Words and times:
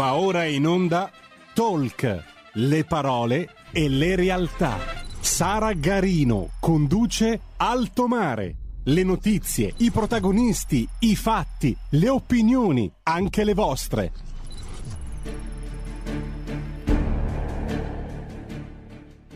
Va 0.00 0.14
ora 0.14 0.46
in 0.46 0.66
onda 0.66 1.10
Talk, 1.52 2.24
le 2.54 2.84
parole 2.84 3.50
e 3.70 3.86
le 3.90 4.16
realtà. 4.16 4.78
Sara 5.20 5.74
Garino 5.74 6.52
conduce 6.58 7.38
Alto 7.58 8.08
Mare. 8.08 8.56
Le 8.84 9.02
notizie, 9.02 9.74
i 9.76 9.90
protagonisti, 9.90 10.88
i 11.00 11.14
fatti, 11.14 11.76
le 11.90 12.08
opinioni, 12.08 12.90
anche 13.02 13.44
le 13.44 13.52
vostre. 13.52 14.12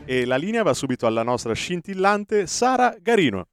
E 0.06 0.24
la 0.24 0.36
linea 0.36 0.62
va 0.62 0.72
subito 0.72 1.06
alla 1.06 1.22
nostra 1.22 1.52
scintillante 1.52 2.46
Sara 2.46 2.96
Garino. 3.02 3.48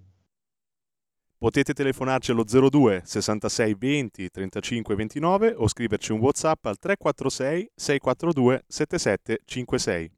Potete 1.42 1.72
telefonarci 1.72 2.32
allo 2.32 2.44
02 2.44 3.00
66 3.02 3.74
20 3.74 4.30
35 4.30 4.94
29 4.94 5.54
o 5.56 5.68
scriverci 5.68 6.12
un 6.12 6.20
WhatsApp 6.20 6.66
al 6.66 6.76
346 6.76 7.70
642 7.74 8.64
7756. 8.66 10.12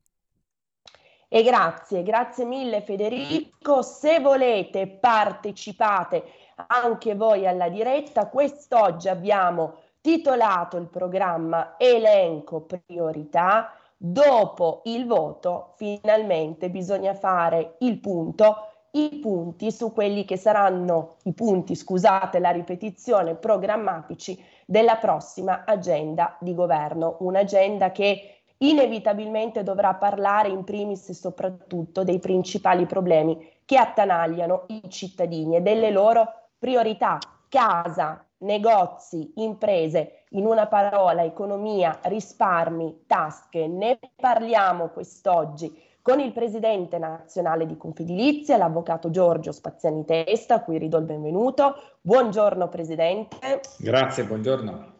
E 1.28 1.42
grazie, 1.44 2.02
grazie 2.02 2.44
mille 2.44 2.80
Federico. 2.80 3.82
Se 3.82 4.18
volete 4.18 4.88
partecipate 4.88 6.24
anche 6.66 7.14
voi 7.14 7.46
alla 7.46 7.68
diretta. 7.68 8.26
Quest'oggi 8.26 9.08
abbiamo 9.08 9.76
titolato 10.00 10.76
il 10.76 10.88
programma 10.88 11.76
Elenco 11.78 12.62
priorità. 12.62 13.72
Dopo 13.96 14.82
il 14.86 15.06
voto 15.06 15.74
finalmente 15.76 16.68
bisogna 16.68 17.14
fare 17.14 17.76
il 17.78 18.00
punto 18.00 18.71
i 18.92 19.18
punti 19.20 19.70
su 19.70 19.92
quelli 19.92 20.24
che 20.24 20.36
saranno 20.36 21.16
i 21.24 21.32
punti, 21.32 21.74
scusate 21.74 22.38
la 22.38 22.50
ripetizione, 22.50 23.34
programmatici 23.36 24.38
della 24.66 24.96
prossima 24.96 25.64
agenda 25.64 26.36
di 26.40 26.54
governo, 26.54 27.16
un'agenda 27.20 27.90
che 27.90 28.42
inevitabilmente 28.58 29.62
dovrà 29.62 29.94
parlare 29.94 30.48
in 30.48 30.64
primis 30.64 31.08
e 31.08 31.14
soprattutto 31.14 32.04
dei 32.04 32.18
principali 32.18 32.86
problemi 32.86 33.50
che 33.64 33.76
attanagliano 33.76 34.64
i 34.68 34.82
cittadini 34.88 35.56
e 35.56 35.60
delle 35.62 35.90
loro 35.90 36.26
priorità, 36.58 37.18
casa, 37.48 38.24
negozi, 38.38 39.32
imprese, 39.36 40.24
in 40.30 40.46
una 40.46 40.66
parola 40.66 41.24
economia, 41.24 41.98
risparmi, 42.02 43.04
tasche. 43.06 43.66
Ne 43.66 43.98
parliamo 44.16 44.88
quest'oggi 44.88 45.90
con 46.02 46.18
il 46.18 46.32
presidente 46.32 46.98
nazionale 46.98 47.64
di 47.64 47.76
Confedilizia, 47.76 48.56
l'avvocato 48.56 49.10
Giorgio 49.10 49.52
Spaziani 49.52 50.04
Testa, 50.04 50.56
a 50.56 50.62
cui 50.62 50.76
ridò 50.76 50.98
il 50.98 51.04
benvenuto. 51.04 51.76
Buongiorno 52.00 52.68
Presidente. 52.68 53.60
Grazie, 53.78 54.24
buongiorno. 54.24 54.90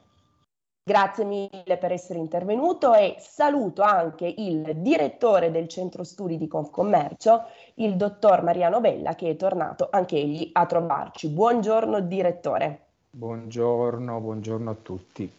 Grazie 0.85 1.25
mille 1.25 1.77
per 1.79 1.93
essere 1.93 2.19
intervenuto 2.19 2.93
e 2.95 3.17
saluto 3.19 3.83
anche 3.83 4.33
il 4.37 4.77
direttore 4.77 5.51
del 5.51 5.69
centro 5.69 6.03
studi 6.03 6.37
di 6.37 6.49
Confcommercio, 6.49 7.45
il 7.75 7.97
dottor 7.97 8.43
Mariano 8.43 8.81
Bella, 8.81 9.15
che 9.15 9.31
è 9.31 9.37
tornato 9.37 9.89
anche 9.91 10.17
egli 10.17 10.51
a 10.53 10.67
trovarci. 10.67 11.29
Buongiorno 11.29 12.01
direttore. 12.01 12.87
Buongiorno, 13.11 14.21
buongiorno 14.21 14.71
a 14.71 14.77
tutti. 14.81 15.31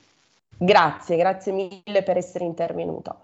Grazie, 0.58 1.18
grazie 1.18 1.52
mille 1.52 2.04
per 2.04 2.18
essere 2.18 2.46
intervenuto. 2.46 3.18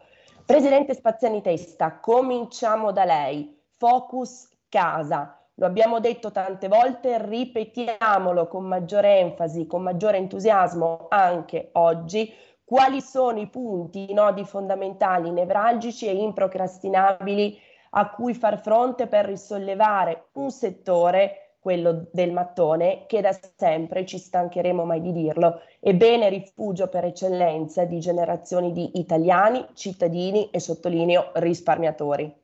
Presidente 0.49 0.95
Spaziani 0.95 1.43
Testa, 1.43 1.99
cominciamo 1.99 2.91
da 2.91 3.05
lei. 3.05 3.55
Focus 3.77 4.49
casa. 4.67 5.39
Lo 5.53 5.67
abbiamo 5.67 5.99
detto 5.99 6.31
tante 6.31 6.67
volte, 6.67 7.23
ripetiamolo 7.23 8.47
con 8.47 8.65
maggiore 8.65 9.19
enfasi, 9.19 9.67
con 9.67 9.83
maggiore 9.83 10.17
entusiasmo 10.17 11.05
anche 11.09 11.69
oggi. 11.73 12.33
Quali 12.63 12.99
sono 12.99 13.39
i 13.39 13.45
punti, 13.45 14.09
i 14.09 14.13
nodi 14.15 14.43
fondamentali, 14.43 15.29
nevralgici 15.29 16.07
e 16.07 16.15
improcrastinabili 16.15 17.55
a 17.91 18.09
cui 18.09 18.33
far 18.33 18.59
fronte 18.59 19.05
per 19.05 19.25
risollevare 19.25 20.29
un 20.33 20.49
settore 20.49 21.48
quello 21.59 22.07
del 22.11 22.31
mattone, 22.31 23.05
che 23.05 23.21
da 23.21 23.37
sempre, 23.55 24.05
ci 24.05 24.17
stancheremo 24.17 24.85
mai 24.85 25.01
di 25.01 25.11
dirlo, 25.11 25.61
è 25.79 25.93
bene 25.93 26.29
rifugio 26.29 26.87
per 26.87 27.05
eccellenza 27.05 27.85
di 27.85 27.99
generazioni 27.99 28.71
di 28.71 28.97
italiani, 28.99 29.65
cittadini 29.73 30.49
e 30.51 30.59
sottolineo 30.59 31.31
risparmiatori. 31.35 32.38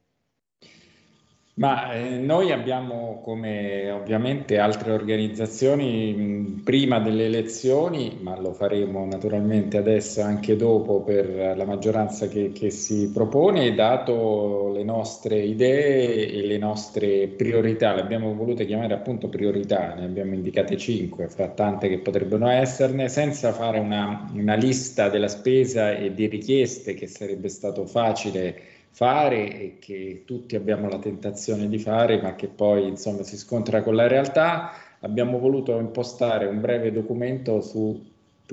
Ma 1.57 1.93
eh, 1.93 2.17
noi 2.17 2.51
abbiamo, 2.51 3.21
come 3.23 3.89
ovviamente 3.89 4.57
altre 4.57 4.91
organizzazioni, 4.91 6.13
mh, 6.13 6.61
prima 6.65 6.99
delle 6.99 7.25
elezioni, 7.27 8.17
ma 8.19 8.37
lo 8.37 8.51
faremo 8.51 9.05
naturalmente 9.05 9.77
adesso 9.77 10.21
anche 10.21 10.57
dopo 10.57 11.01
per 11.03 11.55
la 11.55 11.63
maggioranza 11.63 12.27
che, 12.27 12.51
che 12.51 12.71
si 12.71 13.09
propone, 13.09 13.73
dato 13.73 14.73
le 14.73 14.83
nostre 14.83 15.39
idee 15.43 16.29
e 16.29 16.45
le 16.45 16.57
nostre 16.57 17.27
priorità. 17.27 17.93
Le 17.93 18.01
abbiamo 18.01 18.33
volute 18.33 18.65
chiamare 18.65 18.93
appunto 18.93 19.29
priorità, 19.29 19.93
ne 19.93 20.03
abbiamo 20.03 20.33
indicate 20.33 20.75
cinque, 20.75 21.29
fra 21.29 21.47
tante 21.47 21.87
che 21.87 21.99
potrebbero 21.99 22.47
esserne, 22.47 23.07
senza 23.07 23.53
fare 23.53 23.79
una, 23.79 24.29
una 24.33 24.55
lista 24.55 25.07
della 25.07 25.29
spesa 25.29 25.93
e 25.93 26.13
di 26.13 26.27
richieste 26.27 26.93
che 26.95 27.07
sarebbe 27.07 27.47
stato 27.47 27.85
facile 27.85 28.73
fare 28.95 29.59
e 29.59 29.75
che 29.77 30.21
tutti 30.23 30.55
abbiamo 30.55 30.87
la 30.87 30.99
tentazione 30.99 31.67
di 31.67 31.77
fare, 31.77 32.21
ma 32.21 32.33
che 32.35 32.47
poi 32.47 32.87
insomma 32.87 33.23
si 33.23 33.35
scontra 33.35 33.81
con 33.81 33.93
la 33.93 34.07
realtà. 34.07 34.71
Abbiamo 35.01 35.37
voluto 35.37 35.77
impostare 35.77 36.45
un 36.45 36.61
breve 36.61 36.93
documento 36.93 37.59
su 37.59 38.01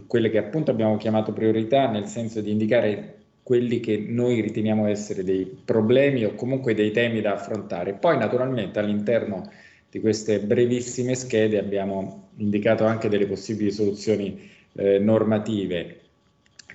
quelle 0.09 0.31
che 0.31 0.39
appunto 0.39 0.73
abbiamo 0.73 0.97
chiamato 0.97 1.33
priorità, 1.33 1.89
nel 1.89 2.07
senso 2.07 2.41
di 2.41 2.51
indicare 2.51 3.19
quelli 3.45 3.79
che 3.79 4.05
noi 4.05 4.41
riteniamo 4.41 4.89
essere 4.89 5.23
dei 5.23 5.45
problemi 5.45 6.25
o 6.25 6.35
comunque 6.35 6.75
dei 6.75 6.91
temi 6.91 7.21
da 7.21 7.35
affrontare. 7.35 7.93
Poi 7.93 8.19
naturalmente 8.19 8.81
all'interno 8.81 9.49
di 9.89 10.01
queste 10.01 10.41
brevissime 10.41 11.15
schede 11.15 11.57
abbiamo 11.57 12.31
indicato 12.39 12.85
anche 12.85 13.09
delle 13.09 13.27
possibili 13.27 13.71
soluzioni 13.71 14.51
eh, 14.73 14.99
normative. 14.99 15.99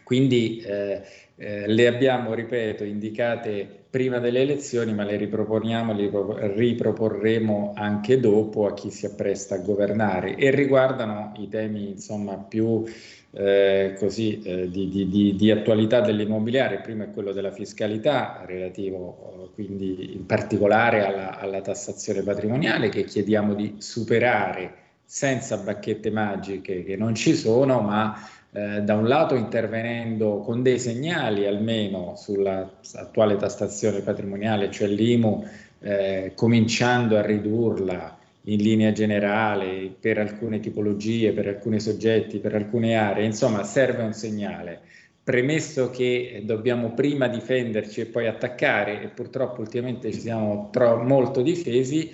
Quindi 0.03 0.61
eh, 0.61 1.01
eh, 1.39 1.67
le 1.67 1.87
abbiamo, 1.87 2.33
ripeto, 2.33 2.83
indicate 2.83 3.85
prima 3.89 4.17
delle 4.19 4.41
elezioni, 4.41 4.93
ma 4.93 5.03
le 5.03 5.17
riproponiamo, 5.17 5.93
le 5.93 6.09
riproporremo 6.55 7.73
anche 7.75 8.19
dopo 8.19 8.65
a 8.65 8.73
chi 8.73 8.89
si 8.89 9.05
appresta 9.05 9.55
a 9.55 9.59
governare 9.59 10.35
e 10.35 10.49
riguardano 10.51 11.33
i 11.37 11.47
temi 11.47 11.91
insomma 11.91 12.35
più 12.37 12.83
eh, 13.31 13.95
così, 13.99 14.41
eh, 14.41 14.69
di, 14.69 14.89
di, 14.89 15.07
di, 15.07 15.35
di, 15.35 15.51
attualità 15.51 16.01
dell'immobiliare. 16.01 16.81
primo 16.81 17.03
è 17.03 17.11
quello 17.11 17.31
della 17.31 17.51
fiscalità, 17.51 18.43
relativo 18.45 19.51
quindi 19.53 20.13
in 20.15 20.25
particolare 20.25 21.05
alla, 21.05 21.37
alla 21.37 21.61
tassazione 21.61 22.23
patrimoniale 22.23 22.89
che 22.89 23.03
chiediamo 23.03 23.53
di 23.53 23.75
superare 23.77 24.85
senza 25.03 25.57
bacchette 25.57 26.11
magiche 26.11 26.83
che 26.83 26.95
non 26.97 27.15
ci 27.15 27.33
sono, 27.33 27.79
ma 27.79 28.13
eh, 28.57 28.81
da 28.81 28.95
un 28.95 29.07
lato 29.07 29.35
intervenendo 29.35 30.39
con 30.39 30.63
dei 30.63 30.79
segnali 30.79 31.45
almeno 31.45 32.15
sull'attuale 32.15 33.35
tassazione 33.35 33.99
patrimoniale, 33.99 34.71
cioè 34.71 34.87
l'IMU, 34.87 35.45
eh, 35.81 36.31
cominciando 36.33 37.17
a 37.17 37.21
ridurla 37.21 38.17
in 38.45 38.57
linea 38.59 38.91
generale 38.93 39.93
per 39.99 40.17
alcune 40.17 40.59
tipologie, 40.59 41.33
per 41.33 41.47
alcuni 41.47 41.79
soggetti, 41.79 42.39
per 42.39 42.55
alcune 42.55 42.95
aree, 42.95 43.25
insomma 43.25 43.63
serve 43.63 44.01
un 44.01 44.13
segnale. 44.13 44.81
Premesso 45.23 45.91
che 45.91 46.41
dobbiamo 46.43 46.93
prima 46.93 47.27
difenderci 47.27 48.01
e 48.01 48.05
poi 48.05 48.25
attaccare, 48.25 49.03
e 49.03 49.07
purtroppo 49.09 49.61
ultimamente 49.61 50.11
ci 50.11 50.21
siamo 50.21 50.69
tro- 50.71 51.03
molto 51.03 51.43
difesi, 51.43 52.09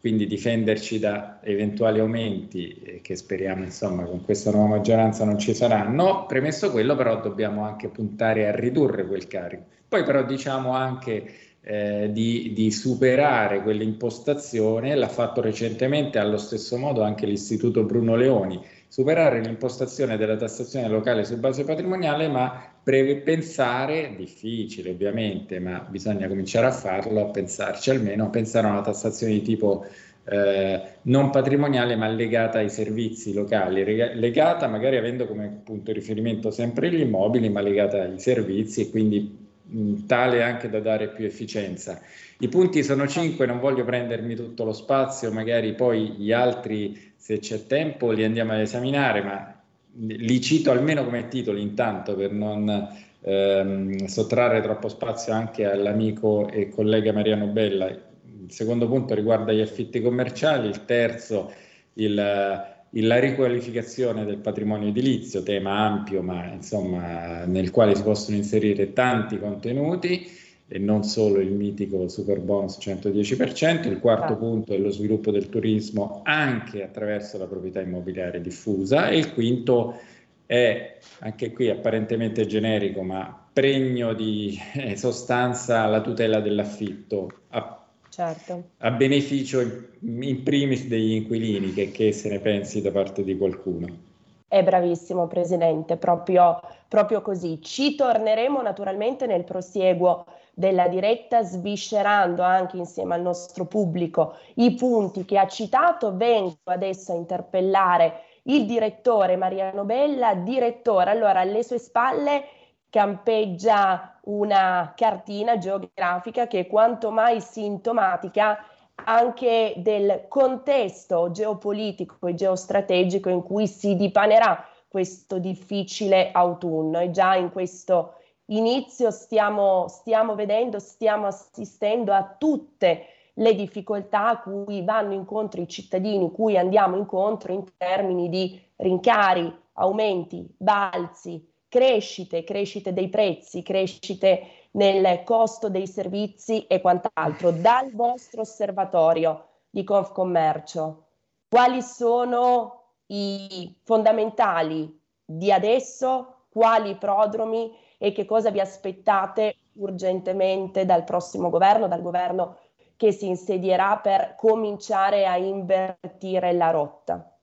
quindi 0.00 0.26
difenderci 0.26 0.98
da 0.98 1.40
eventuali 1.42 1.98
aumenti 1.98 2.72
eh, 2.72 3.00
che 3.02 3.16
speriamo 3.16 3.64
insomma 3.64 4.04
con 4.04 4.24
questa 4.24 4.50
nuova 4.50 4.76
maggioranza 4.76 5.24
non 5.24 5.38
ci 5.38 5.54
saranno. 5.54 6.26
Premesso 6.26 6.70
quello 6.70 6.94
però 6.94 7.20
dobbiamo 7.20 7.64
anche 7.64 7.88
puntare 7.88 8.46
a 8.46 8.54
ridurre 8.54 9.06
quel 9.06 9.26
carico. 9.26 9.64
Poi 9.88 10.04
però 10.04 10.22
diciamo 10.22 10.72
anche 10.72 11.24
eh, 11.62 12.10
di, 12.12 12.52
di, 12.54 12.70
superare 12.70 13.62
quell'impostazione, 13.62 14.94
l'ha 14.94 15.08
fatto 15.08 15.40
recentemente 15.40 16.18
allo 16.18 16.36
stesso 16.36 16.76
modo 16.76 17.02
anche 17.02 17.26
l'Istituto 17.26 17.82
Bruno 17.82 18.14
Leoni, 18.14 18.62
superare 18.86 19.40
l'impostazione 19.40 20.16
della 20.16 20.36
tassazione 20.36 20.88
locale 20.88 21.24
su 21.24 21.36
base 21.38 21.64
patrimoniale, 21.64 22.28
ma 22.28 22.77
pensare, 23.22 24.14
difficile 24.16 24.90
ovviamente, 24.90 25.58
ma 25.58 25.80
bisogna 25.80 26.26
cominciare 26.26 26.66
a 26.66 26.70
farlo, 26.72 27.20
a 27.20 27.30
pensarci 27.30 27.90
almeno, 27.90 28.24
a 28.24 28.28
pensare 28.28 28.66
a 28.66 28.70
una 28.70 28.80
tassazione 28.80 29.34
di 29.34 29.42
tipo 29.42 29.84
eh, 30.24 30.82
non 31.02 31.30
patrimoniale 31.30 31.96
ma 31.96 32.08
legata 32.08 32.58
ai 32.58 32.70
servizi 32.70 33.32
locali, 33.32 33.84
legata 33.84 34.66
magari 34.68 34.96
avendo 34.96 35.26
come 35.26 35.60
punto 35.64 35.92
di 35.92 35.98
riferimento 35.98 36.50
sempre 36.50 36.90
gli 36.90 37.00
immobili, 37.00 37.48
ma 37.48 37.60
legata 37.60 38.02
ai 38.02 38.18
servizi 38.18 38.82
e 38.82 38.90
quindi 38.90 39.36
mh, 39.64 40.06
tale 40.06 40.42
anche 40.42 40.68
da 40.68 40.80
dare 40.80 41.08
più 41.08 41.24
efficienza. 41.24 42.00
I 42.38 42.48
punti 42.48 42.82
sono 42.82 43.06
cinque, 43.06 43.46
non 43.46 43.58
voglio 43.58 43.84
prendermi 43.84 44.34
tutto 44.34 44.64
lo 44.64 44.72
spazio, 44.72 45.32
magari 45.32 45.74
poi 45.74 46.10
gli 46.16 46.32
altri, 46.32 47.12
se 47.16 47.38
c'è 47.38 47.66
tempo, 47.66 48.12
li 48.12 48.24
andiamo 48.24 48.52
ad 48.52 48.60
esaminare, 48.60 49.22
ma 49.22 49.57
li 49.94 50.40
cito 50.40 50.70
almeno 50.70 51.04
come 51.04 51.28
titoli 51.28 51.60
intanto 51.60 52.14
per 52.14 52.32
non 52.32 52.88
ehm, 53.20 54.06
sottrarre 54.06 54.60
troppo 54.60 54.88
spazio 54.88 55.32
anche 55.32 55.64
all'amico 55.64 56.48
e 56.48 56.68
collega 56.68 57.12
Mariano 57.12 57.46
Bella. 57.46 57.86
Il 57.88 58.52
secondo 58.52 58.86
punto 58.86 59.14
riguarda 59.14 59.52
gli 59.52 59.60
affitti 59.60 60.00
commerciali, 60.00 60.68
il 60.68 60.84
terzo 60.84 61.52
il, 61.94 62.14
la 62.14 63.18
riqualificazione 63.18 64.24
del 64.24 64.38
patrimonio 64.38 64.88
edilizio, 64.88 65.42
tema 65.42 65.78
ampio 65.78 66.22
ma 66.22 66.46
insomma 66.46 67.44
nel 67.44 67.70
quale 67.70 67.94
si 67.94 68.02
possono 68.02 68.36
inserire 68.36 68.92
tanti 68.92 69.38
contenuti 69.38 70.37
e 70.68 70.78
non 70.78 71.02
solo 71.02 71.40
il 71.40 71.50
mitico 71.50 72.08
super 72.08 72.40
bonus 72.40 72.76
110%. 72.78 73.88
Il 73.88 73.98
quarto 73.98 74.34
ah. 74.34 74.36
punto 74.36 74.74
è 74.74 74.78
lo 74.78 74.90
sviluppo 74.90 75.30
del 75.30 75.48
turismo 75.48 76.20
anche 76.24 76.82
attraverso 76.82 77.38
la 77.38 77.46
proprietà 77.46 77.80
immobiliare 77.80 78.40
diffusa 78.40 79.08
e 79.08 79.16
il 79.16 79.32
quinto 79.32 79.98
è 80.44 80.98
anche 81.20 81.52
qui 81.52 81.68
apparentemente 81.68 82.46
generico 82.46 83.02
ma 83.02 83.48
pregno 83.52 84.12
di 84.12 84.58
eh, 84.74 84.96
sostanza 84.96 85.84
la 85.86 86.00
tutela 86.00 86.40
dell'affitto 86.40 87.30
a, 87.48 87.84
certo. 88.08 88.62
a 88.78 88.90
beneficio 88.90 89.60
in, 89.60 90.22
in, 90.22 90.42
primis 90.42 90.86
degli 90.86 91.12
inquilini 91.12 91.72
che, 91.72 91.90
che 91.90 92.12
se 92.12 92.28
ne 92.28 92.38
pensi 92.38 92.80
da 92.80 92.90
parte 92.90 93.24
di 93.24 93.36
qualcuno. 93.36 94.06
È 94.46 94.62
bravissimo 94.62 95.26
Presidente, 95.26 95.98
proprio, 95.98 96.60
proprio 96.88 97.20
così. 97.20 97.60
Ci 97.60 97.96
torneremo 97.96 98.62
naturalmente 98.62 99.26
nel 99.26 99.44
prosieguo 99.44 100.24
della 100.58 100.88
diretta, 100.88 101.44
sviscerando 101.44 102.42
anche 102.42 102.76
insieme 102.76 103.14
al 103.14 103.22
nostro 103.22 103.64
pubblico 103.66 104.34
i 104.54 104.74
punti 104.74 105.24
che 105.24 105.38
ha 105.38 105.46
citato. 105.46 106.16
Vengo 106.16 106.56
adesso 106.64 107.12
a 107.12 107.14
interpellare 107.14 108.22
il 108.44 108.66
direttore 108.66 109.36
Mariano 109.36 109.84
Bella. 109.84 110.34
Direttore, 110.34 111.10
allora 111.10 111.38
alle 111.38 111.62
sue 111.62 111.78
spalle 111.78 112.44
campeggia 112.90 114.18
una 114.22 114.94
cartina 114.96 115.58
geografica 115.58 116.48
che 116.48 116.60
è 116.60 116.66
quanto 116.66 117.12
mai 117.12 117.40
sintomatica 117.40 118.58
anche 119.04 119.74
del 119.76 120.24
contesto 120.26 121.30
geopolitico 121.30 122.26
e 122.26 122.34
geostrategico 122.34 123.28
in 123.28 123.44
cui 123.44 123.68
si 123.68 123.94
dipanerà 123.94 124.66
questo 124.88 125.38
difficile 125.38 126.32
autunno 126.32 126.98
e 126.98 127.12
già 127.12 127.36
in 127.36 127.52
questo 127.52 128.14
inizio 128.50 129.10
stiamo, 129.10 129.88
stiamo 129.88 130.34
vedendo, 130.34 130.78
stiamo 130.78 131.26
assistendo 131.26 132.12
a 132.12 132.36
tutte 132.38 133.06
le 133.34 133.54
difficoltà 133.54 134.28
a 134.28 134.40
cui 134.40 134.82
vanno 134.82 135.12
incontro 135.14 135.60
i 135.60 135.68
cittadini, 135.68 136.30
cui 136.30 136.56
andiamo 136.56 136.96
incontro 136.96 137.52
in 137.52 137.64
termini 137.76 138.28
di 138.28 138.60
rincari, 138.76 139.52
aumenti, 139.74 140.46
balzi, 140.56 141.46
crescite, 141.68 142.44
crescite 142.44 142.92
dei 142.92 143.08
prezzi, 143.08 143.62
crescite 143.62 144.68
nel 144.72 145.22
costo 145.24 145.68
dei 145.68 145.86
servizi 145.86 146.66
e 146.66 146.80
quant'altro. 146.80 147.52
Dal 147.52 147.92
vostro 147.92 148.40
osservatorio 148.40 149.46
di 149.70 149.84
Confcommercio, 149.84 151.06
quali 151.48 151.80
sono 151.82 152.94
i 153.06 153.78
fondamentali 153.84 155.00
di 155.24 155.52
adesso, 155.52 156.46
quali 156.50 156.96
prodromi 156.96 157.72
e 157.98 158.12
che 158.12 158.24
cosa 158.24 158.50
vi 158.50 158.60
aspettate 158.60 159.56
urgentemente 159.74 160.86
dal 160.86 161.04
prossimo 161.04 161.50
governo, 161.50 161.88
dal 161.88 162.00
governo 162.00 162.56
che 162.96 163.12
si 163.12 163.26
insedierà 163.26 163.98
per 163.98 164.34
cominciare 164.36 165.26
a 165.26 165.36
invertire 165.36 166.52
la 166.52 166.70
rotta? 166.70 167.38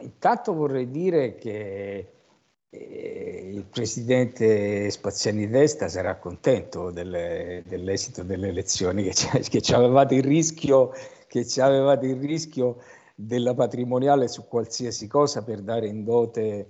Intanto 0.00 0.52
vorrei 0.54 0.90
dire 0.90 1.36
che 1.36 2.12
eh, 2.68 3.50
il 3.52 3.64
presidente 3.64 4.90
Spaziani 4.90 5.48
Testa 5.48 5.88
sarà 5.88 6.16
contento 6.16 6.90
delle, 6.90 7.62
dell'esito 7.66 8.24
delle 8.24 8.48
elezioni, 8.48 9.04
che, 9.04 9.40
che 9.40 9.62
ci 9.62 9.72
avevate 9.72 10.16
il 10.16 10.24
rischio, 10.24 10.92
che 11.28 11.46
ci 11.46 11.60
avevate 11.60 12.06
il 12.06 12.20
rischio 12.20 12.78
della 13.14 13.54
patrimoniale 13.54 14.26
su 14.26 14.48
qualsiasi 14.48 15.06
cosa 15.06 15.44
per 15.44 15.62
dare 15.62 15.86
in 15.86 16.02
dote 16.02 16.66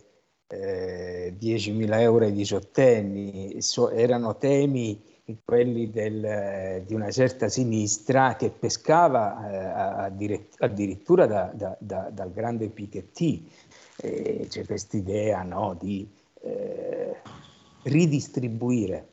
eh, 0.49 1.35
10.000 1.39 2.01
euro 2.01 2.25
ai 2.25 2.33
diciottenni, 2.33 3.61
so, 3.63 3.91
erano 3.91 4.37
temi 4.37 5.13
quelli 5.45 5.91
del, 5.91 6.83
di 6.85 6.93
una 6.93 7.11
certa 7.11 7.49
sinistra 7.49 8.37
che 8.37 8.51
pescava 8.51 9.49
eh, 9.49 10.45
addirittura 10.59 11.27
da, 11.27 11.51
da, 11.55 11.75
da, 11.79 12.11
dal 12.11 12.31
grande 12.33 12.69
Piketty. 12.69 13.51
Eh, 13.97 14.47
c'è 14.49 14.67
questa 14.67 14.97
idea 14.97 15.43
no, 15.43 15.77
di 15.81 16.07
eh, 16.43 17.17
ridistribuire 17.85 19.09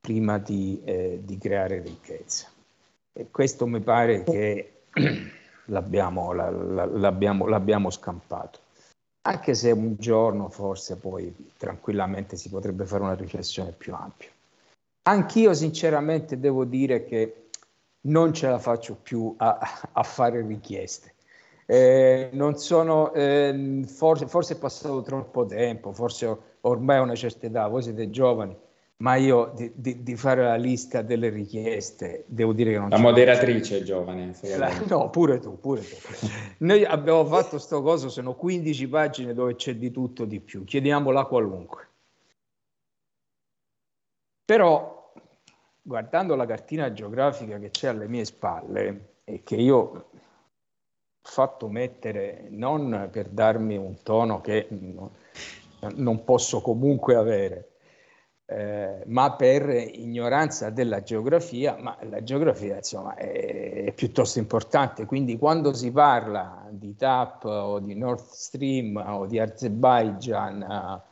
prima 0.00 0.38
di, 0.38 0.80
eh, 0.84 1.20
di, 1.24 1.38
creare 1.38 1.80
ricchezza. 1.80 2.48
E 3.12 3.26
questo 3.30 3.66
mi 3.66 3.80
pare 3.80 4.22
che 4.22 4.82
l'abbiamo, 5.66 6.32
la, 6.32 6.50
la, 6.50 6.84
l'abbiamo, 6.84 7.46
l'abbiamo 7.46 7.90
scampato 7.90 8.60
anche 9.26 9.54
se 9.54 9.72
un 9.72 9.96
giorno 9.98 10.48
forse 10.48 10.96
poi 10.96 11.34
tranquillamente 11.56 12.36
si 12.36 12.48
potrebbe 12.48 12.86
fare 12.86 13.02
una 13.02 13.14
riflessione 13.14 13.72
più 13.72 13.92
ampia. 13.92 14.28
Anch'io 15.02 15.52
sinceramente 15.52 16.38
devo 16.38 16.64
dire 16.64 17.04
che 17.04 17.48
non 18.02 18.32
ce 18.32 18.48
la 18.48 18.58
faccio 18.58 18.96
più 19.00 19.34
a, 19.36 19.58
a 19.92 20.02
fare 20.04 20.46
richieste. 20.46 21.14
Eh, 21.66 22.30
sono, 22.54 23.12
eh, 23.12 23.82
forse, 23.86 24.28
forse, 24.28 24.54
è 24.54 24.58
passato 24.58 25.02
troppo 25.02 25.44
tempo, 25.44 25.92
forse 25.92 26.36
ormai 26.60 26.98
ho 26.98 27.02
una 27.02 27.16
certa 27.16 27.46
età, 27.46 27.66
voi 27.66 27.82
siete 27.82 28.08
giovani, 28.10 28.56
ma 28.98 29.16
io 29.16 29.52
di, 29.54 29.72
di, 29.74 30.02
di, 30.02 30.16
fare 30.16 30.42
la 30.42 30.56
lista 30.56 31.02
delle 31.02 31.28
richieste 31.28 32.24
devo 32.28 32.54
dire 32.54 32.72
che 32.72 32.78
non 32.78 32.88
La 32.88 32.98
moderatrice 32.98 33.82
giovane. 33.82 34.34
La, 34.56 34.70
no, 34.88 35.10
pure 35.10 35.38
tu, 35.38 35.58
pure 35.60 35.82
tu. 35.82 35.96
Noi 36.58 36.84
abbiamo 36.84 37.24
fatto 37.26 37.50
questo 37.50 37.82
coso, 37.82 38.08
sono 38.08 38.34
15 38.34 38.88
pagine 38.88 39.34
dove 39.34 39.54
c'è 39.54 39.76
di 39.76 39.90
tutto 39.90 40.24
di 40.24 40.40
più, 40.40 40.64
chiediamola 40.64 41.26
qualunque. 41.26 41.88
Però, 44.46 45.12
guardando 45.82 46.34
la 46.34 46.46
cartina 46.46 46.92
geografica 46.92 47.58
che 47.58 47.70
c'è 47.70 47.88
alle 47.88 48.08
mie 48.08 48.24
spalle 48.24 49.16
e 49.24 49.42
che 49.42 49.56
io 49.56 49.76
ho 49.76 50.04
fatto 51.20 51.68
mettere 51.68 52.46
non 52.50 53.08
per 53.10 53.28
darmi 53.28 53.76
un 53.76 54.02
tono 54.02 54.40
che 54.40 54.68
non 55.80 56.24
posso 56.24 56.62
comunque 56.62 57.16
avere, 57.16 57.75
eh, 58.48 59.02
ma 59.06 59.32
per 59.32 59.68
ignoranza 59.68 60.70
della 60.70 61.02
geografia, 61.02 61.76
ma 61.80 61.98
la 62.08 62.22
geografia 62.22 62.76
insomma 62.76 63.16
è, 63.16 63.84
è, 63.86 63.92
piuttosto 63.92 64.38
importante, 64.38 65.04
quindi 65.04 65.36
quando 65.36 65.74
si 65.74 65.90
parla 65.90 66.64
di 66.70 66.94
TAP 66.94 67.44
o 67.44 67.80
di 67.80 67.96
Nord 67.96 68.24
Stream 68.30 69.02
o 69.04 69.26
di 69.26 69.40
Azerbaijan 69.40 71.02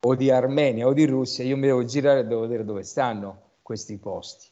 uh, 0.00 0.08
o 0.08 0.14
di 0.14 0.30
Armenia 0.30 0.86
o 0.86 0.94
di 0.94 1.04
Russia, 1.04 1.44
io 1.44 1.56
mi 1.56 1.66
devo 1.66 1.84
girare 1.84 2.20
e 2.20 2.24
devo 2.24 2.40
vedere 2.40 2.64
dove 2.64 2.82
stanno 2.84 3.42
questi 3.60 3.98
posti, 3.98 4.46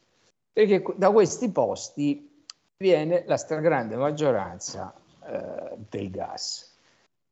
perché 0.52 0.84
da 0.94 1.10
questi 1.10 1.50
posti 1.50 2.44
viene 2.76 3.24
la 3.26 3.38
stragrande 3.38 3.96
maggioranza 3.96 4.92
uh, 5.20 5.76
del 5.88 6.10
gas. 6.10 6.74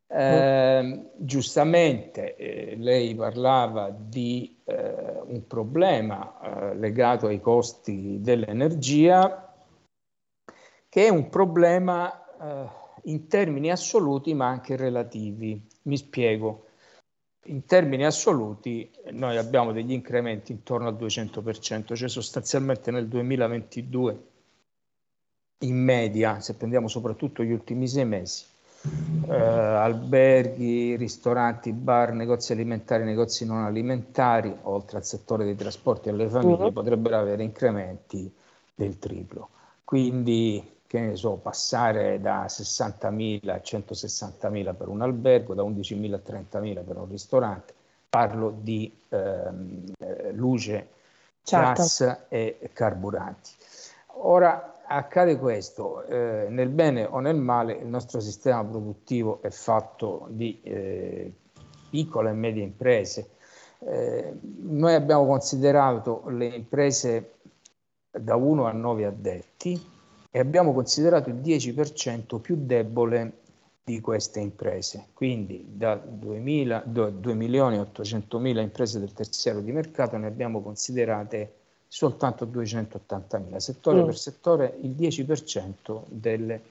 Eh, 0.07 1.11
giustamente 1.17 2.37
eh, 2.37 2.77
lei 2.77 3.15
parlava 3.15 3.91
di 3.91 4.54
eh, 4.65 5.21
un 5.27 5.47
problema 5.47 6.41
eh, 6.41 6.75
legato 6.77 7.27
ai 7.27 7.41
costi 7.41 8.19
dell'energia 8.21 9.53
che 10.89 11.07
è 11.07 11.09
un 11.09 11.29
problema 11.29 12.25
eh, 12.41 12.69
in 13.05 13.27
termini 13.27 13.71
assoluti 13.71 14.33
ma 14.33 14.47
anche 14.47 14.77
relativi. 14.77 15.61
Mi 15.83 15.97
spiego. 15.97 16.67
In 17.47 17.65
termini 17.67 18.07
assoluti 18.07 18.91
noi 19.11 19.37
abbiamo 19.37 19.73
degli 19.73 19.93
incrementi 19.93 20.53
intorno 20.53 20.89
al 20.89 20.95
200%, 20.95 21.95
cioè 21.95 22.09
sostanzialmente 22.09 22.91
nel 22.91 23.09
2022 23.09 24.23
in 25.59 25.77
media, 25.83 26.41
se 26.41 26.55
prendiamo 26.55 26.89
soprattutto 26.89 27.43
gli 27.43 27.53
ultimi 27.53 27.89
sei 27.89 28.07
mesi, 28.07 28.45
eh, 29.29 29.35
alberghi, 29.35 30.97
ristoranti, 30.97 31.73
bar, 31.73 32.13
negozi 32.13 32.53
alimentari, 32.53 33.05
negozi 33.05 33.47
non 33.47 33.65
alimentari, 33.65 34.55
oltre 34.63 34.99
al 34.99 35.05
settore 35.05 35.45
dei 35.45 35.57
trasporti 35.57 36.09
alle 36.09 36.29
famiglie, 36.29 36.65
uh-huh. 36.65 36.73
potrebbero 36.73 37.19
avere 37.19 37.43
incrementi 37.43 38.33
del 38.75 38.99
triplo. 38.99 39.49
Quindi, 39.85 40.77
che 40.87 41.01
ne 41.01 41.17
so, 41.17 41.35
passare 41.35 42.21
da 42.21 42.45
60.000 42.45 43.49
a 43.51 43.57
160.000 43.57 44.75
per 44.75 44.89
un 44.89 45.03
albergo, 45.03 45.55
da 45.55 45.63
11.000 45.63 46.13
a 46.13 46.21
30.000 46.59 46.85
per 46.85 46.97
un 46.97 47.09
ristorante, 47.09 47.75
parlo 48.09 48.55
di 48.61 48.93
ehm, 49.09 49.93
eh, 49.99 50.33
luce, 50.33 50.89
certo. 51.43 51.83
gas 51.83 52.27
e 52.29 52.71
carburanti. 52.73 53.51
Ora 54.17 54.74
accade 54.87 55.39
questo, 55.39 56.05
eh, 56.05 56.47
nel 56.49 56.69
bene 56.69 57.05
o 57.05 57.21
nel 57.21 57.37
male 57.37 57.75
il 57.75 57.87
nostro 57.87 58.21
sistema 58.21 58.65
produttivo 58.65 59.41
è 59.43 59.51
fatto 59.51 60.27
di 60.31 60.61
eh, 60.63 61.33
piccole 61.91 62.31
e 62.31 62.35
medie 62.35 62.63
imprese. 62.63 63.31
Eh, 63.79 64.33
noi 64.63 64.95
abbiamo 64.95 65.27
considerato 65.27 66.25
le 66.29 66.47
imprese 66.47 67.33
da 68.11 68.37
1 68.37 68.67
a 68.67 68.73
9 68.73 69.05
addetti 69.05 69.93
e 70.31 70.39
abbiamo 70.39 70.73
considerato 70.73 71.29
il 71.29 71.37
10% 71.37 72.41
più 72.41 72.57
debole 72.59 73.43
di 73.85 74.01
queste 74.01 74.41
imprese. 74.41 75.09
Quindi 75.13 75.65
da 75.77 75.95
2, 75.95 76.39
milioni 76.39 77.77
e 77.77 77.81
800 77.81 78.39
mila 78.39 78.63
imprese 78.63 78.99
del 78.99 79.13
terziario 79.13 79.61
di 79.61 79.73
mercato 79.73 80.17
ne 80.17 80.27
abbiamo 80.27 80.63
considerate 80.63 81.53
soltanto 81.95 82.45
280 82.45 83.39
mila. 83.39 83.61
Settore 83.61 84.03
mm. 84.03 84.05
per 84.05 84.17
settore 84.17 84.79
il 84.81 84.91
10% 84.91 86.03
delle 86.09 86.63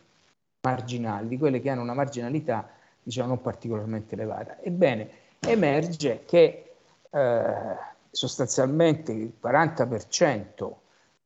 marginali, 0.68 1.30
di 1.30 1.38
quelle 1.38 1.62
che 1.62 1.70
hanno 1.70 1.82
una 1.82 1.94
marginalità 1.94 2.70
diciamo 3.02 3.30
non 3.30 3.42
particolarmente 3.42 4.16
elevata. 4.16 4.60
Ebbene, 4.60 5.10
emerge 5.40 6.24
che 6.26 6.74
eh, 7.10 7.76
sostanzialmente 8.12 9.14
il 9.14 9.32
40% 9.42 10.74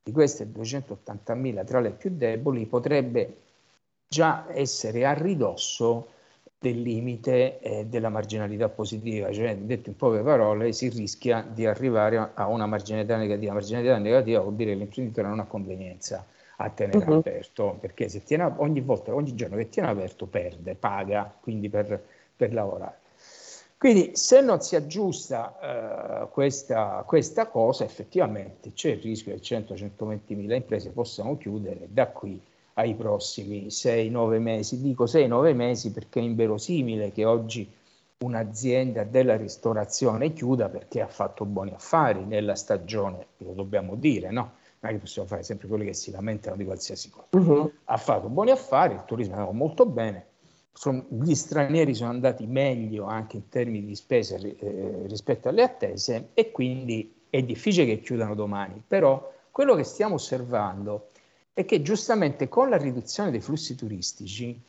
di 0.04 0.12
queste 0.12 0.46
280.000 0.46 1.66
tra 1.66 1.80
le 1.80 1.90
più 1.90 2.12
deboli 2.16 2.68
potrebbe 2.68 3.38
già 4.08 4.46
essere 4.50 5.08
a 5.08 5.14
ridosso 5.14 6.10
del 6.60 6.82
limite 6.82 7.60
eh, 7.60 7.86
della 7.86 8.10
marginalità 8.10 8.68
positiva, 8.68 9.32
cioè 9.32 9.56
detto 9.58 9.90
in 9.90 9.96
poche 9.96 10.22
parole 10.22 10.74
si 10.74 10.90
rischia 10.90 11.46
di 11.48 11.66
arrivare 11.66 12.32
a 12.34 12.48
una 12.48 12.66
marginalità 12.66 13.16
negativa. 13.18 13.54
Marginalità 13.54 13.98
negativa 13.98 14.42
vuol 14.42 14.56
dire 14.56 14.72
che 14.72 14.78
l'imprenditore 14.78 15.28
non 15.28 15.40
ha 15.40 15.46
convenienza 15.46 16.26
a 16.58 16.70
tenere 16.70 17.06
uh-huh. 17.06 17.18
aperto, 17.18 17.78
perché 17.80 18.10
se 18.10 18.24
tiene 18.24 18.52
ogni 18.58 18.82
volta, 18.82 19.14
ogni 19.14 19.36
giorno 19.36 19.58
che 19.58 19.70
tiene 19.70 19.90
aperto 19.90 20.26
perde, 20.26 20.74
paga 20.74 21.32
quindi 21.40 21.70
per, 21.70 22.04
per 22.36 22.54
lavorare. 22.54 23.06
Quindi 23.78 24.16
se 24.16 24.42
non 24.42 24.60
si 24.62 24.76
aggiusta 24.76 26.24
uh, 26.24 26.32
questa, 26.32 27.04
questa, 27.06 27.46
cosa, 27.46 27.84
effettivamente 27.84 28.74
c'è 28.74 28.90
il 28.90 29.02
rischio 29.02 29.36
che 29.36 29.42
100-120 29.42 30.20
mila 30.36 30.56
imprese 30.56 30.90
possano 30.90 31.38
chiudere 31.38 31.88
da 31.92 32.08
qui 32.08 32.42
ai 32.78 32.96
prossimi 32.96 33.68
6-9 33.68 34.40
mesi. 34.40 34.82
Dico 34.82 35.06
6-9 35.06 35.54
mesi 35.54 35.92
perché 35.92 36.20
è 36.20 36.24
inverosimile 36.24 37.12
che 37.12 37.26
oggi 37.26 37.70
un'azienda 38.20 39.04
della 39.04 39.36
ristorazione 39.36 40.34
chiuda 40.34 40.70
perché 40.70 41.02
ha 41.02 41.08
fatto 41.08 41.46
buoni 41.46 41.72
affari 41.72 42.24
nella 42.26 42.56
stagione, 42.56 43.28
lo 43.38 43.54
dobbiamo 43.54 43.96
dire, 43.96 44.32
no? 44.32 44.54
Non 44.80 44.92
è 44.92 44.94
che 44.96 45.00
possiamo 45.00 45.28
fare 45.28 45.44
sempre 45.44 45.68
quelli 45.68 45.86
che 45.86 45.94
si 45.94 46.12
lamentano 46.12 46.56
di 46.56 46.66
qualsiasi 46.66 47.10
cosa. 47.10 47.28
Uh-huh. 47.32 47.72
Ha 47.86 47.98
fatto 47.98 48.30
buoni 48.30 48.52
affari, 48.52 48.94
il 48.94 49.04
turismo 49.06 49.34
è 49.34 49.38
andato 49.38 49.56
molto 49.56 49.86
bene, 49.86 50.26
gli 51.10 51.34
stranieri 51.34 51.96
sono 51.96 52.12
andati 52.12 52.46
meglio 52.46 53.06
anche 53.06 53.38
in 53.38 53.50
termini 53.50 53.86
di 53.86 53.96
spese 53.96 54.38
eh, 54.38 55.04
rispetto 55.08 55.50
alle 55.50 55.64
attese 55.64 56.30
e 56.36 56.52
quindi 56.52 57.16
è 57.30 57.42
difficile 57.42 57.88
che 57.88 58.00
chiudano 58.00 58.36
domani, 58.36 58.84
però 58.86 59.34
quello 59.50 59.74
che 59.74 59.84
stiamo 59.84 60.16
osservando 60.16 61.10
è 61.58 61.66
che 61.66 61.82
giustamente 61.82 62.48
con 62.48 62.70
la 62.70 62.78
riduzione 62.78 63.32
dei 63.32 63.42
flussi 63.42 63.74
turistici 63.74 64.62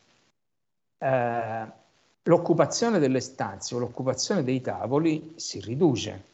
eh, 0.97 1.66
l'occupazione 2.23 2.99
delle 2.99 3.21
stanze 3.21 3.75
o 3.75 3.78
l'occupazione 3.78 4.42
dei 4.42 4.62
tavoli 4.62 5.35
si 5.37 5.61
riduce 5.61 6.25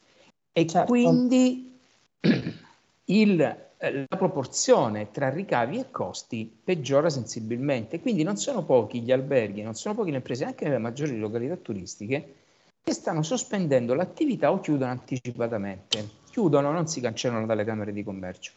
e 0.53 0.65
certo. 0.69 0.93
quindi 0.93 1.77
il 3.07 3.65
eh, 3.79 4.07
la 4.09 4.17
proporzione 4.17 5.11
tra 5.11 5.29
ricavi 5.29 5.81
e 5.81 5.91
costi 5.91 6.51
peggiora 6.63 7.11
sensibilmente. 7.11 8.01
Quindi 8.01 8.23
non 8.23 8.37
sono 8.37 8.63
pochi 8.63 9.03
gli 9.03 9.11
alberghi, 9.11 9.61
non 9.63 9.75
sono 9.75 9.97
poche 9.97 10.11
le 10.11 10.19
imprese, 10.19 10.45
anche 10.45 10.67
nelle 10.67 10.79
maggiori 10.79 11.19
località 11.19 11.57
turistiche, 11.57 12.35
che 12.81 12.93
stanno 12.93 13.23
sospendendo 13.23 13.95
l'attività 13.95 14.53
o 14.53 14.61
chiudono 14.61 14.93
anticipatamente. 14.93 16.09
Chiudono, 16.31 16.71
non 16.71 16.87
si 16.87 17.01
cancellano 17.01 17.45
dalle 17.45 17.65
camere 17.65 17.93
di 17.93 18.05
commercio. 18.05 18.53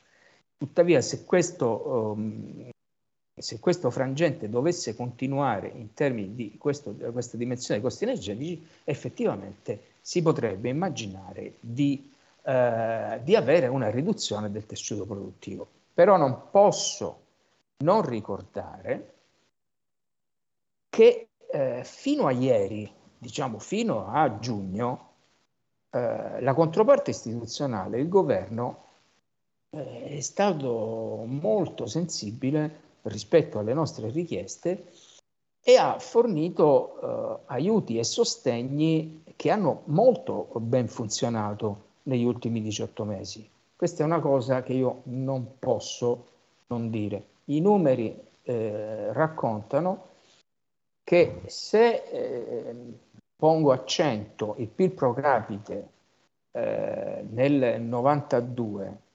Tuttavia, 0.58 1.02
se 1.02 1.24
questo, 1.26 2.14
um, 2.16 2.70
se 3.36 3.60
questo 3.60 3.92
frangente 3.92 4.50
dovesse 4.50 4.96
continuare 4.96 5.72
in 5.76 5.94
termini 5.94 6.34
di 6.34 6.58
questo, 6.58 6.94
questa 7.12 7.38
dimensione 7.38 7.80
dei 7.80 7.90
costi 7.90 8.04
energetici, 8.06 8.66
effettivamente 8.84 9.82
si 10.02 10.22
potrebbe 10.22 10.70
immaginare 10.70 11.56
di 11.60 12.16
eh, 12.48 13.20
di 13.24 13.36
avere 13.36 13.68
una 13.68 13.90
riduzione 13.90 14.50
del 14.50 14.66
tessuto 14.66 15.06
produttivo. 15.06 15.68
Però 15.94 16.16
non 16.16 16.44
posso 16.50 17.24
non 17.80 18.04
ricordare 18.04 19.14
che 20.88 21.28
eh, 21.52 21.82
fino 21.84 22.26
a 22.26 22.32
ieri, 22.32 22.90
diciamo 23.18 23.60
fino 23.60 24.08
a 24.08 24.40
giugno, 24.40 25.10
eh, 25.90 26.40
la 26.40 26.54
controparte 26.54 27.12
istituzionale, 27.12 28.00
il 28.00 28.08
governo, 28.08 28.84
è 29.70 30.20
stato 30.20 31.24
molto 31.26 31.86
sensibile 31.86 32.86
rispetto 33.04 33.60
alle 33.60 33.74
nostre 33.74 34.10
richieste 34.10 34.92
e 35.64 35.78
ha 35.78 36.00
fornito 36.00 37.00
eh, 37.00 37.40
aiuti 37.48 37.98
e 37.98 38.04
sostegni 38.04 39.24
che 39.36 39.52
hanno 39.52 39.82
molto 39.86 40.50
ben 40.56 40.88
funzionato 40.88 41.86
negli 42.04 42.24
ultimi 42.24 42.62
18 42.62 43.04
mesi. 43.04 43.48
Questa 43.76 44.02
è 44.02 44.06
una 44.06 44.20
cosa 44.20 44.64
che 44.64 44.74
io 44.74 45.02
non 45.04 45.60
posso 45.60 46.26
non 46.68 46.90
dire. 46.90 47.26
I 47.46 47.60
numeri 47.60 48.18
eh, 48.44 49.12
raccontano 49.14 50.06
che 51.04 51.42
se 51.46 52.04
eh, 52.10 52.76
pongo 53.36 53.72
a 53.72 53.84
100 53.84 54.56
il 54.58 54.68
PIL 54.68 54.92
pro 54.92 55.14
capite 55.14 55.90
eh, 56.52 57.26
nel 57.30 57.82
92, 57.82 58.86
eh, 58.86 59.07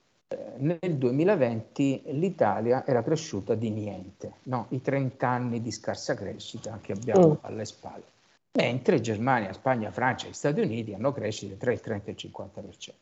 nel 0.57 0.95
2020 0.95 2.03
l'Italia 2.07 2.85
era 2.85 3.03
cresciuta 3.03 3.55
di 3.55 3.69
niente, 3.69 4.33
no? 4.43 4.67
i 4.69 4.81
30 4.81 5.27
anni 5.27 5.61
di 5.61 5.71
scarsa 5.71 6.13
crescita 6.13 6.79
che 6.81 6.93
abbiamo 6.93 7.29
mm. 7.29 7.33
alle 7.41 7.65
spalle 7.65 8.11
mentre 8.55 9.01
Germania, 9.01 9.51
Spagna, 9.53 9.91
Francia 9.91 10.27
e 10.27 10.33
Stati 10.33 10.61
Uniti 10.61 10.93
hanno 10.93 11.11
crescite 11.11 11.57
tra 11.57 11.71
il 11.71 11.79
30 11.79 12.09
e 12.09 12.11
il 12.11 12.31
50%. 12.31 12.93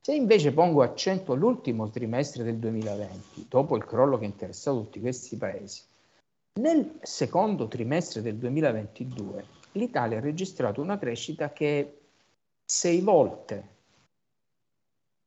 Se 0.00 0.14
invece 0.14 0.52
pongo 0.52 0.82
accento 0.82 1.32
all'ultimo 1.32 1.88
trimestre 1.88 2.44
del 2.44 2.56
2020, 2.56 3.46
dopo 3.48 3.76
il 3.76 3.84
crollo 3.84 4.18
che 4.18 4.24
ha 4.24 4.28
interessato 4.28 4.82
tutti 4.82 5.00
questi 5.00 5.36
paesi, 5.36 5.82
nel 6.60 6.98
secondo 7.02 7.66
trimestre 7.66 8.22
del 8.22 8.36
2022 8.36 9.44
l'Italia 9.72 10.18
ha 10.18 10.20
registrato 10.20 10.80
una 10.80 10.98
crescita 10.98 11.52
che 11.52 11.80
è 11.80 11.92
sei 12.64 13.00
volte 13.00 13.72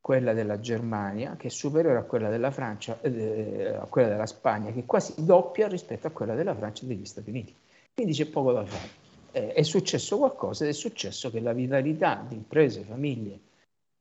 quella 0.08 0.32
della 0.32 0.58
Germania, 0.58 1.36
che 1.36 1.48
è 1.48 1.50
superiore 1.50 1.98
a 1.98 2.02
quella 2.02 2.30
della 2.30 2.50
Francia, 2.50 2.98
eh, 3.02 3.74
a 3.78 3.84
quella 3.90 4.08
della 4.08 4.24
Spagna, 4.24 4.72
che 4.72 4.80
è 4.80 4.86
quasi 4.86 5.22
doppia 5.22 5.68
rispetto 5.68 6.06
a 6.06 6.10
quella 6.10 6.34
della 6.34 6.54
Francia 6.54 6.84
e 6.84 6.86
degli 6.86 7.04
Stati 7.04 7.28
Uniti. 7.28 7.54
Quindi 7.92 8.14
c'è 8.14 8.24
poco 8.24 8.52
da 8.52 8.64
fare 8.64 8.88
eh, 9.32 9.52
è 9.52 9.62
successo 9.62 10.16
qualcosa 10.16 10.64
ed 10.64 10.70
è 10.70 10.72
successo 10.72 11.30
che 11.30 11.40
la 11.40 11.52
vitalità 11.52 12.24
di 12.26 12.36
imprese, 12.36 12.84
famiglie, 12.84 13.38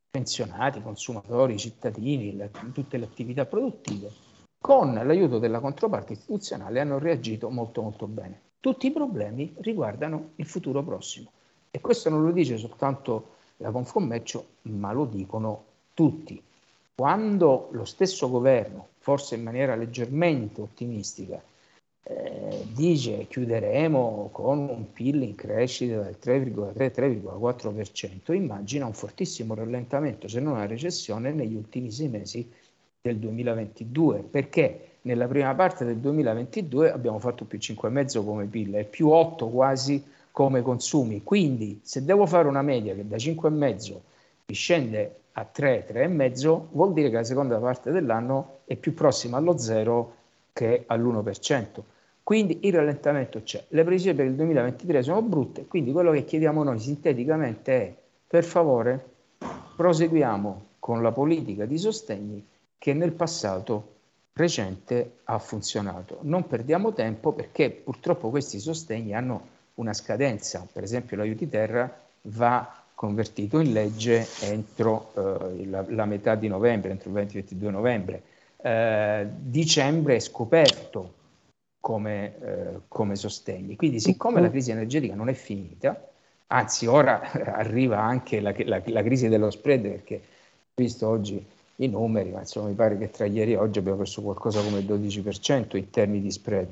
pensionati, 0.10 0.82
consumatori, 0.82 1.58
cittadini, 1.58 2.38
la, 2.38 2.48
tutte 2.72 2.96
le 2.96 3.04
attività 3.04 3.46
produttive, 3.46 4.10
con 4.62 4.94
l'aiuto 4.94 5.40
della 5.40 5.60
controparte 5.60 6.14
istituzionale 6.14 6.80
hanno 6.80 7.00
reagito 7.00 7.50
molto 7.50 7.82
molto 7.82 8.08
bene. 8.08 8.44
Tutti 8.62 8.88
i 8.88 8.92
problemi 8.92 9.54
riguardano 9.60 10.30
il 10.36 10.46
futuro 10.46 10.82
prossimo 10.84 11.34
e 11.70 11.82
questo 11.82 12.10
non 12.10 12.24
lo 12.24 12.32
dice 12.32 12.56
soltanto 12.56 13.36
la 13.58 13.72
Confcommercio, 13.72 14.46
ma 14.62 14.94
lo 14.94 15.04
dicono 15.04 15.76
tutti. 15.98 16.40
quando 16.94 17.70
lo 17.72 17.86
stesso 17.86 18.30
governo, 18.30 18.90
forse 19.00 19.34
in 19.34 19.42
maniera 19.42 19.76
leggermente 19.76 20.62
ottimistica, 20.62 21.42
eh, 22.04 22.68
dice 22.72 23.26
chiuderemo 23.28 24.30
con 24.32 24.60
un 24.60 24.94
PIL 24.94 25.24
in 25.24 25.34
crescita 25.34 26.02
del 26.02 26.18
3,3-3,4%, 26.24 28.32
immagina 28.34 28.86
un 28.86 28.94
fortissimo 28.94 29.56
rallentamento, 29.56 30.28
se 30.28 30.40
non 30.40 30.54
una 30.54 30.68
recessione, 30.68 31.32
negli 31.32 31.56
ultimi 31.56 31.92
sei 31.92 32.10
mesi 32.10 32.48
del 33.02 33.18
2022, 33.18 34.20
perché 34.30 34.98
nella 35.02 35.28
prima 35.28 35.56
parte 35.56 35.84
del 35.84 35.98
2022 35.98 36.92
abbiamo 36.92 37.18
fatto 37.18 37.44
più 37.46 37.58
5,5 37.58 38.24
come 38.24 38.46
PIL 38.46 38.76
e 38.76 38.84
più 38.84 39.10
8 39.10 39.50
quasi 39.50 40.04
come 40.32 40.62
consumi. 40.62 41.24
Quindi 41.24 41.80
se 41.82 42.06
devo 42.06 42.28
fare 42.28 42.48
una 42.48 42.62
media 42.62 42.94
che 42.94 43.08
da 43.08 43.18
5,5 43.18 43.96
scende 44.54 45.16
a 45.34 45.44
3, 45.44 45.86
3,5, 45.88 46.68
vuol 46.72 46.94
dire 46.94 47.10
che 47.10 47.16
la 47.16 47.24
seconda 47.24 47.58
parte 47.60 47.92
dell'anno 47.92 48.60
è 48.66 48.76
più 48.76 48.94
prossima 48.94 49.38
allo 49.38 49.58
zero 49.58 50.16
che 50.54 50.84
all'1%. 50.88 51.82
Quindi 52.24 52.60
il 52.64 52.74
rallentamento 52.74 53.44
c'è. 53.44 53.64
Le 53.70 53.84
previsioni 53.84 54.16
per 54.16 54.26
il 54.26 54.36
2023 54.36 55.04
sono 55.04 55.22
brutte, 55.22 55.66
quindi 55.66 55.92
quello 55.92 56.12
che 56.12 56.26
chiediamo 56.26 56.64
noi 56.64 56.80
sinteticamente 56.80 57.74
è, 57.74 57.96
per 58.28 58.44
favore, 58.44 59.06
proseguiamo 59.76 60.66
con 60.80 61.02
la 61.02 61.12
politica 61.12 61.66
di 61.66 61.78
sostegni 61.78 62.46
che 62.78 62.94
nel 62.94 63.12
passato 63.12 63.96
recente 64.34 65.20
ha 65.26 65.40
funzionato. 65.40 66.20
Non 66.22 66.48
perdiamo 66.48 66.94
tempo 66.94 67.34
perché 67.34 67.70
purtroppo 67.70 68.30
questi 68.30 68.60
sostegni 68.60 69.14
hanno 69.14 69.56
una 69.76 69.94
scadenza, 69.94 70.66
per 70.72 70.84
esempio 70.84 71.18
l'aiuti 71.18 71.48
terra 71.48 72.06
va 72.24 72.77
convertito 72.98 73.60
in 73.60 73.74
legge 73.74 74.26
entro 74.42 75.12
eh, 75.14 75.68
la, 75.68 75.86
la, 75.88 76.06
metà 76.06 76.34
di 76.34 76.48
novembre, 76.48 76.90
entro 76.90 77.12
il 77.12 77.16
20-22 77.16 77.70
novembre. 77.70 78.24
Eh, 78.58 79.28
dicembre 79.38 80.16
è 80.16 80.20
scoperto 80.20 81.14
come, 81.80 82.40
eh, 82.42 82.80
come 82.88 83.16
sostegni. 83.16 83.76
Quindi 83.76 84.00
siccome 84.00 84.42
la 84.42 84.50
crisi 84.50 84.72
energetica 84.72 85.14
non 85.14 85.30
è 85.30 85.34
finita, 85.34 86.10
anzi 86.48 86.88
ora 86.88 87.22
arriva 87.54 88.02
anche 88.02 88.40
la, 88.40 88.52
la, 88.66 88.82
la 88.84 89.04
crisi 89.04 89.28
dello 89.28 89.52
spread 89.52 89.88
perché 89.88 90.16
ho 90.16 90.82
visto 90.82 91.08
oggi 91.08 91.46
i 91.76 91.88
numeri, 91.88 92.32
ma 92.32 92.40
insomma 92.40 92.70
mi 92.70 92.74
pare 92.74 92.98
che 92.98 93.12
tra 93.12 93.28
ieri 93.28 93.52
e 93.52 93.58
oggi 93.58 93.78
abbiamo 93.78 94.00
perso 94.00 94.24
qualcosa 94.24 94.64
come 94.64 94.80
il 94.80 94.86
12% 94.88 95.78
in 95.78 95.92
termini 95.92 96.22
di 96.22 96.32
spread. 96.32 96.70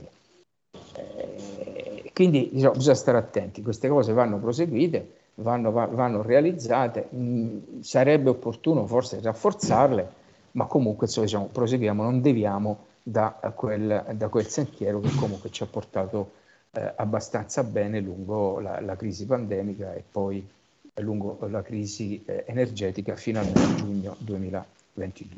Eh, 0.96 2.12
quindi 2.16 2.50
diciamo, 2.52 2.74
bisogna 2.74 2.96
stare 2.96 3.20
attenti, 3.20 3.62
queste 3.62 3.88
cose 3.90 4.12
vanno 4.12 4.40
proseguite, 4.40 5.24
vanno, 5.36 5.72
vanno 5.72 6.22
realizzate, 6.22 7.10
mm, 7.14 7.80
sarebbe 7.82 8.30
opportuno 8.30 8.86
forse 8.86 9.20
rafforzarle, 9.22 10.10
ma 10.52 10.66
comunque 10.66 11.08
insomma, 11.08 11.26
diciamo, 11.26 11.46
proseguiamo, 11.52 12.04
non 12.04 12.22
deviamo 12.22 12.86
da 13.04 13.32
quel, 13.54 14.14
da 14.16 14.30
quel, 14.30 14.48
sentiero 14.48 15.00
che 15.00 15.14
comunque 15.16 15.52
ci 15.52 15.64
ha 15.64 15.68
portato 15.68 16.32
eh, 16.72 16.94
abbastanza 16.96 17.64
bene 17.64 18.00
lungo 18.00 18.60
la, 18.60 18.80
la, 18.80 18.96
crisi 18.96 19.26
pandemica 19.26 19.94
e 19.94 20.04
poi 20.10 20.48
lungo 20.96 21.38
la 21.50 21.62
crisi 21.62 22.24
eh, 22.26 22.46
energetica 22.48 23.16
fino 23.16 23.40
al 23.40 23.52
giugno 23.76 24.16
2020. 24.20 25.30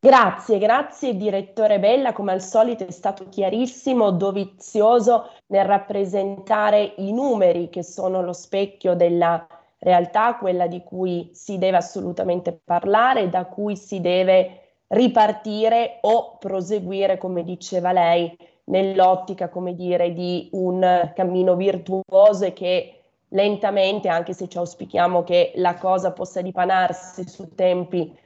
22. 0.00 0.08
Grazie, 0.08 0.58
grazie 0.58 1.16
direttore 1.16 1.78
Bella, 1.78 2.12
come 2.12 2.32
al 2.32 2.42
solito 2.42 2.86
è 2.86 2.90
stato 2.90 3.28
chiarissimo, 3.28 4.10
dovizioso 4.10 5.30
nel 5.46 5.64
rappresentare 5.64 6.94
i 6.98 7.12
numeri 7.12 7.68
che 7.70 7.82
sono 7.82 8.22
lo 8.22 8.32
specchio 8.32 8.94
della 8.94 9.46
realtà, 9.78 10.36
quella 10.36 10.66
di 10.66 10.82
cui 10.82 11.30
si 11.32 11.58
deve 11.58 11.78
assolutamente 11.78 12.58
parlare, 12.64 13.28
da 13.28 13.46
cui 13.46 13.76
si 13.76 14.00
deve 14.00 14.60
ripartire 14.88 15.98
o 16.02 16.36
proseguire, 16.38 17.18
come 17.18 17.42
diceva 17.42 17.92
lei, 17.92 18.36
nell'ottica, 18.64 19.48
come 19.48 19.74
dire, 19.74 20.12
di 20.12 20.48
un 20.52 21.12
cammino 21.14 21.54
virtuoso 21.56 22.44
e 22.44 22.52
che 22.52 23.00
lentamente, 23.30 24.08
anche 24.08 24.32
se 24.32 24.48
ci 24.48 24.58
auspichiamo 24.58 25.22
che 25.24 25.52
la 25.56 25.74
cosa 25.74 26.12
possa 26.12 26.40
dipanarsi 26.40 27.28
su 27.28 27.54
tempi 27.54 28.16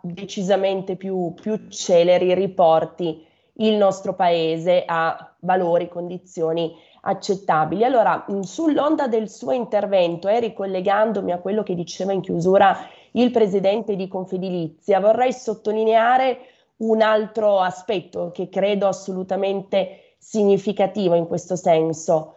decisamente 0.00 0.96
più, 0.96 1.34
più 1.34 1.68
celeri, 1.68 2.34
riporti 2.34 3.24
il 3.58 3.74
nostro 3.74 4.14
paese 4.14 4.84
a 4.86 5.34
valori, 5.40 5.88
condizioni 5.88 6.74
accettabili. 7.00 7.84
Allora, 7.84 8.24
sull'onda 8.40 9.08
del 9.08 9.28
suo 9.28 9.52
intervento 9.52 10.28
e 10.28 10.40
ricollegandomi 10.40 11.32
a 11.32 11.38
quello 11.38 11.62
che 11.62 11.74
diceva 11.74 12.12
in 12.12 12.20
chiusura 12.20 12.76
il 13.12 13.30
presidente 13.30 13.96
di 13.96 14.08
Confedilizia, 14.08 15.00
vorrei 15.00 15.32
sottolineare 15.32 16.38
un 16.78 17.00
altro 17.00 17.60
aspetto 17.60 18.30
che 18.32 18.48
credo 18.48 18.86
assolutamente 18.86 20.14
significativo 20.18 21.14
in 21.14 21.26
questo 21.26 21.56
senso. 21.56 22.34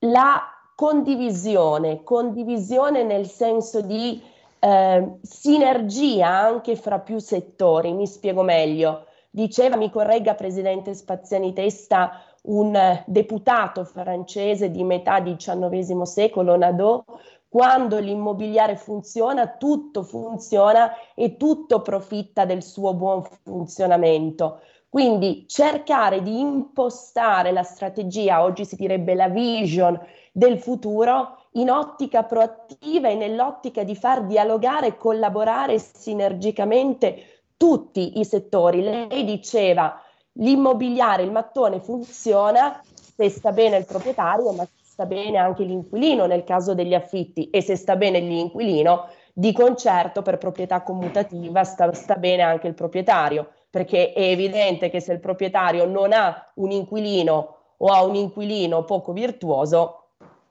La 0.00 0.42
condivisione, 0.74 2.02
condivisione 2.02 3.04
nel 3.04 3.26
senso 3.26 3.80
di 3.80 4.20
eh, 4.66 5.18
sinergia 5.22 6.26
anche 6.28 6.74
fra 6.74 6.98
più 6.98 7.18
settori. 7.18 7.92
Mi 7.92 8.06
spiego 8.08 8.42
meglio. 8.42 9.06
Diceva, 9.30 9.76
mi 9.76 9.90
corregga 9.90 10.34
Presidente 10.34 10.94
Spaziani 10.94 11.52
Testa, 11.52 12.20
un 12.44 12.76
deputato 13.06 13.84
francese 13.84 14.70
di 14.70 14.82
metà 14.82 15.22
XIX 15.22 16.02
secolo, 16.02 16.56
Nadeau, 16.56 17.04
quando 17.48 17.98
l'immobiliare 17.98 18.76
funziona, 18.76 19.46
tutto 19.56 20.02
funziona 20.02 20.92
e 21.14 21.36
tutto 21.36 21.80
profitta 21.82 22.44
del 22.44 22.62
suo 22.62 22.94
buon 22.94 23.22
funzionamento. 23.44 24.60
Quindi 24.88 25.44
cercare 25.46 26.22
di 26.22 26.40
impostare 26.40 27.52
la 27.52 27.62
strategia, 27.62 28.42
oggi 28.42 28.64
si 28.64 28.76
direbbe 28.76 29.14
la 29.14 29.28
vision 29.28 30.00
del 30.32 30.58
futuro 30.58 31.45
in 31.56 31.70
ottica 31.70 32.22
proattiva 32.22 33.08
e 33.08 33.14
nell'ottica 33.14 33.82
di 33.82 33.94
far 33.94 34.24
dialogare 34.24 34.88
e 34.88 34.96
collaborare 34.96 35.78
sinergicamente 35.78 37.42
tutti 37.56 38.18
i 38.18 38.24
settori. 38.24 38.82
Lei 38.82 39.24
diceva 39.24 40.00
l'immobiliare, 40.32 41.22
il 41.22 41.32
mattone 41.32 41.80
funziona 41.80 42.80
se 42.92 43.28
sta 43.30 43.52
bene 43.52 43.78
il 43.78 43.86
proprietario, 43.86 44.52
ma 44.52 44.66
sta 44.82 45.06
bene 45.06 45.38
anche 45.38 45.64
l'inquilino 45.64 46.26
nel 46.26 46.44
caso 46.44 46.74
degli 46.74 46.94
affitti 46.94 47.48
e 47.50 47.62
se 47.62 47.76
sta 47.76 47.96
bene 47.96 48.20
l'inquilino, 48.20 49.08
di 49.32 49.52
concerto 49.52 50.22
per 50.22 50.38
proprietà 50.38 50.82
commutativa 50.82 51.64
sta, 51.64 51.92
sta 51.92 52.14
bene 52.16 52.42
anche 52.42 52.66
il 52.66 52.74
proprietario, 52.74 53.50
perché 53.70 54.12
è 54.12 54.22
evidente 54.22 54.88
che 54.88 55.00
se 55.00 55.12
il 55.12 55.20
proprietario 55.20 55.84
non 55.86 56.12
ha 56.12 56.50
un 56.54 56.70
inquilino 56.70 57.56
o 57.76 57.86
ha 57.88 58.02
un 58.02 58.14
inquilino 58.14 58.84
poco 58.84 59.12
virtuoso, 59.12 60.05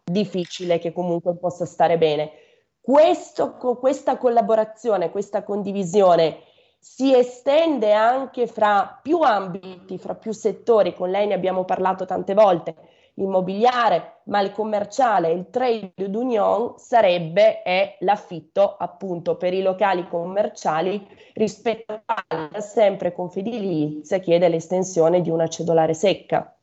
difficile 0.10 0.78
che 0.78 0.94
comunque 0.94 1.36
possa 1.36 1.65
stare 1.65 1.98
bene. 1.98 2.32
Questo, 2.80 3.56
questa 3.56 4.18
collaborazione, 4.18 5.10
questa 5.10 5.44
condivisione 5.44 6.41
si 6.80 7.15
estende 7.15 7.91
anche 7.91 8.46
fra 8.46 9.00
più 9.02 9.22
ambiti, 9.22 9.98
fra 9.98 10.13
più 10.13 10.32
settori, 10.32 10.94
con 10.94 11.10
lei 11.10 11.26
ne 11.26 11.34
abbiamo 11.34 11.65
parlato 11.65 12.06
tante 12.06 12.36
volte, 12.36 12.76
l'immobiliare, 13.15 14.22
ma 14.26 14.39
il 14.41 14.52
commerciale, 14.52 15.32
il 15.32 15.50
trade 15.50 15.94
d'union 15.96 16.78
sarebbe 16.78 17.63
è 17.63 17.98
l'affitto 18.02 18.76
appunto 18.78 19.36
per 19.36 19.56
i 19.56 19.63
locali 19.63 20.08
commerciali 20.08 21.04
rispetto 21.34 22.02
a 22.06 22.60
sempre 22.60 23.13
Confedilizia 23.13 24.20
chiede 24.20 24.48
l'estensione 24.48 25.22
di 25.22 25.32
una 25.32 25.48
cedolare 25.48 25.96
secca. 25.96 26.56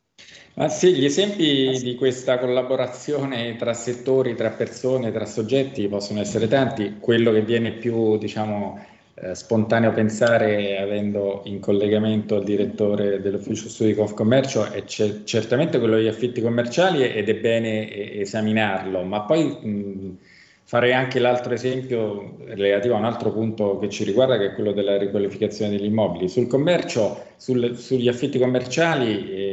Ah, 0.54 0.68
sì, 0.68 0.94
gli 0.94 1.04
esempi 1.06 1.78
di 1.82 1.94
questa 1.94 2.38
collaborazione 2.38 3.56
tra 3.56 3.72
settori, 3.72 4.34
tra 4.34 4.50
persone, 4.50 5.10
tra 5.10 5.24
soggetti 5.24 5.88
possono 5.88 6.20
essere 6.20 6.46
tanti. 6.46 6.96
Quello 7.00 7.32
che 7.32 7.40
viene 7.42 7.72
più, 7.72 8.18
diciamo, 8.18 8.78
eh, 9.14 9.34
spontaneo 9.34 9.92
pensare, 9.92 10.78
avendo 10.78 11.40
in 11.46 11.58
collegamento 11.58 12.36
il 12.36 12.44
direttore 12.44 13.20
dell'ufficio 13.22 13.68
studi 13.70 13.94
Confcommercio, 13.94 14.70
è 14.70 14.84
c- 14.84 15.22
certamente 15.24 15.78
quello 15.78 15.96
degli 15.96 16.06
affitti 16.08 16.42
commerciali 16.42 17.02
ed 17.10 17.28
è 17.30 17.34
bene 17.36 17.90
esaminarlo, 18.20 19.02
ma 19.04 19.22
poi 19.22 19.44
mh, 19.44 20.18
farei 20.64 20.92
anche 20.92 21.18
l'altro 21.18 21.52
esempio 21.54 22.36
relativo 22.46 22.94
a 22.94 22.98
un 22.98 23.04
altro 23.04 23.32
punto 23.32 23.78
che 23.78 23.88
ci 23.88 24.04
riguarda, 24.04 24.38
che 24.38 24.46
è 24.46 24.54
quello 24.54 24.72
della 24.72 24.96
riqualificazione 24.96 25.70
degli 25.70 25.84
immobili. 25.84 26.28
Sul 26.28 26.46
commercio, 26.46 27.24
sul, 27.36 27.76
sugli 27.76 28.08
affitti 28.08 28.38
commerciali, 28.38 29.30
eh, 29.30 29.51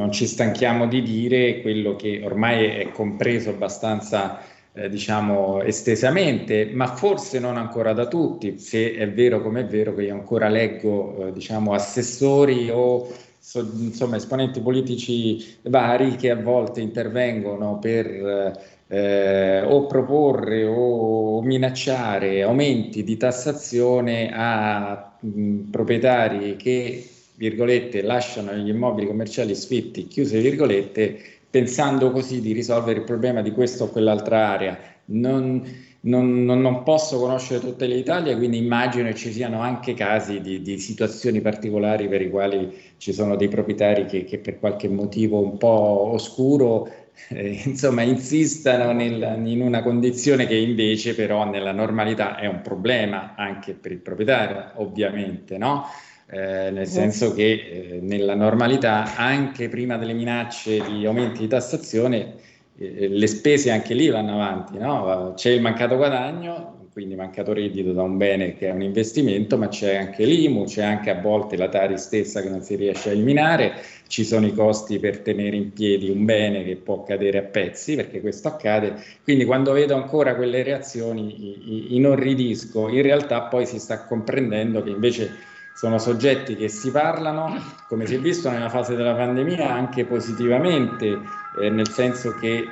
non 0.00 0.12
ci 0.12 0.26
stanchiamo 0.26 0.86
di 0.86 1.02
dire 1.02 1.60
quello 1.60 1.94
che 1.94 2.22
ormai 2.24 2.64
è 2.64 2.90
compreso 2.90 3.50
abbastanza 3.50 4.40
eh, 4.72 4.88
diciamo 4.88 5.60
estesamente, 5.60 6.70
ma 6.72 6.86
forse 6.86 7.38
non 7.38 7.58
ancora 7.58 7.92
da 7.92 8.06
tutti, 8.06 8.58
se 8.58 8.94
è 8.94 9.10
vero 9.10 9.42
come 9.42 9.60
è 9.60 9.64
vero 9.66 9.94
che 9.94 10.04
io 10.04 10.14
ancora 10.14 10.48
leggo 10.48 11.26
eh, 11.28 11.32
diciamo 11.32 11.74
assessori 11.74 12.70
o 12.70 13.12
so, 13.38 13.60
insomma, 13.78 14.16
esponenti 14.16 14.60
politici 14.60 15.58
vari 15.64 16.16
che 16.16 16.30
a 16.30 16.36
volte 16.36 16.80
intervengono 16.80 17.78
per 17.78 18.54
eh, 18.86 19.62
o 19.62 19.86
proporre 19.86 20.64
o 20.64 21.42
minacciare 21.42 22.42
aumenti 22.42 23.04
di 23.04 23.16
tassazione 23.18 24.30
a 24.32 25.12
mh, 25.20 25.70
proprietari 25.70 26.56
che, 26.56 27.04
virgolette, 27.40 28.02
lasciano 28.02 28.52
gli 28.52 28.68
immobili 28.68 29.06
commerciali 29.06 29.54
sfitti, 29.54 30.06
chiuse 30.06 30.42
virgolette, 30.42 31.18
pensando 31.48 32.10
così 32.10 32.42
di 32.42 32.52
risolvere 32.52 32.98
il 32.98 33.04
problema 33.06 33.40
di 33.40 33.50
questa 33.50 33.84
o 33.84 33.88
quell'altra 33.88 34.48
area. 34.48 34.78
Non, 35.06 35.64
non, 36.00 36.44
non, 36.44 36.60
non, 36.60 36.82
posso 36.82 37.18
conoscere 37.18 37.60
tutte 37.60 37.86
le 37.86 37.94
Italie, 37.94 38.36
quindi 38.36 38.58
immagino 38.58 39.08
che 39.08 39.14
ci 39.14 39.32
siano 39.32 39.62
anche 39.62 39.94
casi 39.94 40.42
di, 40.42 40.60
di, 40.60 40.78
situazioni 40.78 41.40
particolari 41.40 42.08
per 42.08 42.20
i 42.20 42.28
quali 42.28 42.76
ci 42.98 43.14
sono 43.14 43.36
dei 43.36 43.48
proprietari 43.48 44.04
che, 44.04 44.24
che 44.24 44.38
per 44.38 44.58
qualche 44.58 44.88
motivo 44.88 45.40
un 45.40 45.56
po' 45.56 46.12
oscuro 46.12 46.88
eh, 47.28 47.62
insomma, 47.64 48.02
insistano 48.02 48.92
nel, 48.92 49.40
in 49.46 49.62
una 49.62 49.82
condizione 49.82 50.46
che 50.46 50.56
invece 50.56 51.14
però 51.14 51.48
nella 51.48 51.72
normalità 51.72 52.36
è 52.36 52.46
un 52.46 52.60
problema 52.60 53.34
anche 53.34 53.72
per 53.72 53.92
il 53.92 53.98
proprietario, 53.98 54.72
ovviamente, 54.74 55.56
no? 55.56 55.86
Eh, 56.32 56.70
nel 56.70 56.86
senso 56.86 57.34
che 57.34 57.42
eh, 57.44 57.98
nella 58.00 58.36
normalità, 58.36 59.16
anche 59.16 59.68
prima 59.68 59.96
delle 59.96 60.12
minacce 60.12 60.80
di 60.84 61.04
aumenti 61.04 61.40
di 61.40 61.48
tassazione, 61.48 62.34
eh, 62.78 63.08
le 63.08 63.26
spese 63.26 63.72
anche 63.72 63.94
lì 63.94 64.08
vanno 64.08 64.34
avanti, 64.34 64.78
no? 64.78 65.32
c'è 65.34 65.50
il 65.50 65.60
mancato 65.60 65.96
guadagno, 65.96 66.86
quindi 66.92 67.16
mancato 67.16 67.52
reddito 67.52 67.92
da 67.92 68.02
un 68.02 68.16
bene 68.16 68.54
che 68.54 68.68
è 68.68 68.70
un 68.70 68.82
investimento, 68.82 69.58
ma 69.58 69.66
c'è 69.66 69.96
anche 69.96 70.24
l'IMU, 70.24 70.66
c'è 70.66 70.84
anche 70.84 71.10
a 71.10 71.20
volte 71.20 71.56
la 71.56 71.68
Tari 71.68 71.98
stessa 71.98 72.40
che 72.42 72.48
non 72.48 72.62
si 72.62 72.76
riesce 72.76 73.08
a 73.08 73.12
eliminare, 73.12 73.74
ci 74.06 74.24
sono 74.24 74.46
i 74.46 74.52
costi 74.52 75.00
per 75.00 75.20
tenere 75.20 75.56
in 75.56 75.72
piedi 75.72 76.10
un 76.10 76.24
bene 76.24 76.62
che 76.62 76.76
può 76.76 77.02
cadere 77.02 77.38
a 77.38 77.42
pezzi, 77.42 77.96
perché 77.96 78.20
questo 78.20 78.46
accade. 78.46 78.94
Quindi 79.24 79.44
quando 79.44 79.72
vedo 79.72 79.96
ancora 79.96 80.36
quelle 80.36 80.62
reazioni 80.62 81.96
inorridisco, 81.96 82.88
in 82.88 83.02
realtà 83.02 83.42
poi 83.42 83.66
si 83.66 83.80
sta 83.80 84.04
comprendendo 84.04 84.80
che 84.82 84.90
invece 84.90 85.48
sono 85.80 85.96
soggetti 85.96 86.56
che 86.56 86.68
si 86.68 86.90
parlano, 86.90 87.58
come 87.88 88.04
si 88.04 88.16
è 88.16 88.18
visto 88.18 88.50
nella 88.50 88.68
fase 88.68 88.94
della 88.96 89.14
pandemia, 89.14 89.72
anche 89.72 90.04
positivamente, 90.04 91.18
eh, 91.58 91.70
nel 91.70 91.88
senso 91.88 92.34
che 92.34 92.56
eh, 92.58 92.66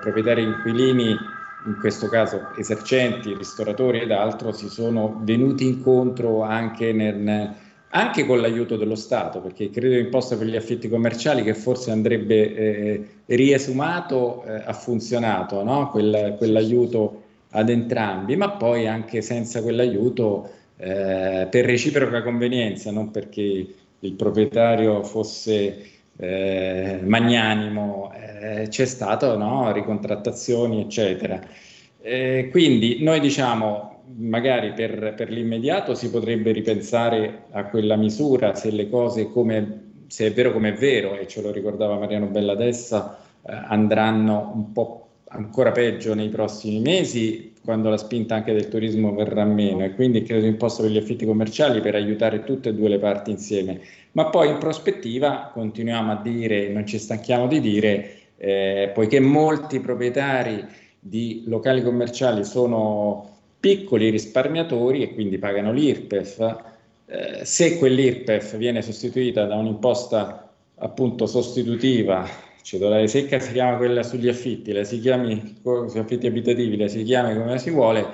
proprietari 0.00 0.44
inquilini 0.44 1.10
in 1.10 1.76
questo 1.78 2.08
caso 2.08 2.54
esercenti, 2.56 3.36
ristoratori 3.36 4.00
ed 4.00 4.12
altro, 4.12 4.50
si 4.50 4.70
sono 4.70 5.20
venuti 5.24 5.66
incontro 5.66 6.40
anche, 6.40 6.94
nel, 6.94 7.54
anche 7.90 8.24
con 8.24 8.40
l'aiuto 8.40 8.78
dello 8.78 8.94
Stato, 8.94 9.42
perché 9.42 9.64
il 9.64 9.70
credito 9.70 10.00
d'imposta 10.00 10.34
per 10.38 10.46
gli 10.46 10.56
affitti 10.56 10.88
commerciali 10.88 11.42
che 11.42 11.52
forse 11.52 11.90
andrebbe 11.90 12.54
eh, 12.54 13.08
riesumato 13.26 14.42
eh, 14.42 14.62
ha 14.64 14.72
funzionato, 14.72 15.62
no? 15.62 15.90
Quel, 15.90 16.36
quell'aiuto 16.38 17.24
ad 17.50 17.68
entrambi, 17.68 18.36
ma 18.36 18.52
poi 18.52 18.86
anche 18.86 19.20
senza 19.20 19.60
quell'aiuto 19.60 20.62
eh, 20.76 21.46
per 21.50 21.64
reciproca 21.64 22.22
convenienza, 22.22 22.90
non 22.90 23.10
perché 23.10 23.66
il 23.98 24.12
proprietario 24.14 25.02
fosse 25.02 25.90
eh, 26.16 27.00
magnanimo, 27.02 28.12
eh, 28.14 28.66
c'è 28.68 28.84
stato 28.84 29.36
no, 29.36 29.72
ricontrattazioni, 29.72 30.80
eccetera. 30.80 31.40
Eh, 32.00 32.48
quindi 32.50 33.02
noi 33.02 33.20
diciamo, 33.20 34.02
magari 34.16 34.72
per, 34.72 35.14
per, 35.16 35.30
l'immediato 35.30 35.94
si 35.94 36.10
potrebbe 36.10 36.52
ripensare 36.52 37.44
a 37.52 37.64
quella 37.64 37.96
misura 37.96 38.54
se 38.54 38.70
le 38.70 38.90
cose 38.90 39.30
come 39.30 39.84
se 40.06 40.26
è 40.26 40.32
vero 40.32 40.52
come 40.52 40.70
è 40.70 40.74
vero, 40.74 41.16
e 41.16 41.26
ce 41.26 41.40
lo 41.40 41.50
ricordava 41.50 41.98
Mariano 41.98 42.26
Belladessa, 42.26 43.18
eh, 43.42 43.52
andranno 43.52 44.52
un 44.54 44.72
po' 44.72 45.08
ancora 45.28 45.72
peggio 45.72 46.14
nei 46.14 46.28
prossimi 46.28 46.80
mesi, 46.80 47.53
quando 47.64 47.88
la 47.88 47.96
spinta 47.96 48.34
anche 48.34 48.52
del 48.52 48.68
turismo 48.68 49.14
verrà 49.14 49.44
meno 49.44 49.84
e 49.84 49.94
quindi 49.94 50.26
imposto 50.28 50.82
per 50.82 50.90
gli 50.90 50.98
affitti 50.98 51.24
commerciali 51.24 51.80
per 51.80 51.94
aiutare 51.94 52.44
tutte 52.44 52.68
e 52.68 52.74
due 52.74 52.90
le 52.90 52.98
parti 52.98 53.30
insieme. 53.30 53.80
Ma 54.12 54.26
poi 54.26 54.50
in 54.50 54.58
prospettiva 54.58 55.50
continuiamo 55.52 56.12
a 56.12 56.20
dire, 56.22 56.68
non 56.68 56.86
ci 56.86 56.98
stanchiamo 56.98 57.46
di 57.46 57.60
dire, 57.60 58.10
eh, 58.36 58.90
poiché 58.92 59.18
molti 59.18 59.80
proprietari 59.80 60.62
di 61.00 61.44
locali 61.46 61.82
commerciali 61.82 62.44
sono 62.44 63.30
piccoli 63.58 64.10
risparmiatori 64.10 65.02
e 65.02 65.14
quindi 65.14 65.38
pagano 65.38 65.72
l'IRPEF, 65.72 66.56
eh, 67.06 67.44
se 67.44 67.78
quell'IRPEF 67.78 68.58
viene 68.58 68.82
sostituita 68.82 69.46
da 69.46 69.54
un'imposta 69.54 70.52
appunto 70.76 71.26
sostitutiva 71.26 72.28
cedolare 72.64 73.06
secca 73.08 73.38
si 73.38 73.52
chiama 73.52 73.76
quella 73.76 74.02
sugli 74.02 74.26
affitti, 74.26 74.72
la 74.72 74.84
si 74.84 74.98
chiami 74.98 75.58
sugli 75.62 75.98
affitti 75.98 76.26
abitativi, 76.26 76.78
la 76.78 76.88
si 76.88 77.02
chiami 77.02 77.36
come 77.36 77.58
si 77.58 77.68
vuole, 77.70 78.06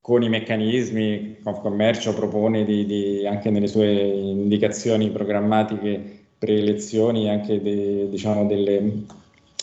con 0.00 0.24
i 0.24 0.28
meccanismi, 0.28 1.38
Confcommercio 1.40 2.14
propone 2.14 2.64
di, 2.64 2.84
di, 2.84 3.24
anche 3.24 3.50
nelle 3.50 3.68
sue 3.68 3.92
indicazioni 3.92 5.08
programmatiche 5.10 6.22
pre-elezioni 6.36 7.30
anche 7.30 7.62
de, 7.62 8.08
diciamo 8.10 8.44
delle, 8.44 9.04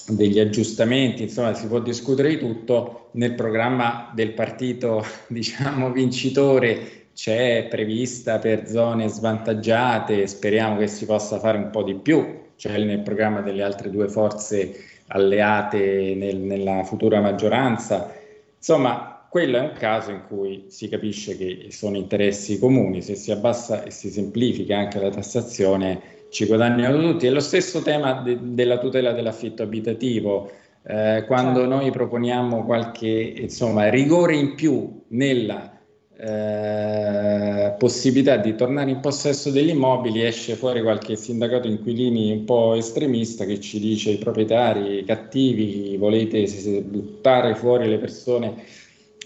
degli 0.08 0.40
aggiustamenti, 0.40 1.24
insomma 1.24 1.54
si 1.54 1.68
può 1.68 1.82
discutere 1.82 2.30
di 2.30 2.38
tutto, 2.38 3.10
nel 3.12 3.36
programma 3.36 4.10
del 4.16 4.32
partito 4.32 5.04
diciamo 5.28 5.92
vincitore 5.92 7.10
c'è 7.14 7.68
prevista 7.70 8.40
per 8.40 8.70
zone 8.70 9.10
svantaggiate, 9.10 10.26
speriamo 10.28 10.78
che 10.78 10.88
si 10.88 11.06
possa 11.06 11.40
fare 11.40 11.58
un 11.58 11.70
po' 11.72 11.84
di 11.84 11.96
più, 11.96 12.40
cioè 12.62 12.78
nel 12.78 13.00
programma 13.00 13.42
delle 13.42 13.64
altre 13.64 13.90
due 13.90 14.08
forze 14.08 14.76
alleate 15.08 16.14
nel, 16.16 16.38
nella 16.38 16.84
futura 16.84 17.20
maggioranza. 17.20 18.14
Insomma, 18.56 19.26
quello 19.28 19.58
è 19.58 19.62
un 19.62 19.74
caso 19.74 20.12
in 20.12 20.22
cui 20.28 20.66
si 20.68 20.88
capisce 20.88 21.36
che 21.36 21.72
sono 21.72 21.98
interessi 21.98 22.60
comuni, 22.60 23.02
se 23.02 23.16
si 23.16 23.32
abbassa 23.32 23.84
e 23.84 23.90
si 23.90 24.12
semplifica 24.12 24.78
anche 24.78 25.00
la 25.00 25.10
tassazione 25.10 26.02
ci 26.30 26.46
guadagnano 26.46 27.02
tutti. 27.02 27.26
È 27.26 27.32
lo 27.32 27.40
stesso 27.40 27.82
tema 27.82 28.22
de- 28.22 28.38
della 28.40 28.78
tutela 28.78 29.12
dell'affitto 29.12 29.64
abitativo. 29.64 30.52
Eh, 30.84 31.24
quando 31.26 31.62
certo. 31.62 31.76
noi 31.76 31.90
proponiamo 31.90 32.64
qualche 32.64 33.34
insomma, 33.38 33.90
rigore 33.90 34.36
in 34.36 34.54
più 34.54 35.02
nella 35.08 35.81
eh, 36.24 37.74
possibilità 37.80 38.38
di 38.38 38.54
tornare 38.54 38.92
in 38.92 39.00
possesso 39.00 39.50
degli 39.50 39.70
immobili, 39.70 40.24
esce 40.24 40.54
fuori 40.54 40.84
qualche 40.84 41.16
sindacato 41.16 41.68
inquilini 41.68 42.32
un 42.32 42.44
po' 42.44 42.76
estremista 42.76 43.46
che 43.46 43.60
ci 43.60 43.80
dice 43.80 44.12
i 44.12 44.18
proprietari 44.18 45.04
cattivi 45.04 45.98
volete 45.98 46.46
buttare 46.84 47.56
fuori 47.56 47.90
le 47.90 47.98
persone 47.98 48.64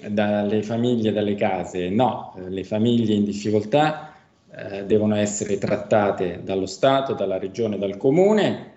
dalle 0.07 0.63
famiglie, 0.63 1.11
dalle 1.11 1.35
case. 1.35 1.89
No, 1.89 2.33
le 2.47 2.63
famiglie 2.63 3.13
in 3.13 3.25
difficoltà 3.25 4.13
eh, 4.55 4.85
devono 4.85 5.15
essere 5.15 5.57
trattate 5.57 6.39
dallo 6.43 6.65
Stato, 6.65 7.13
dalla 7.13 7.37
regione, 7.37 7.77
dal 7.77 7.97
comune 7.97 8.74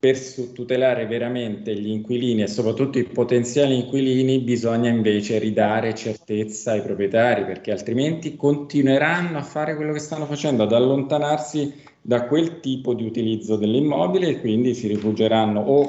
per 0.00 0.16
tutelare 0.52 1.06
veramente 1.06 1.74
gli 1.74 1.88
inquilini 1.88 2.42
e 2.42 2.46
soprattutto 2.46 3.00
i 3.00 3.04
potenziali 3.04 3.74
inquilini 3.74 4.38
bisogna 4.38 4.88
invece 4.88 5.38
ridare 5.38 5.92
certezza 5.94 6.70
ai 6.70 6.82
proprietari 6.82 7.44
perché 7.44 7.72
altrimenti 7.72 8.36
continueranno 8.36 9.38
a 9.38 9.42
fare 9.42 9.74
quello 9.74 9.92
che 9.92 9.98
stanno 9.98 10.26
facendo, 10.26 10.62
ad 10.62 10.72
allontanarsi 10.72 11.74
da 12.00 12.26
quel 12.26 12.60
tipo 12.60 12.94
di 12.94 13.04
utilizzo 13.04 13.56
dell'immobile 13.56 14.28
e 14.28 14.40
quindi 14.40 14.72
si 14.74 14.86
rifugieranno 14.86 15.60
o 15.60 15.88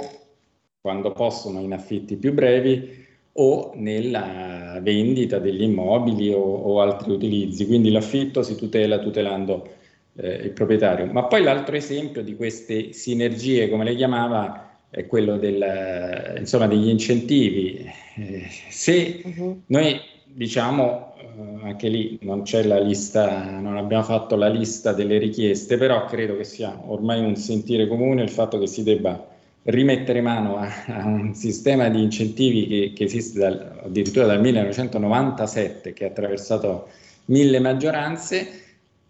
quando 0.82 1.12
possono 1.12 1.60
in 1.60 1.74
affitti 1.74 2.16
più 2.16 2.34
brevi 2.34 3.06
o 3.34 3.74
nella 3.76 4.80
vendita 4.82 5.38
degli 5.38 5.62
immobili 5.62 6.34
o, 6.34 6.42
o 6.42 6.82
altri 6.82 7.12
utilizzi. 7.12 7.68
Quindi 7.68 7.92
l'affitto 7.92 8.42
si 8.42 8.56
tutela 8.56 8.98
tutelando 8.98 9.78
eh, 10.22 10.34
il 10.44 10.52
proprietario. 10.52 11.06
Ma 11.06 11.24
poi 11.26 11.42
l'altro 11.44 11.76
esempio 11.76 12.22
di 12.22 12.36
queste 12.36 12.94
sinergie, 12.94 13.70
come 13.70 13.84
le 13.84 13.96
chiamava, 13.96 14.70
è 14.90 15.06
quello 15.06 15.38
del, 15.38 16.36
insomma, 16.38 16.68
degli 16.68 16.90
incentivi. 16.90 17.90
Eh, 18.16 18.48
se 18.70 19.22
uh-huh. 19.24 19.62
noi 19.68 20.00
diciamo, 20.26 21.14
eh, 21.18 21.68
anche 21.68 21.88
lì 21.88 22.18
non 22.22 22.42
c'è 22.44 22.64
la 22.64 22.80
lista, 22.80 23.60
non 23.60 23.78
abbiamo 23.78 24.04
fatto 24.04 24.36
la 24.36 24.50
lista 24.50 24.94
delle 24.94 25.18
richieste, 25.18 25.78
però 25.78 26.06
credo 26.06 26.36
che 26.38 26.44
sia 26.44 26.82
ormai 26.86 27.24
un 27.24 27.36
sentire 27.36 27.88
comune 27.88 28.24
il 28.24 28.30
fatto 28.30 28.60
che 28.60 28.68
si 28.68 28.84
debba 28.84 29.28
rimettere 29.64 30.22
mano 30.22 30.58
a, 30.58 30.70
a 30.88 31.06
un 31.06 31.34
sistema 31.36 31.90
di 31.90 32.02
incentivi 32.02 32.66
che, 32.68 32.94
che 32.96 33.04
esiste 33.04 33.40
dal, 33.40 33.82
addirittura 33.84 34.26
dal 34.26 34.42
1997, 34.42 35.94
che 35.94 36.06
ha 36.06 36.08
attraversato 36.08 36.88
mille 37.26 37.60
maggioranze 37.60 38.69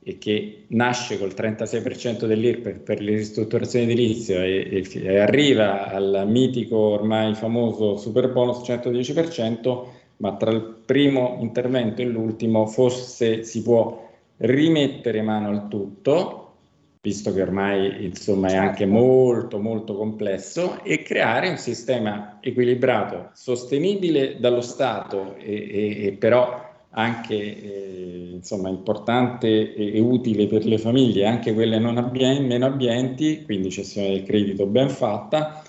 e 0.10 0.18
che 0.18 0.64
nasce 0.70 1.20
col 1.20 1.34
36% 1.36 2.26
dell'IRPEF 2.26 2.80
per 2.80 3.00
le 3.00 3.12
ristrutturazioni 3.12 3.86
edilizie 3.86 4.44
e, 4.44 4.84
e, 4.92 5.04
e, 5.04 5.20
arriva 5.20 5.92
al 5.92 6.24
mitico 6.28 6.78
ormai 6.78 7.36
famoso 7.36 7.96
super 7.98 8.32
bonus 8.32 8.68
110%, 8.68 9.86
ma 10.18 10.36
tra 10.36 10.50
il 10.50 10.78
primo 10.84 11.38
intervento 11.42 12.02
e 12.02 12.06
l'ultimo 12.06 12.66
forse 12.66 13.44
si 13.44 13.62
può 13.62 14.10
rimettere 14.38 15.22
mano 15.22 15.50
al 15.50 15.68
tutto, 15.68 16.54
visto 17.02 17.32
che 17.32 17.44
ormai 17.44 18.04
insomma 18.04 18.48
è 18.48 18.56
anche 18.56 18.86
certo. 18.86 18.94
molto 18.94 19.60
molto 19.60 19.96
complesso, 19.96 20.84
e 20.84 21.04
creare 21.04 21.50
un 21.50 21.58
sistema 21.58 22.40
equilibrato, 22.42 23.30
sostenibile 23.34 24.40
dallo 24.40 24.62
Stato 24.62 25.36
e, 25.36 25.54
e, 25.54 26.06
e 26.08 26.12
però 26.14 26.69
anche 26.92 27.36
eh, 27.36 28.30
insomma, 28.34 28.70
importante 28.70 29.48
e, 29.48 29.96
e, 29.98 30.00
utile 30.00 30.48
per 30.48 30.66
le 30.66 30.78
famiglie, 30.78 31.26
anche 31.26 31.54
quelle 31.54 31.78
non 31.78 31.98
abbien- 31.98 32.46
meno 32.46 32.66
abbienti, 32.66 33.44
quindi 33.44 33.70
cessione 33.70 34.10
del 34.10 34.24
credito 34.24 34.66
ben 34.66 34.90
fatta, 34.90 35.64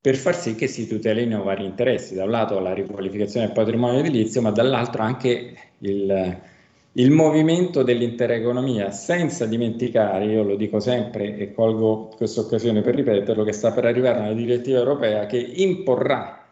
per 0.00 0.16
far 0.16 0.36
sì 0.36 0.54
che 0.54 0.66
si 0.66 0.86
tutelino 0.86 1.42
vari 1.42 1.64
interessi, 1.64 2.14
da 2.14 2.24
un 2.24 2.30
lato 2.30 2.58
la 2.60 2.72
riqualificazione 2.74 3.46
del 3.46 3.54
patrimonio 3.54 4.00
edilizio, 4.00 4.42
ma 4.42 4.50
dall'altro 4.50 5.02
anche 5.02 5.54
il, 5.78 6.40
il 6.92 7.10
movimento 7.10 7.82
dell'intera 7.82 8.34
economia, 8.34 8.90
senza 8.90 9.46
dimenticare, 9.46 10.26
io 10.26 10.42
lo 10.42 10.56
dico 10.56 10.80
sempre 10.80 11.36
e 11.36 11.52
colgo 11.52 12.10
questa 12.16 12.40
occasione 12.40 12.82
per 12.82 12.94
ripeterlo, 12.94 13.44
che 13.44 13.52
sta 13.52 13.72
per 13.72 13.84
arrivare 13.86 14.20
una 14.20 14.32
direttiva 14.32 14.78
europea 14.78 15.26
che 15.26 15.38
imporrà, 15.38 16.42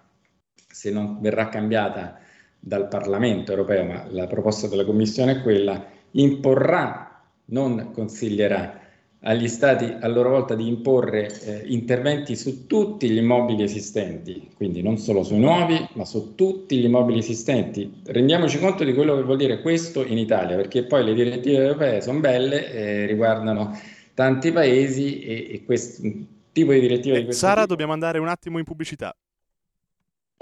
se 0.55 0.91
non 0.91 1.19
verrà 1.21 1.49
cambiata 1.49 2.21
dal 2.65 2.87
Parlamento 2.87 3.51
europeo, 3.51 3.85
ma 3.85 4.07
la 4.11 4.29
proposta 4.29 4.69
della 4.69 4.85
Commissione 4.85 5.33
è 5.33 5.43
quella, 5.43 5.85
imporrà, 6.13 7.21
non 7.47 7.91
consiglierà 7.93 8.79
agli 9.25 9.49
Stati 9.49 9.85
a 10.01 10.07
loro 10.07 10.31
volta 10.31 10.55
di 10.55 10.69
imporre 10.69 11.29
eh, 11.41 11.63
interventi 11.67 12.37
su 12.37 12.67
tutti 12.69 13.11
gli 13.11 13.17
immobili 13.17 13.65
esistenti, 13.65 14.49
quindi 14.57 14.81
non 14.81 14.97
solo 14.97 15.25
sui 15.25 15.39
nuovi, 15.39 15.89
ma 15.95 16.05
su 16.05 16.35
tutti 16.37 16.79
gli 16.79 16.85
immobili 16.85 17.19
esistenti. 17.19 18.01
Rendiamoci 18.05 18.61
conto 18.61 18.85
di 18.85 18.95
quello 18.95 19.17
che 19.17 19.23
vuol 19.23 19.39
dire 19.39 19.61
questo 19.61 20.05
in 20.05 20.19
Italia, 20.19 20.55
perché 20.55 20.85
poi 20.85 21.05
le 21.05 21.15
direttive 21.15 21.65
europee 21.65 22.01
sono 22.01 22.21
belle, 22.21 22.73
eh, 22.73 23.07
riguardano 23.07 23.77
tanti 24.15 24.53
paesi 24.53 25.21
e, 25.21 25.49
e 25.51 25.65
questo 25.65 26.09
tipo 26.53 26.73
di 26.73 26.81
direttiva 26.81 27.17
di 27.17 27.25
questo 27.25 27.45
Sara, 27.45 27.63
tipo... 27.63 27.69
dobbiamo 27.69 27.93
andare 27.93 28.19
un 28.21 28.29
attimo 28.29 28.59
in 28.59 28.65
pubblicità. 28.65 29.17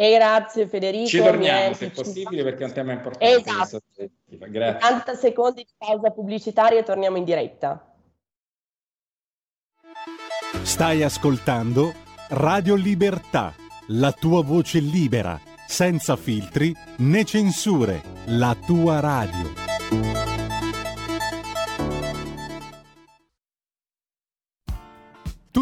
E 0.00 0.14
grazie 0.14 0.66
Federico. 0.66 1.08
Ci 1.08 1.18
torniamo 1.18 1.74
se 1.74 1.88
è 1.88 1.90
possibile 1.90 2.42
perché 2.42 2.64
è 2.64 2.66
un 2.68 2.72
tema 2.72 2.92
importante. 2.92 3.34
Esatto. 3.34 3.80
Grazie. 4.24 4.78
40 4.78 5.14
secondi 5.14 5.62
di 5.62 5.74
pausa 5.76 6.10
pubblicitaria 6.10 6.78
e 6.78 6.82
torniamo 6.82 7.18
in 7.18 7.24
diretta. 7.24 7.84
Stai 10.62 11.02
ascoltando 11.02 11.92
Radio 12.30 12.76
Libertà, 12.76 13.52
la 13.88 14.12
tua 14.12 14.42
voce 14.42 14.78
libera, 14.78 15.38
senza 15.66 16.16
filtri 16.16 16.74
né 17.00 17.24
censure, 17.24 18.00
la 18.24 18.56
tua 18.66 19.00
radio. 19.00 20.29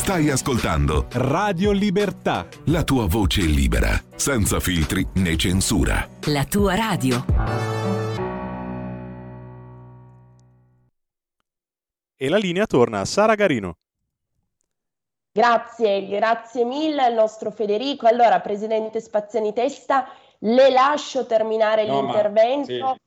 Stai 0.00 0.30
ascoltando 0.30 1.08
Radio 1.12 1.72
Libertà. 1.72 2.48
La 2.68 2.84
tua 2.84 3.06
voce 3.06 3.42
libera, 3.42 3.90
senza 4.16 4.58
filtri 4.58 5.06
né 5.16 5.36
censura. 5.36 6.08
La 6.28 6.46
tua 6.46 6.74
radio. 6.74 7.22
E 12.16 12.28
la 12.30 12.38
linea 12.38 12.64
torna 12.64 13.00
a 13.00 13.04
Sara 13.04 13.34
Garino. 13.34 13.76
Grazie, 15.30 16.06
grazie 16.06 16.64
mille 16.64 17.02
al 17.02 17.12
nostro 17.12 17.50
Federico. 17.50 18.06
Allora, 18.06 18.40
Presidente 18.40 19.02
Spaziani 19.02 19.52
Testa, 19.52 20.08
le 20.38 20.70
lascio 20.70 21.26
terminare 21.26 21.86
no, 21.86 22.00
l'intervento. 22.00 22.78
Ma, 22.78 22.92
sì. 22.94 23.00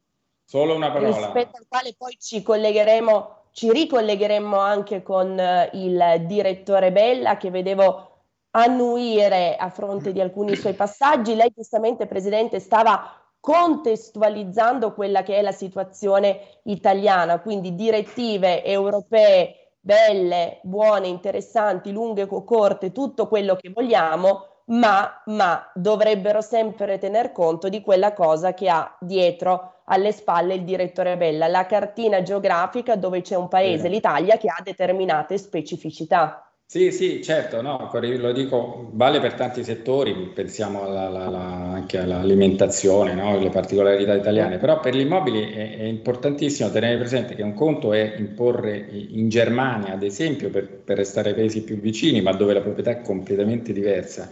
Solo 0.45 0.75
una 0.75 0.91
parola. 0.91 1.15
Rispetto 1.15 1.57
al 1.57 1.65
quale 1.67 1.95
poi 1.97 2.15
ci 2.19 2.43
collegheremo 2.43 3.42
ci 3.53 3.71
ricollegheremmo 3.71 4.57
anche 4.57 5.03
con 5.03 5.39
eh, 5.39 5.69
il 5.73 6.25
direttore 6.25 6.91
Bella 6.91 7.37
che 7.37 7.51
vedevo 7.51 8.09
annuire 8.51 9.55
a 9.55 9.69
fronte 9.69 10.11
di 10.11 10.19
alcuni 10.19 10.55
suoi 10.55 10.73
passaggi. 10.73 11.35
Lei 11.35 11.51
giustamente, 11.55 12.07
Presidente, 12.07 12.59
stava 12.59 13.15
contestualizzando 13.39 14.93
quella 14.93 15.21
che 15.21 15.37
è 15.37 15.41
la 15.41 15.51
situazione 15.51 16.59
italiana, 16.63 17.39
quindi 17.41 17.75
direttive 17.75 18.63
europee 18.63 19.75
belle, 19.79 20.59
buone, 20.63 21.07
interessanti, 21.07 21.91
lunghe 21.91 22.25
corte, 22.25 22.91
tutto 22.91 23.27
quello 23.27 23.55
che 23.55 23.69
vogliamo, 23.69 24.47
ma, 24.65 25.21
ma 25.25 25.71
dovrebbero 25.73 26.41
sempre 26.41 26.97
tener 26.97 27.31
conto 27.31 27.69
di 27.69 27.81
quella 27.81 28.13
cosa 28.13 28.53
che 28.53 28.69
ha 28.69 28.95
dietro 28.99 29.81
alle 29.85 30.11
spalle 30.11 30.55
il 30.55 30.63
direttore 30.63 31.17
Bella, 31.17 31.47
la 31.47 31.65
cartina 31.65 32.21
geografica 32.21 32.95
dove 32.95 33.21
c'è 33.21 33.35
un 33.35 33.47
paese, 33.47 33.89
l'Italia, 33.89 34.37
che 34.37 34.47
ha 34.47 34.61
determinate 34.63 35.37
specificità. 35.37 36.47
Sì, 36.65 36.91
sì, 36.91 37.21
certo, 37.21 37.61
no, 37.61 37.91
lo 37.93 38.31
dico, 38.31 38.89
vale 38.93 39.19
per 39.19 39.35
tanti 39.35 39.63
settori, 39.63 40.31
pensiamo 40.33 40.81
alla, 40.81 41.05
alla, 41.05 41.27
anche 41.37 41.99
all'alimentazione, 41.99 43.13
no, 43.13 43.37
le 43.37 43.49
particolarità 43.49 44.15
italiane, 44.15 44.57
però 44.57 44.79
per 44.79 44.95
gli 44.95 45.01
immobili 45.01 45.51
è, 45.51 45.77
è, 45.77 45.83
importantissimo 45.83 46.71
tenere 46.71 46.97
presente 46.97 47.35
che 47.35 47.43
un 47.43 47.53
conto 47.53 47.93
è 47.93 48.15
imporre 48.17 48.75
in 48.89 49.29
Germania, 49.29 49.93
ad 49.93 50.01
esempio, 50.01 50.49
per, 50.49 50.67
per 50.67 50.97
restare 50.97 51.29
ai 51.29 51.35
paesi 51.35 51.63
più 51.63 51.79
vicini, 51.79 52.21
ma 52.21 52.31
dove 52.31 52.53
la 52.53 52.61
proprietà 52.61 52.89
è 52.89 53.01
completamente 53.01 53.71
diversa, 53.71 54.31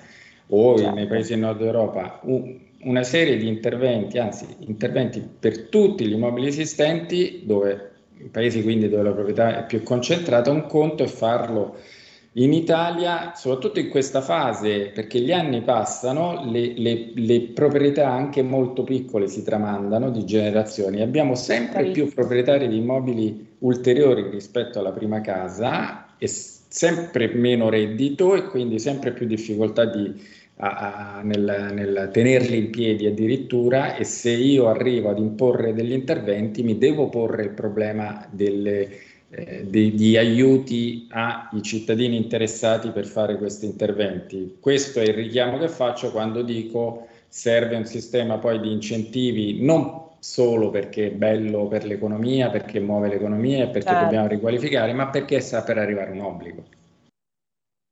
o 0.54 0.78
certo. 0.78 0.94
nei 0.94 1.08
paesi 1.08 1.32
del 1.32 1.40
nord 1.40 1.62
Europa, 1.62 2.20
un, 2.24 2.58
una 2.84 3.04
serie 3.04 3.38
di 3.38 3.48
interventi, 3.48 4.18
anzi 4.18 4.46
interventi 4.60 5.22
per 5.40 5.68
tutti 5.68 6.06
gli 6.06 6.14
immobili 6.14 6.48
esistenti, 6.48 7.42
dove 7.46 7.90
in 8.18 8.32
paesi 8.32 8.62
quindi 8.62 8.88
dove 8.88 9.04
la 9.04 9.12
proprietà 9.12 9.64
è 9.64 9.66
più 9.66 9.82
concentrata, 9.84 10.52
un 10.52 10.68
conto 10.68 11.04
è 11.04 11.08
farlo 11.08 11.76
in 12.36 12.54
Italia, 12.54 13.34
soprattutto 13.36 13.80
in 13.80 13.90
questa 13.90 14.22
fase, 14.22 14.92
perché 14.94 15.20
gli 15.20 15.34
anni 15.34 15.62
passano, 15.62 16.50
le, 16.50 16.74
le, 16.78 17.12
le 17.14 17.42
proprietà 17.54 18.10
anche 18.10 18.42
molto 18.42 18.84
piccole 18.84 19.28
si 19.28 19.44
tramandano 19.44 20.10
di 20.12 20.24
generazioni. 20.24 21.02
Abbiamo 21.02 21.36
sempre 21.36 21.92
più 21.92 22.12
proprietari 22.14 22.70
di 22.70 22.78
immobili 22.78 23.56
ulteriori 23.60 24.30
rispetto 24.30 24.80
alla 24.80 24.92
prima 24.92 25.20
casa 25.20 26.16
e 26.18 26.28
sempre 26.28 27.34
meno 27.34 27.70
reddito 27.70 28.34
e 28.36 28.46
quindi 28.46 28.80
sempre 28.80 29.12
più 29.12 29.26
difficoltà 29.26 29.84
di 29.84 30.40
a, 30.64 31.18
a, 31.18 31.22
nel, 31.24 31.72
nel, 31.74 32.10
tenerli 32.12 32.58
in 32.58 32.70
piedi 32.70 33.08
addirittura 33.08 33.96
e 33.96 34.04
se 34.04 34.30
io 34.30 34.68
arrivo 34.68 35.10
ad 35.10 35.18
imporre 35.18 35.74
degli 35.74 35.92
interventi 35.92 36.62
mi 36.62 36.78
devo 36.78 37.10
porre 37.10 37.44
il 37.44 37.50
problema 37.50 38.28
delle, 38.30 38.90
eh, 39.30 39.66
degli 39.66 40.18
aiuti 40.18 41.08
ai 41.10 41.62
cittadini 41.64 42.16
interessati 42.16 42.92
per 42.92 43.08
fare 43.08 43.38
questi 43.38 43.66
interventi. 43.66 44.58
Questo 44.60 45.00
è 45.00 45.04
il 45.04 45.16
richiamo 45.16 45.58
che 45.58 45.68
faccio 45.68 46.12
quando 46.12 46.44
dico 46.44 47.08
serve 47.28 47.76
un 47.76 47.86
sistema 47.86 48.38
poi 48.38 48.60
di 48.60 48.72
incentivi 48.72 49.64
non 49.64 50.10
solo 50.20 50.70
perché 50.70 51.08
è 51.08 51.12
bello 51.12 51.66
per 51.66 51.86
l'economia, 51.86 52.52
perché 52.52 52.80
muove 52.80 53.08
l'economia 53.08 53.64
e 53.64 53.68
perché 53.70 53.88
certo. 53.88 54.04
dobbiamo 54.04 54.28
riqualificare, 54.28 54.94
ma 54.94 55.08
perché 55.08 55.40
sta 55.40 55.64
per 55.64 55.80
arrivare 55.80 56.12
un 56.12 56.20
obbligo. 56.20 56.64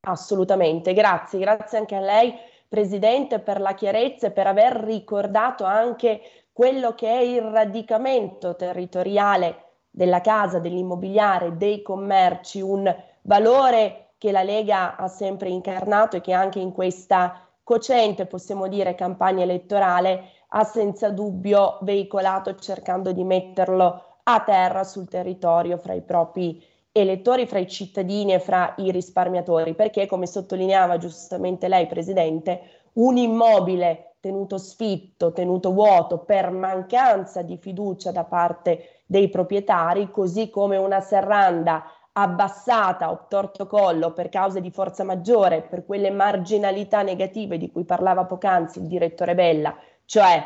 Assolutamente, 0.08 0.94
grazie, 0.94 1.40
grazie 1.40 1.80
anche 1.80 1.96
a 1.96 2.00
lei 2.00 2.32
Presidente, 2.70 3.40
per 3.40 3.60
la 3.60 3.74
chiarezza 3.74 4.28
e 4.28 4.32
per 4.32 4.46
aver 4.46 4.74
ricordato 4.74 5.64
anche 5.64 6.22
quello 6.54 6.94
che 6.94 7.08
è 7.08 7.20
il 7.20 7.42
radicamento 7.42 8.56
territoriale 8.56 9.64
della 9.90 10.22
casa, 10.22 10.60
dell'immobiliare, 10.60 11.58
dei 11.58 11.82
commerci, 11.82 12.62
un 12.62 12.96
valore 13.24 14.12
che 14.20 14.32
la 14.32 14.44
Lega 14.44 14.98
ha 14.98 15.08
sempre 15.08 15.50
incarnato 15.50 16.18
e 16.18 16.22
che 16.22 16.32
anche 16.32 16.60
in 16.60 16.72
questa 16.72 17.44
cocente, 17.64 18.28
possiamo 18.28 18.68
dire, 18.68 18.94
campagna 18.94 19.42
elettorale 19.42 20.26
ha 20.50 20.64
senza 20.64 21.10
dubbio 21.10 21.80
veicolato 21.82 22.54
cercando 22.54 23.12
di 23.12 23.24
metterlo 23.24 24.18
a 24.24 24.42
terra 24.42 24.84
sul 24.84 25.08
territorio 25.08 25.78
fra 25.78 25.94
i 25.94 26.02
propri 26.02 26.64
elettori, 26.92 27.46
fra 27.46 27.60
i 27.60 27.68
cittadini 27.68 28.34
e 28.34 28.40
fra 28.40 28.74
i 28.78 28.92
risparmiatori, 28.92 29.76
perché 29.76 30.06
come 30.06 30.28
sottolineava 30.28 30.98
giustamente 30.98 31.68
lei, 31.68 31.88
Presidente, 31.88 32.62
un 32.94 33.18
immobile 33.18 34.16
tenuto 34.20 34.58
sfitto, 34.58 35.32
tenuto 35.32 35.72
vuoto 35.72 36.20
per 36.20 36.52
mancanza 36.52 37.42
di 37.42 37.58
fiducia 37.58 38.12
da 38.12 38.26
parte 38.26 39.04
dei 39.06 39.30
proprietari, 39.30 40.12
così 40.12 40.50
come 40.50 40.78
una 40.78 41.00
serranda 41.00 41.84
abbassata, 42.12 43.12
obtorto 43.12 43.66
collo 43.66 44.12
per 44.12 44.30
cause 44.30 44.60
di 44.60 44.72
forza 44.72 45.04
maggiore, 45.04 45.62
per 45.62 45.86
quelle 45.86 46.12
marginalità 46.12 47.02
negative 47.02 47.58
di 47.58 47.72
cui 47.72 47.86
parlava 47.86 48.26
poc'anzi 48.26 48.80
il 48.80 48.88
direttore 48.88 49.36
Bella, 49.36 49.74
cioè 50.04 50.44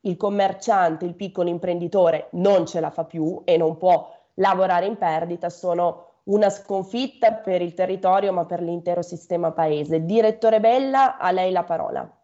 il 0.00 0.16
commerciante, 0.18 1.06
il 1.06 1.14
piccolo 1.14 1.48
imprenditore 1.48 2.28
non 2.32 2.66
ce 2.66 2.80
la 2.80 2.90
fa 2.90 3.04
più 3.04 3.40
e 3.44 3.56
non 3.56 3.78
può 3.78 4.06
lavorare 4.34 4.86
in 4.86 4.96
perdita, 4.96 5.50
sono 5.50 6.08
una 6.24 6.48
sconfitta 6.48 7.32
per 7.32 7.60
il 7.60 7.74
territorio 7.74 8.32
ma 8.32 8.44
per 8.44 8.62
l'intero 8.62 9.02
sistema 9.02 9.52
paese. 9.52 10.04
Direttore 10.04 10.60
Bella, 10.60 11.18
a 11.18 11.30
lei 11.30 11.52
la 11.52 11.64
parola. 11.64 12.18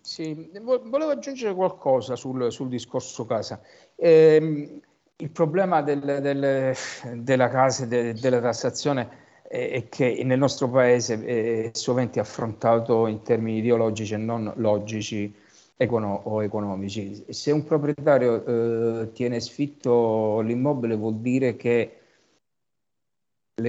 Sì, 0.00 0.50
volevo 0.60 1.10
aggiungere 1.10 1.54
qualcosa 1.54 2.14
sul, 2.14 2.52
sul 2.52 2.68
discorso 2.68 3.26
casa. 3.26 3.60
Eh, 3.96 4.80
il 5.16 5.30
problema 5.30 5.82
del, 5.82 6.00
del, 6.20 6.76
della 7.14 7.48
casa 7.48 7.86
de, 7.86 8.12
della 8.12 8.40
tassazione 8.40 9.24
è 9.48 9.88
che 9.88 10.22
nel 10.24 10.38
nostro 10.38 10.68
paese 10.68 11.24
è 11.24 11.70
sovente 11.72 12.20
affrontato 12.20 13.06
in 13.06 13.22
termini 13.22 13.58
ideologici 13.58 14.14
e 14.14 14.18
non 14.18 14.52
logici 14.56 15.34
econo- 15.76 16.22
o 16.24 16.42
economici. 16.42 17.24
Se 17.28 17.50
un 17.52 17.64
proprietario 17.64 18.44
eh, 19.02 19.12
tiene 19.12 19.40
sfitto 19.40 20.40
l'immobile 20.40 20.96
vuol 20.96 21.16
dire 21.16 21.56
che 21.56 22.00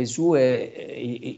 sue, 0.04 0.54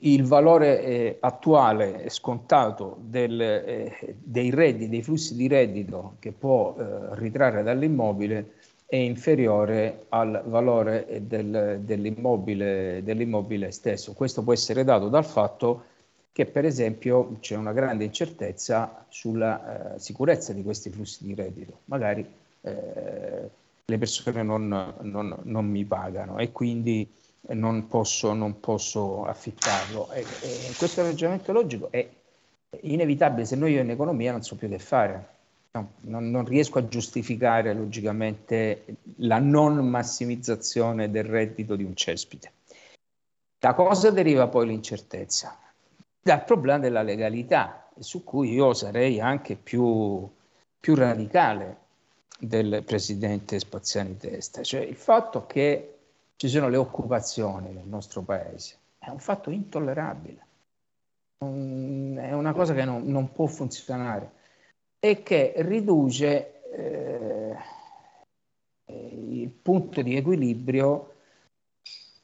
il 0.01 0.23
valore 0.23 0.83
eh, 0.83 1.17
attuale 1.19 2.09
scontato 2.09 2.97
del, 3.01 3.39
eh, 3.39 4.15
dei 4.23 4.49
redditi, 4.49 4.89
dei 4.89 5.03
flussi 5.03 5.35
di 5.35 5.47
reddito 5.47 6.15
che 6.19 6.31
può 6.31 6.75
eh, 6.77 7.15
ritrarre 7.15 7.61
dall'immobile 7.61 8.53
è 8.87 8.95
inferiore 8.95 10.05
al 10.09 10.41
valore 10.47 11.21
del, 11.21 11.81
dell'immobile, 11.83 13.01
dell'immobile 13.03 13.69
stesso. 13.69 14.13
Questo 14.13 14.41
può 14.41 14.51
essere 14.51 14.83
dato 14.83 15.09
dal 15.09 15.25
fatto 15.25 15.83
che 15.83 15.98
per 16.45 16.65
esempio 16.65 17.37
c'è 17.39 17.55
una 17.55 17.73
grande 17.73 18.05
incertezza 18.05 19.05
sulla 19.09 19.95
eh, 19.95 19.99
sicurezza 19.99 20.53
di 20.53 20.63
questi 20.63 20.89
flussi 20.89 21.25
di 21.25 21.33
reddito. 21.33 21.79
Magari 21.85 22.25
eh, 22.61 23.49
le 23.85 23.97
persone 23.97 24.43
non, 24.43 24.93
non, 25.01 25.37
non, 25.43 25.65
mi 25.65 25.83
pagano 25.85 26.37
e 26.37 26.51
quindi 26.51 27.07
non 27.49 27.87
posso, 27.87 28.33
non 28.33 28.59
posso 28.59 29.25
affittarlo. 29.25 30.11
E, 30.11 30.21
e 30.21 30.73
questo 30.77 31.01
ragionamento 31.01 31.51
logico 31.51 31.91
è 31.91 32.07
inevitabile 32.81 33.45
se 33.45 33.55
noi 33.55 33.73
io 33.73 33.81
in 33.81 33.89
economia 33.89 34.31
non 34.31 34.43
so 34.43 34.55
più 34.55 34.69
che 34.69 34.79
fare 34.79 35.37
No, 35.71 35.91
non, 36.01 36.31
non, 36.31 36.45
riesco 36.45 36.79
a 36.79 36.87
giustificare 36.87 37.75
logicamente 37.75 38.85
la 39.17 39.37
non 39.37 39.87
massimizzazione 39.87 41.11
del 41.11 41.25
reddito 41.25 41.75
di 41.75 41.83
un 41.83 41.95
cespite. 41.95 42.51
Da 43.59 43.75
cosa 43.75 44.09
deriva 44.09 44.47
poi 44.47 44.65
l'incertezza? 44.65 45.55
Dal 46.21 46.43
problema 46.43 46.79
della 46.79 47.01
legalità, 47.01 47.89
su 47.97 48.23
cui 48.23 48.53
io 48.53 48.73
sarei 48.73 49.19
anche 49.19 49.55
più, 49.55 50.29
più 50.79 50.95
radicale 50.95 51.77
del 52.39 52.83
presidente 52.85 53.59
Spaziani 53.59 54.17
Testa, 54.17 54.63
cioè 54.63 54.81
il 54.81 54.95
fatto 54.95 55.45
che 55.45 55.97
ci 56.35 56.47
sono 56.47 56.69
le 56.69 56.77
occupazioni 56.77 57.71
nel 57.71 57.87
nostro 57.87 58.21
paese 58.21 58.77
è 58.99 59.09
un 59.09 59.19
fatto 59.19 59.49
intollerabile, 59.49 60.45
è 61.37 62.33
una 62.33 62.53
cosa 62.53 62.73
che 62.73 62.83
non, 62.83 63.05
non 63.05 63.31
può 63.31 63.45
funzionare 63.45 64.31
e 64.99 65.23
che 65.23 65.53
riduce 65.57 66.61
eh, 66.71 67.55
il 68.85 69.49
punto 69.49 70.01
di 70.01 70.15
equilibrio 70.15 71.15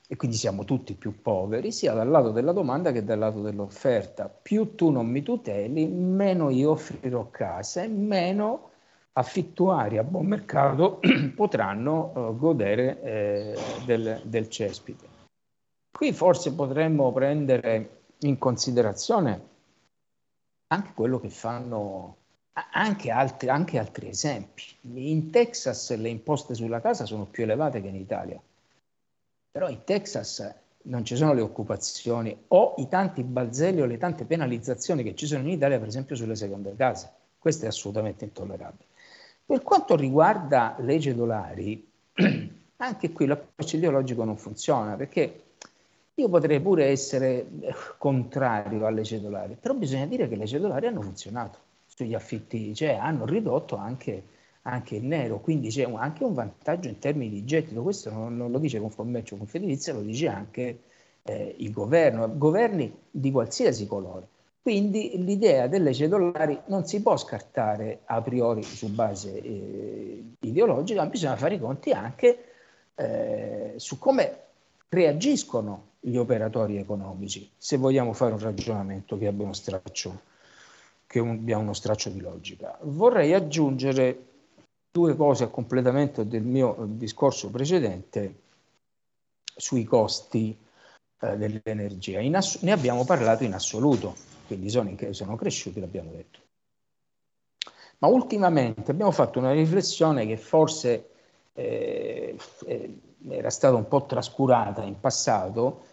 e 0.08 0.16
quindi 0.16 0.38
siamo 0.38 0.66
tutti 0.66 0.94
più 0.94 1.22
poveri 1.22 1.72
sia 1.72 1.94
dal 1.94 2.10
lato 2.10 2.32
della 2.32 2.52
domanda 2.52 2.92
che 2.92 3.04
dal 3.04 3.20
lato 3.20 3.42
dell'offerta. 3.42 4.30
Più 4.30 4.76
tu 4.76 4.92
non 4.92 5.08
mi 5.08 5.24
tuteli, 5.24 5.88
meno 5.88 6.50
io 6.50 6.72
offrirò 6.72 7.30
case, 7.32 7.88
meno 7.88 8.70
affittuari 9.14 9.98
a 9.98 10.04
buon 10.04 10.26
mercato 10.28 11.00
potranno 11.36 12.12
uh, 12.14 12.38
godere 12.38 13.02
eh, 13.02 13.58
del, 13.86 14.22
del 14.26 14.50
cespite. 14.50 15.14
Qui 15.92 16.12
forse 16.12 16.54
potremmo 16.54 17.12
prendere 17.12 18.02
in 18.20 18.38
considerazione 18.38 19.54
anche 20.68 20.92
quello 20.94 21.20
che 21.20 21.30
fanno 21.30 22.18
anche 22.72 23.12
altri, 23.12 23.50
anche 23.50 23.80
altri, 23.80 24.10
esempi. 24.10 24.64
In 24.82 25.30
Texas 25.30 25.96
le 25.96 26.10
imposte 26.10 26.54
sulla 26.54 26.82
casa 26.82 27.06
sono 27.06 27.26
più 27.26 27.44
elevate 27.44 27.82
che 27.82 27.88
in 27.88 27.96
Italia, 27.96 28.42
però 29.56 29.70
in 29.70 29.86
Texas 29.86 30.54
non 30.82 31.06
ci 31.06 31.16
sono 31.16 31.34
le 31.34 31.40
occupazioni 31.40 32.38
o 32.50 32.74
i 32.76 32.90
tanti 32.90 33.24
balzelli 33.24 33.80
o 33.80 33.86
le 33.86 33.98
tante 33.98 34.26
penalizzazioni 34.26 35.02
che 35.02 35.16
ci 35.16 35.26
sono 35.26 35.44
in 35.44 35.52
Italia, 35.52 35.80
per 35.80 35.88
esempio 35.88 36.18
sulle 36.18 36.36
seconde 36.36 36.76
case. 36.76 37.10
Questo 37.40 37.64
è 37.64 37.70
assolutamente 37.70 38.26
intollerabile. 38.26 38.84
Per 39.46 39.64
quanto 39.64 39.96
riguarda 39.96 40.76
le 40.80 41.00
cedolari, 41.00 41.90
anche 42.76 43.12
qui 43.14 43.26
l'approccio 43.26 43.78
ideologico 43.78 44.26
non 44.26 44.36
funziona 44.36 44.98
perché 44.98 45.44
io 46.16 46.28
potrei 46.28 46.60
pure 46.60 46.88
essere 46.88 47.48
contrario 47.98 48.86
alle 48.86 49.06
cedolari, 49.06 49.56
però 49.58 49.74
bisogna 49.74 50.06
dire 50.06 50.28
che 50.28 50.36
le 50.36 50.48
cedolari 50.48 50.88
hanno 50.88 51.02
funzionato 51.02 51.60
sugli 51.86 52.14
affitti, 52.14 52.76
cioè 52.76 52.96
hanno 52.96 53.26
ridotto 53.26 53.78
anche, 53.78 54.22
anche 54.68 54.96
il 54.96 55.06
nero, 55.06 55.40
quindi 55.40 55.70
c'è 55.70 55.86
un, 55.86 55.98
anche 55.98 56.24
un 56.24 56.34
vantaggio 56.34 56.88
in 56.88 56.98
termini 56.98 57.30
di 57.30 57.46
gettito, 57.46 57.82
questo 57.82 58.12
non, 58.12 58.36
non 58.36 58.52
lo 58.52 58.58
dice 58.58 58.80
Confommercio 58.80 59.36
o 59.36 59.38
Confedilizia, 59.38 59.94
lo 59.94 60.02
dice 60.02 60.28
anche 60.28 60.80
eh, 61.24 61.56
il 61.60 61.72
governo, 61.72 62.36
governi 62.36 62.92
di 63.12 63.32
qualsiasi 63.32 63.86
colore. 63.86 64.28
Quindi 64.62 65.24
l'idea 65.24 65.68
delle 65.68 65.94
cedolari 65.94 66.60
non 66.68 66.88
si 66.88 67.00
può 67.04 67.16
scartare 67.16 68.00
a 68.06 68.20
priori 68.24 68.64
su 68.64 68.90
base 68.90 69.40
eh, 69.40 70.24
ideologica, 70.40 71.04
ma 71.04 71.10
bisogna 71.10 71.36
fare 71.36 71.56
i 71.56 71.60
conti 71.60 71.92
anche 71.92 72.46
eh, 72.96 73.74
su 73.76 74.00
come 74.00 74.40
reagiscono 74.90 75.90
gli 76.00 76.16
operatori 76.16 76.78
economici, 76.78 77.48
se 77.56 77.78
vogliamo 77.78 78.14
fare 78.14 78.34
un 78.34 78.40
ragionamento 78.40 79.18
che 79.20 79.28
abbia 79.28 79.44
uno 79.44 79.54
straccio 79.54 80.34
che 81.08 81.20
abbia 81.20 81.60
uno 81.60 81.74
straccio 81.74 82.10
di 82.10 82.20
logica. 82.20 82.78
Vorrei 82.82 83.34
aggiungere 83.34 84.34
due 84.96 85.14
cose 85.18 85.44
a 85.44 85.48
completamento 85.50 86.24
del 86.24 86.44
mio 86.44 86.88
discorso 86.88 87.50
precedente 87.50 88.44
sui 89.44 89.84
costi 89.84 90.58
eh, 91.20 91.36
dell'energia. 91.36 92.22
Ass- 92.38 92.62
ne 92.62 92.72
abbiamo 92.72 93.04
parlato 93.04 93.44
in 93.44 93.54
assoluto, 93.54 94.16
quindi 94.48 94.70
sono, 94.70 94.96
sono 95.12 95.36
cresciuti, 95.36 95.82
l'abbiamo 95.82 96.12
detto. 96.12 96.40
Ma 97.98 98.08
ultimamente 98.08 98.92
abbiamo 98.92 99.12
fatto 99.12 99.38
una 99.38 99.52
riflessione 99.52 100.26
che 100.26 100.38
forse 100.38 101.10
eh, 101.52 102.38
eh 102.66 103.00
era 103.28 103.50
stata 103.50 103.76
un 103.76 103.88
po' 103.88 104.06
trascurata 104.06 104.84
in 104.84 105.00
passato, 105.00 105.86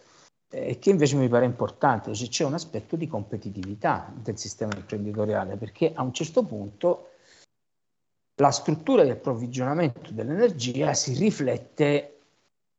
e 0.51 0.79
che 0.79 0.91
invece 0.91 1.17
mi 1.17 1.29
pare 1.29 1.47
importante, 1.47 2.15
cioè 2.15 2.29
c'è 2.29 2.45
un 2.45 2.53
aspetto 2.53 2.95
di 2.95 3.07
competitività 3.07 4.13
del 4.15 4.37
sistema 4.37 4.77
imprenditoriale, 4.77 5.57
perché 5.57 5.93
a 5.95 6.03
un 6.03 6.13
certo 6.13 6.43
punto 6.43 7.12
la 8.43 8.51
struttura 8.51 9.05
di 9.05 9.11
approvvigionamento 9.11 10.11
dell'energia 10.11 10.95
si 10.95 11.15
riflette 11.15 12.19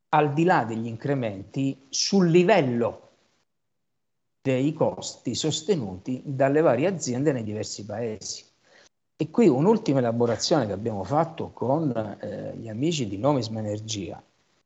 al 0.09 0.33
di 0.33 0.43
là 0.43 0.65
degli 0.65 0.87
incrementi 0.87 1.85
sul 1.87 2.29
livello 2.29 3.11
dei 4.41 4.73
costi 4.73 5.33
sostenuti 5.35 6.21
dalle 6.25 6.59
varie 6.59 6.87
aziende 6.87 7.31
nei 7.31 7.43
diversi 7.43 7.85
paesi. 7.85 8.43
E 9.15 9.29
qui 9.29 9.47
un'ultima 9.47 9.99
elaborazione 9.99 10.65
che 10.65 10.73
abbiamo 10.73 11.05
fatto 11.05 11.51
con 11.51 12.17
eh, 12.19 12.53
gli 12.57 12.67
amici 12.67 13.07
di 13.07 13.17
Nomisma 13.17 13.59
Energia 13.59 14.21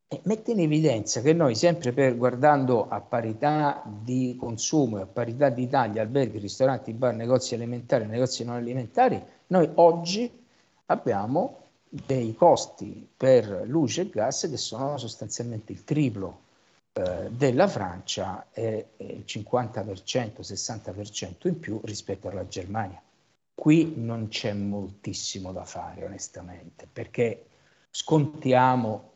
e 0.07 0.19
mette 0.23 0.51
in 0.53 0.61
evidenza 0.61 1.21
che 1.21 1.33
noi 1.33 1.53
sempre 1.53 1.93
per, 1.93 2.17
guardando 2.17 2.87
a 2.89 3.01
parità 3.01 3.83
di 3.85 4.35
consumo 4.39 4.99
a 4.99 5.05
parità 5.05 5.49
di 5.49 5.67
tagli, 5.67 5.99
alberghi, 5.99 6.39
ristoranti, 6.39 6.91
bar, 6.93 7.13
negozi 7.13 7.53
alimentari, 7.53 8.07
negozi 8.07 8.43
non 8.43 8.55
alimentari, 8.55 9.21
noi 9.47 9.69
oggi 9.75 10.45
abbiamo 10.87 11.65
dei 11.89 12.35
costi 12.35 13.07
per 13.15 13.63
luce 13.65 14.01
e 14.01 14.09
gas 14.09 14.47
che 14.49 14.57
sono 14.57 14.97
sostanzialmente 14.97 15.71
il 15.71 15.83
triplo 15.83 16.41
eh, 16.93 17.29
della 17.29 17.67
Francia 17.67 18.47
e, 18.51 18.87
il 18.97 19.23
50%, 19.25 20.41
60% 20.41 21.47
in 21.47 21.59
più 21.59 21.79
rispetto 21.83 22.27
alla 22.27 22.47
Germania. 22.47 23.01
Qui 23.55 23.93
non 23.95 24.27
c'è 24.27 24.53
moltissimo 24.53 25.51
da 25.51 25.63
fare 25.63 26.05
onestamente 26.05 26.87
perché 26.91 27.45
scontiamo 27.89 29.13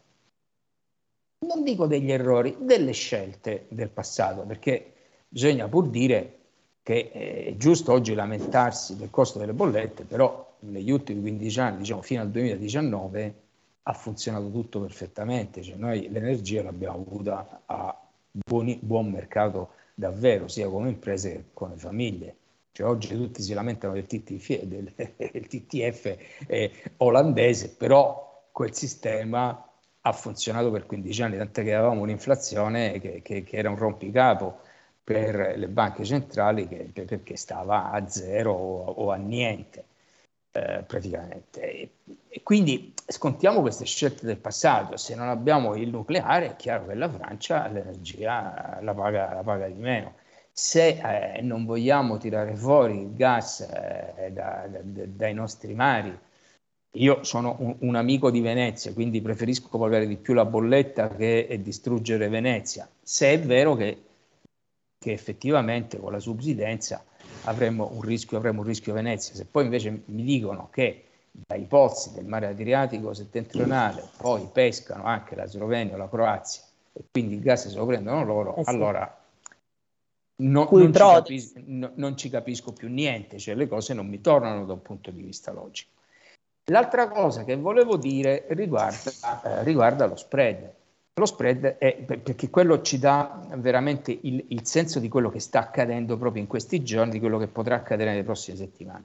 non 1.45 1.63
dico 1.63 1.87
degli 1.87 2.11
errori, 2.11 2.55
delle 2.59 2.91
scelte 2.91 3.65
del 3.69 3.89
passato, 3.89 4.43
perché 4.43 4.93
bisogna 5.27 5.67
pur 5.67 5.89
dire 5.89 6.37
che 6.83 7.11
è 7.11 7.55
giusto 7.57 7.91
oggi 7.91 8.13
lamentarsi 8.13 8.95
del 8.95 9.09
costo 9.09 9.39
delle 9.39 9.53
bollette, 9.53 10.03
però 10.03 10.50
negli 10.61 10.91
ultimi 10.91 11.21
15 11.21 11.59
anni, 11.59 11.77
diciamo 11.79 12.01
fino 12.01 12.21
al 12.21 12.29
2019, 12.31 13.35
ha 13.83 13.93
funzionato 13.93 14.51
tutto 14.51 14.79
perfettamente, 14.79 15.61
cioè 15.63 15.75
noi 15.75 16.09
l'energia 16.09 16.61
l'abbiamo 16.63 16.97
avuta 16.97 17.63
a 17.65 17.99
buoni, 18.31 18.77
buon 18.81 19.09
mercato 19.09 19.71
davvero, 19.95 20.47
sia 20.47 20.69
come 20.69 20.89
imprese 20.89 21.31
che 21.31 21.43
come 21.53 21.77
famiglie. 21.77 22.35
Cioè, 22.71 22.87
oggi 22.87 23.09
tutti 23.15 23.41
si 23.41 23.53
lamentano 23.53 23.93
del 23.93 24.05
TTF, 24.05 24.61
del, 24.63 24.93
del 24.95 25.47
TTF 25.47 26.17
eh, 26.47 26.71
olandese, 26.97 27.75
però 27.75 28.49
quel 28.51 28.73
sistema 28.73 29.67
ha 30.03 30.11
funzionato 30.13 30.71
per 30.71 30.85
15 30.85 31.21
anni, 31.23 31.37
tant'è 31.37 31.63
che 31.63 31.73
avevamo 31.73 32.01
un'inflazione 32.01 32.99
che, 32.99 33.21
che, 33.21 33.43
che 33.43 33.57
era 33.57 33.69
un 33.69 33.77
rompicapo 33.77 34.59
per 35.03 35.57
le 35.57 35.67
banche 35.67 36.03
centrali 36.05 36.67
che, 36.67 36.91
perché 36.93 37.35
stava 37.35 37.91
a 37.91 38.07
zero 38.07 38.53
o, 38.53 38.85
o 38.85 39.11
a 39.11 39.15
niente 39.15 39.85
eh, 40.51 40.83
praticamente. 40.85 41.61
E, 41.61 41.89
e, 42.27 42.43
quindi 42.43 42.93
scontiamo 43.05 43.61
queste 43.61 43.85
scelte 43.85 44.25
del 44.25 44.37
passato. 44.37 44.97
Se 44.97 45.15
non 45.15 45.29
abbiamo 45.29 45.75
il 45.75 45.89
nucleare, 45.89 46.51
è 46.51 46.55
chiaro 46.55 46.87
che 46.87 46.95
la 46.95 47.09
Francia 47.09 47.67
l'energia 47.67 48.79
la 48.81 48.93
paga, 48.93 49.33
la 49.33 49.43
paga 49.43 49.67
di 49.67 49.79
meno. 49.79 50.15
Se 50.51 51.35
eh, 51.37 51.41
non 51.41 51.65
vogliamo 51.65 52.17
tirare 52.17 52.55
fuori 52.55 52.99
il 52.99 53.15
gas 53.15 53.61
eh, 53.61 54.31
da, 54.31 54.67
da, 54.67 54.79
dai 54.83 55.33
nostri 55.33 55.73
mari, 55.73 56.17
io 56.95 57.23
sono 57.23 57.55
un, 57.59 57.75
un, 57.79 57.95
amico 57.95 58.29
di 58.29 58.41
Venezia, 58.41 58.93
quindi 58.93 59.21
preferisco 59.21 59.77
pagare 59.77 60.05
di 60.07 60.17
più 60.17 60.33
la 60.33 60.43
bolletta 60.43 61.07
che 61.07 61.57
distruggere 61.63 62.27
Venezia. 62.27 62.89
Se 63.01 63.31
è 63.31 63.39
vero 63.39 63.75
che, 63.75 64.03
che 65.01 65.11
effettivamente 65.11 65.97
con 65.97 66.11
la 66.11 66.19
subsidenza 66.19 67.03
avremmo 67.45 67.89
un 67.91 68.01
rischio, 68.01 68.37
avremmo 68.37 68.61
un 68.61 68.67
rischio 68.67 68.93
Venezia. 68.93 69.33
Se 69.33 69.45
poi 69.45 69.63
invece 69.63 70.03
mi 70.05 70.21
dicono 70.21 70.69
che 70.69 71.05
dai 71.31 71.63
pozzi 71.63 72.13
del 72.13 72.27
mare 72.27 72.45
Adriatico 72.45 73.11
settentrionale 73.11 74.07
poi 74.17 74.47
pescano 74.51 75.05
anche 75.05 75.35
la 75.35 75.47
Slovenia 75.47 75.95
o 75.95 75.97
la 75.97 76.07
Croazia 76.07 76.61
e 76.93 77.03
quindi 77.09 77.33
il 77.33 77.41
gas 77.41 77.67
se 77.67 77.75
lo 77.75 77.87
prendono 77.87 78.23
loro, 78.23 78.55
eh 78.57 78.63
sì. 78.63 78.69
allora 78.69 79.23
no, 80.35 80.69
non, 80.69 80.93
ci 80.93 80.99
capis- 80.99 81.53
no, 81.55 81.91
non, 81.95 82.15
ci 82.15 82.29
capisco 82.29 82.71
più 82.71 82.87
niente, 82.87 83.39
cioè 83.39 83.55
le 83.55 83.67
cose 83.67 83.95
non 83.95 84.05
mi 84.07 84.21
tornano 84.21 84.65
da 84.65 84.73
un 84.73 84.83
punto 84.83 85.09
di 85.09 85.23
vista 85.23 85.51
logico. 85.51 85.89
L'altra 86.65 87.07
cosa 87.07 87.43
che 87.43 87.55
volevo 87.55 87.97
dire 87.97 88.45
riguarda, 88.49 89.11
eh, 89.45 89.63
riguarda 89.63 90.05
lo 90.05 90.15
spread. 90.15 90.73
Lo 91.13 91.25
spread 91.25 91.77
è 91.77 92.03
perché 92.03 92.49
quello 92.49 92.81
ci 92.81 92.97
dà 92.97 93.45
veramente 93.55 94.17
il, 94.21 94.45
il, 94.47 94.65
senso 94.65 94.99
di 94.99 95.09
quello 95.09 95.29
che 95.29 95.39
sta 95.39 95.59
accadendo 95.59 96.17
proprio 96.17 96.41
in 96.41 96.47
questi 96.47 96.81
giorni, 96.83 97.11
di 97.11 97.19
quello 97.19 97.37
che 97.37 97.47
potrà 97.47 97.75
accadere 97.75 98.11
nelle 98.11 98.23
prossime 98.23 98.55
settimane. 98.55 99.03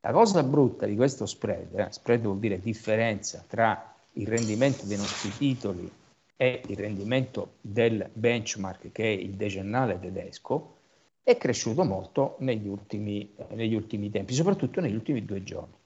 La 0.00 0.12
cosa 0.12 0.42
brutta 0.42 0.84
di 0.84 0.94
questo 0.94 1.24
spread, 1.24 1.74
eh, 1.78 1.86
spread 1.90 2.20
vuol 2.20 2.38
dire 2.38 2.60
differenza 2.60 3.42
tra 3.46 3.94
il 4.12 4.26
rendimento 4.26 4.84
dei 4.84 4.98
nostri 4.98 5.30
titoli 5.30 5.90
e 6.36 6.62
il 6.66 6.76
rendimento 6.76 7.54
del 7.62 8.08
benchmark 8.12 8.92
che 8.92 9.04
è 9.04 9.06
il 9.06 9.32
decennale 9.32 9.98
tedesco, 9.98 10.76
è 11.22 11.36
cresciuto 11.36 11.82
molto 11.82 12.36
negli 12.40 12.68
ultimi, 12.68 13.34
eh, 13.36 13.54
negli 13.54 13.74
ultimi 13.74 14.10
tempi, 14.10 14.34
soprattutto 14.34 14.80
negli 14.80 14.94
ultimi 14.94 15.24
due 15.24 15.42
giorni. 15.42 15.77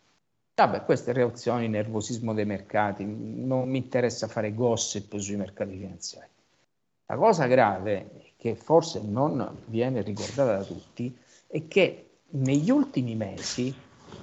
Vabbè, 0.55 0.85
queste 0.85 1.13
reazioni, 1.13 1.67
nervosismo 1.67 2.35
dei 2.35 2.45
mercati, 2.45 3.05
non 3.07 3.71
mi 3.71 3.79
interessa 3.79 4.29
fare 4.29 4.55
gossip 4.55 5.17
sui 5.17 5.37
mercati 5.37 5.77
finanziari. 5.79 6.29
La 7.07 7.17
cosa 7.17 7.47
grave, 7.47 8.33
che 8.37 8.55
forse 8.55 9.01
non 9.03 9.63
viene 9.67 10.03
ricordata 10.03 10.59
da 10.59 10.63
tutti, 10.63 11.17
è 11.47 11.67
che 11.69 12.11
negli 12.31 12.71
ultimi 12.71 13.15
mesi 13.15 13.75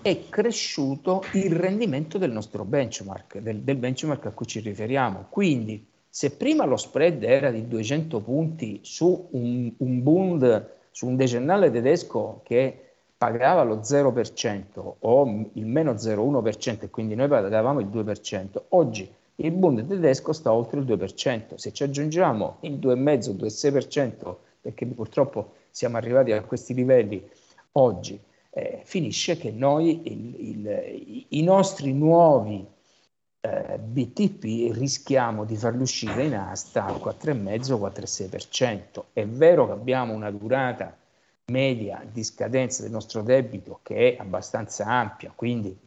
è 0.04 0.30
cresciuto 0.30 1.24
il 1.34 1.52
rendimento 1.56 2.20
del 2.20 2.32
nostro 2.32 2.64
benchmark, 2.64 3.40
del, 3.40 3.62
del 3.62 3.78
benchmark 3.78 4.28
a 4.28 4.32
cui 4.32 4.46
ci 4.46 4.60
riferiamo. 4.60 5.26
Quindi, 5.30 5.84
se 6.08 6.32
prima 6.32 6.66
lo 6.66 6.78
spread 6.78 7.24
era 7.24 7.50
di 7.50 7.68
200 7.68 8.20
punti 8.22 8.80
su 8.84 9.30
un, 9.32 9.74
un 9.78 10.04
Bund, 10.04 10.78
su 10.92 11.08
un 11.08 11.16
decennale 11.16 11.72
tedesco 11.72 12.42
che 12.44 12.89
pagava 13.20 13.62
lo 13.64 13.80
0% 13.80 14.94
o 14.98 15.46
il 15.52 15.66
meno 15.66 15.92
0,1% 15.92 16.84
e 16.84 16.90
quindi 16.90 17.16
noi 17.16 17.28
pagavamo 17.28 17.82
il 17.82 17.88
2%, 17.88 18.62
oggi 18.70 19.14
il 19.36 19.52
Bund 19.52 19.86
tedesco 19.86 20.32
sta 20.32 20.54
oltre 20.54 20.80
il 20.80 20.86
2%. 20.86 21.56
Se 21.56 21.74
ci 21.74 21.84
aggiungiamo 21.84 22.60
il 22.62 22.80
2,5, 22.80 23.36
2,6%, 23.36 24.36
perché 24.62 24.86
purtroppo 24.86 25.56
siamo 25.70 25.98
arrivati 25.98 26.32
a 26.32 26.42
questi 26.44 26.74
livelli 26.74 27.22
oggi, 27.74 28.18
eh, 28.52 28.80
finisce 28.86 29.36
che 29.36 29.52
noi, 29.52 30.10
il, 30.10 30.36
il, 30.40 31.26
i 31.28 31.44
nostri 31.44 31.92
nuovi 31.92 32.66
eh, 33.42 33.80
BTP 33.80 34.74
rischiamo 34.74 35.44
di 35.44 35.58
farli 35.58 35.82
uscire 35.82 36.24
in 36.24 36.36
asta 36.36 36.86
al 36.86 36.96
4,5-4,6%. 36.96 39.04
È 39.12 39.26
vero 39.26 39.66
che 39.66 39.74
abbiamo 39.74 40.14
una 40.14 40.32
durata 40.32 40.96
media 41.50 42.06
di 42.10 42.24
scadenza 42.24 42.82
del 42.82 42.92
nostro 42.92 43.22
debito 43.22 43.80
che 43.84 44.16
è 44.16 44.22
abbastanza 44.22 44.86
ampia, 44.86 45.32
quindi 45.36 45.78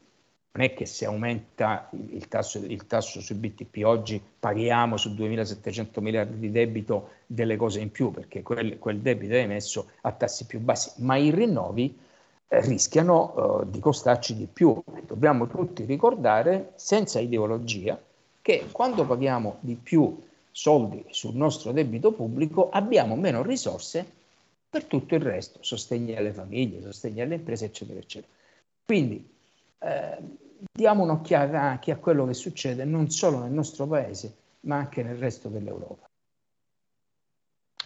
non 0.54 0.66
è 0.66 0.74
che 0.74 0.84
se 0.84 1.06
aumenta 1.06 1.88
il 1.92 2.28
tasso, 2.28 2.58
il 2.58 2.86
tasso 2.86 3.22
sui 3.22 3.36
BTP 3.36 3.82
oggi 3.84 4.22
paghiamo 4.38 4.98
su 4.98 5.10
2.700 5.10 6.00
miliardi 6.00 6.38
di 6.38 6.50
debito 6.50 7.08
delle 7.26 7.56
cose 7.56 7.80
in 7.80 7.90
più, 7.90 8.10
perché 8.10 8.42
quel, 8.42 8.78
quel 8.78 8.98
debito 8.98 9.32
è 9.32 9.38
emesso 9.38 9.88
a 10.02 10.12
tassi 10.12 10.44
più 10.44 10.60
bassi, 10.60 11.02
ma 11.02 11.16
i 11.16 11.30
rinnovi 11.30 11.98
eh, 12.48 12.60
rischiano 12.60 13.62
eh, 13.62 13.70
di 13.70 13.80
costarci 13.80 14.36
di 14.36 14.46
più. 14.46 14.78
Dobbiamo 15.06 15.46
tutti 15.46 15.84
ricordare, 15.84 16.72
senza 16.74 17.18
ideologia, 17.18 17.98
che 18.42 18.66
quando 18.72 19.06
paghiamo 19.06 19.56
di 19.60 19.74
più 19.76 20.18
soldi 20.50 21.02
sul 21.08 21.34
nostro 21.34 21.72
debito 21.72 22.12
pubblico 22.12 22.68
abbiamo 22.68 23.16
meno 23.16 23.42
risorse 23.42 24.20
per 24.72 24.86
tutto 24.86 25.14
il 25.14 25.20
resto, 25.20 25.58
sostegni 25.62 26.16
alle 26.16 26.32
famiglie, 26.32 26.80
sostegni 26.80 27.20
alle 27.20 27.34
imprese, 27.34 27.66
eccetera, 27.66 27.98
eccetera. 27.98 28.32
Quindi 28.86 29.30
eh, 29.78 30.18
diamo 30.72 31.02
un'occhiata 31.02 31.60
anche 31.60 31.92
a 31.92 31.98
quello 31.98 32.24
che 32.24 32.32
succede 32.32 32.86
non 32.86 33.10
solo 33.10 33.40
nel 33.40 33.50
nostro 33.50 33.86
paese, 33.86 34.34
ma 34.60 34.76
anche 34.76 35.02
nel 35.02 35.18
resto 35.18 35.50
dell'Europa. 35.50 36.08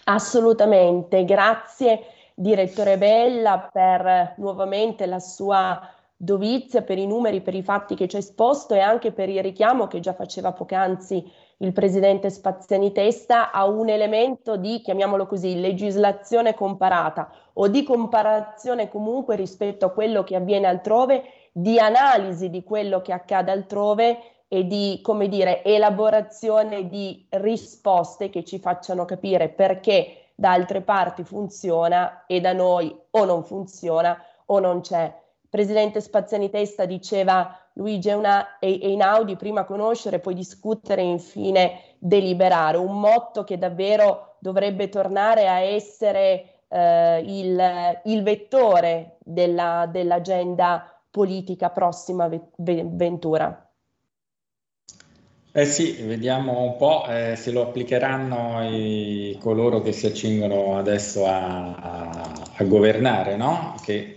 Assolutamente, 0.04 1.24
grazie 1.24 2.02
direttore 2.36 2.96
Bella 2.98 3.68
per 3.72 4.34
nuovamente 4.36 5.06
la 5.06 5.18
sua 5.18 5.92
dovizia, 6.16 6.82
per 6.82 6.98
i 6.98 7.06
numeri, 7.08 7.40
per 7.40 7.56
i 7.56 7.64
fatti 7.64 7.96
che 7.96 8.06
ci 8.06 8.14
ha 8.14 8.20
esposto 8.20 8.74
e 8.74 8.78
anche 8.78 9.10
per 9.10 9.28
il 9.28 9.42
richiamo 9.42 9.88
che 9.88 9.98
già 9.98 10.14
faceva 10.14 10.52
poc'anzi 10.52 11.28
il 11.58 11.72
presidente 11.72 12.28
Spaziani 12.28 12.92
Testa 12.92 13.50
a 13.50 13.64
un 13.64 13.88
elemento 13.88 14.56
di, 14.56 14.80
chiamiamolo 14.82 15.26
così, 15.26 15.58
legislazione 15.58 16.54
comparata 16.54 17.30
o 17.54 17.68
di 17.68 17.82
comparazione 17.82 18.88
comunque 18.88 19.36
rispetto 19.36 19.86
a 19.86 19.90
quello 19.90 20.22
che 20.22 20.36
avviene 20.36 20.66
altrove, 20.66 21.22
di 21.52 21.78
analisi 21.78 22.50
di 22.50 22.62
quello 22.62 23.00
che 23.00 23.12
accade 23.12 23.50
altrove 23.50 24.18
e 24.48 24.66
di, 24.66 25.00
come 25.02 25.28
dire, 25.28 25.64
elaborazione 25.64 26.88
di 26.88 27.26
risposte 27.30 28.28
che 28.28 28.44
ci 28.44 28.58
facciano 28.58 29.06
capire 29.06 29.48
perché 29.48 30.32
da 30.34 30.52
altre 30.52 30.82
parti 30.82 31.24
funziona 31.24 32.26
e 32.26 32.40
da 32.40 32.52
noi 32.52 32.94
o 33.10 33.24
non 33.24 33.42
funziona 33.42 34.22
o 34.46 34.58
non 34.58 34.82
c'è. 34.82 35.04
Il 35.40 35.48
presidente 35.48 36.02
Spaziani 36.02 36.50
Testa 36.50 36.84
diceva 36.84 37.65
Luigi 37.76 38.08
è, 38.08 38.14
una, 38.14 38.58
è, 38.58 38.66
è 38.66 38.86
Inaudi, 38.86 39.36
prima 39.36 39.64
conoscere, 39.64 40.18
poi 40.18 40.34
discutere 40.34 41.02
e 41.02 41.06
infine 41.06 41.80
deliberare, 41.98 42.78
un 42.78 42.98
motto 42.98 43.44
che 43.44 43.58
davvero 43.58 44.36
dovrebbe 44.38 44.88
tornare 44.88 45.48
a 45.48 45.60
essere 45.60 46.62
eh, 46.68 47.20
il, 47.20 48.00
il, 48.04 48.22
vettore 48.22 49.16
della, 49.20 49.88
dell'agenda 49.90 50.90
politica 51.10 51.70
prossima 51.70 52.28
ve, 52.28 52.40
Ventura. 52.56 53.60
Eh 55.52 55.64
sì, 55.64 55.92
vediamo 56.02 56.62
un 56.62 56.76
po' 56.76 57.06
eh, 57.08 57.34
se 57.36 57.50
lo 57.50 57.62
applicheranno 57.62 58.62
i, 58.70 59.38
coloro 59.40 59.80
che 59.80 59.92
si 59.92 60.06
accingono 60.06 60.76
adesso 60.76 61.24
a, 61.24 61.74
a, 61.74 62.32
a 62.56 62.64
governare, 62.64 63.36
no? 63.36 63.74
Che 63.82 64.15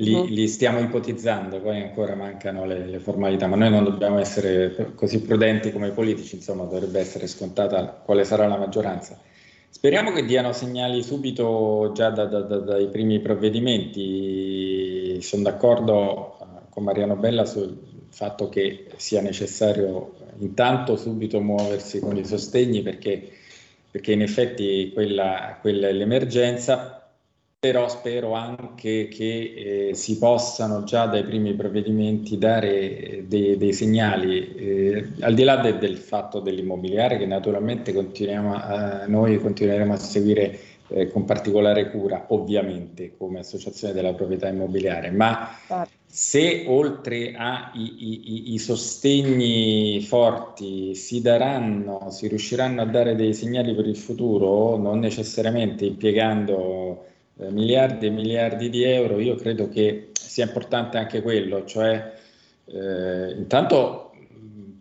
li, 0.00 0.16
mm. 0.16 0.24
li, 0.24 0.48
stiamo 0.48 0.80
ipotizzando, 0.80 1.60
poi 1.60 1.80
ancora 1.80 2.14
mancano 2.14 2.64
le, 2.64 2.86
le, 2.86 2.98
formalità, 2.98 3.46
ma 3.46 3.56
noi 3.56 3.70
non 3.70 3.84
dobbiamo 3.84 4.18
essere 4.18 4.92
così 4.94 5.20
prudenti 5.20 5.70
come 5.72 5.88
i 5.88 5.92
politici, 5.92 6.36
insomma 6.36 6.64
dovrebbe 6.64 6.98
essere 6.98 7.26
scontata 7.26 7.84
quale 8.04 8.24
sarà 8.24 8.46
la 8.46 8.56
maggioranza. 8.56 9.18
Speriamo 9.68 10.10
che 10.12 10.24
diano 10.24 10.52
segnali 10.52 11.02
subito 11.02 11.92
già 11.94 12.10
da, 12.10 12.24
da, 12.24 12.40
da, 12.40 12.58
dai 12.58 12.88
primi 12.88 13.20
provvedimenti. 13.20 15.18
Sono 15.22 15.42
d'accordo 15.44 16.38
eh, 16.40 16.44
con 16.70 16.82
Mariano 16.82 17.16
Bella 17.16 17.44
sul 17.44 17.78
fatto 18.08 18.48
che 18.48 18.86
sia 18.96 19.20
necessario 19.20 20.14
intanto 20.38 20.96
subito 20.96 21.40
muoversi 21.40 22.00
con 22.00 22.16
i 22.16 22.24
sostegni 22.24 22.82
perché, 22.82 23.30
perché 23.90 24.12
in 24.12 24.22
effetti 24.22 24.90
quella, 24.92 25.58
quella 25.60 25.88
è 25.88 25.92
l'emergenza 25.92 26.99
però 27.60 27.90
spero 27.90 28.32
anche 28.32 29.08
che 29.08 29.88
eh, 29.90 29.94
si 29.94 30.16
possano 30.16 30.82
già 30.84 31.04
dai 31.04 31.24
primi 31.24 31.52
provvedimenti 31.52 32.38
dare 32.38 33.24
dei, 33.26 33.58
dei 33.58 33.74
segnali, 33.74 34.54
eh, 34.54 35.08
al 35.20 35.34
di 35.34 35.44
là 35.44 35.56
de, 35.56 35.76
del 35.76 35.98
fatto 35.98 36.40
dell'immobiliare 36.40 37.18
che 37.18 37.26
naturalmente 37.26 37.92
continuiamo 37.92 38.54
a, 38.54 39.04
noi 39.08 39.38
continueremo 39.38 39.92
a 39.92 39.96
seguire 39.98 40.58
eh, 40.88 41.08
con 41.08 41.26
particolare 41.26 41.90
cura, 41.90 42.24
ovviamente 42.28 43.14
come 43.18 43.40
associazione 43.40 43.92
della 43.92 44.14
proprietà 44.14 44.48
immobiliare, 44.48 45.10
ma 45.10 45.54
certo. 45.66 45.90
se 46.06 46.64
oltre 46.66 47.34
ai 47.36 48.56
sostegni 48.56 50.00
forti 50.00 50.94
si 50.94 51.20
daranno, 51.20 52.06
si 52.10 52.26
riusciranno 52.26 52.80
a 52.80 52.86
dare 52.86 53.14
dei 53.14 53.34
segnali 53.34 53.74
per 53.74 53.86
il 53.86 53.98
futuro, 53.98 54.78
non 54.78 54.98
necessariamente 54.98 55.84
impiegando 55.84 57.04
eh, 57.40 57.50
miliardi 57.50 58.06
e 58.06 58.10
miliardi 58.10 58.68
di 58.68 58.82
euro, 58.82 59.18
io 59.18 59.34
credo 59.36 59.68
che 59.68 60.10
sia 60.12 60.44
importante 60.44 60.98
anche 60.98 61.22
quello, 61.22 61.64
cioè 61.64 62.12
eh, 62.66 63.32
intanto 63.36 64.12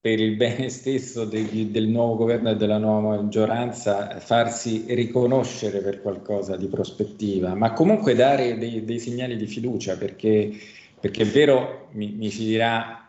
per 0.01 0.20
il 0.20 0.36
bene 0.36 0.68
stesso 0.70 1.26
de, 1.26 1.72
del 1.72 1.88
nuovo 1.88 2.16
governo 2.16 2.51
e 2.51 2.55
della 2.55 2.78
nuova 2.78 3.16
maggioranza 3.18 4.20
farsi 4.20 4.86
riconoscere 4.89 5.80
per 5.80 6.01
qualcosa 6.01 6.55
di 6.55 6.68
prospettiva, 6.68 7.55
ma 7.55 7.74
comunque 7.74 8.16
dare 8.16 8.57
dei, 8.57 8.84
dei 8.84 8.99
segnali 8.99 9.36
di 9.38 9.47
fiducia 9.47 9.97
perché, 9.97 10.51
perché, 10.99 11.24
è 11.24 11.28
vero, 11.28 11.88
mi, 11.91 12.12
mi 12.12 12.30
si 12.30 12.45
dirà 12.45 13.03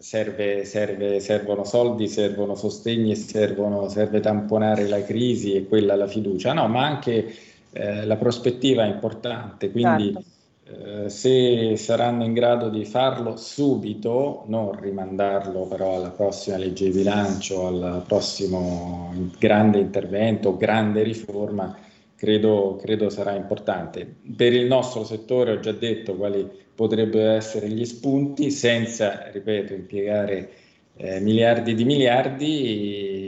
Serve, 0.00 0.64
serve, 0.64 1.18
servono 1.18 1.64
soldi, 1.64 2.06
servono 2.06 2.54
sostegni 2.54 3.16
servono, 3.16 3.88
serve 3.88 4.20
tamponare 4.20 4.86
la 4.86 5.02
crisi 5.02 5.54
e 5.54 5.66
quella 5.66 5.96
la 5.96 6.06
fiducia, 6.06 6.52
no, 6.52 6.68
ma 6.68 6.86
anche 6.86 7.34
eh, 7.78 8.04
la 8.06 8.16
prospettiva 8.16 8.84
è 8.84 8.88
importante, 8.88 9.70
quindi 9.70 10.12
certo. 10.12 11.04
eh, 11.04 11.08
se 11.08 11.76
saranno 11.76 12.24
in 12.24 12.32
grado 12.32 12.68
di 12.68 12.84
farlo 12.84 13.36
subito, 13.36 14.42
non 14.48 14.72
rimandarlo 14.72 15.66
però 15.66 15.94
alla 15.94 16.10
prossima 16.10 16.56
legge 16.56 16.86
di 16.86 16.98
bilancio, 16.98 17.68
al 17.68 18.02
prossimo 18.04 19.14
grande 19.38 19.78
intervento, 19.78 20.56
grande 20.56 21.04
riforma, 21.04 21.76
credo, 22.16 22.76
credo 22.82 23.10
sarà 23.10 23.36
importante. 23.36 24.12
Per 24.36 24.52
il 24.52 24.66
nostro 24.66 25.04
settore 25.04 25.52
ho 25.52 25.60
già 25.60 25.72
detto 25.72 26.16
quali 26.16 26.50
potrebbero 26.74 27.30
essere 27.30 27.68
gli 27.68 27.84
spunti 27.84 28.50
senza, 28.50 29.30
ripeto, 29.30 29.72
impiegare 29.72 30.50
eh, 30.96 31.20
miliardi 31.20 31.74
di 31.74 31.84
miliardi 31.84 33.27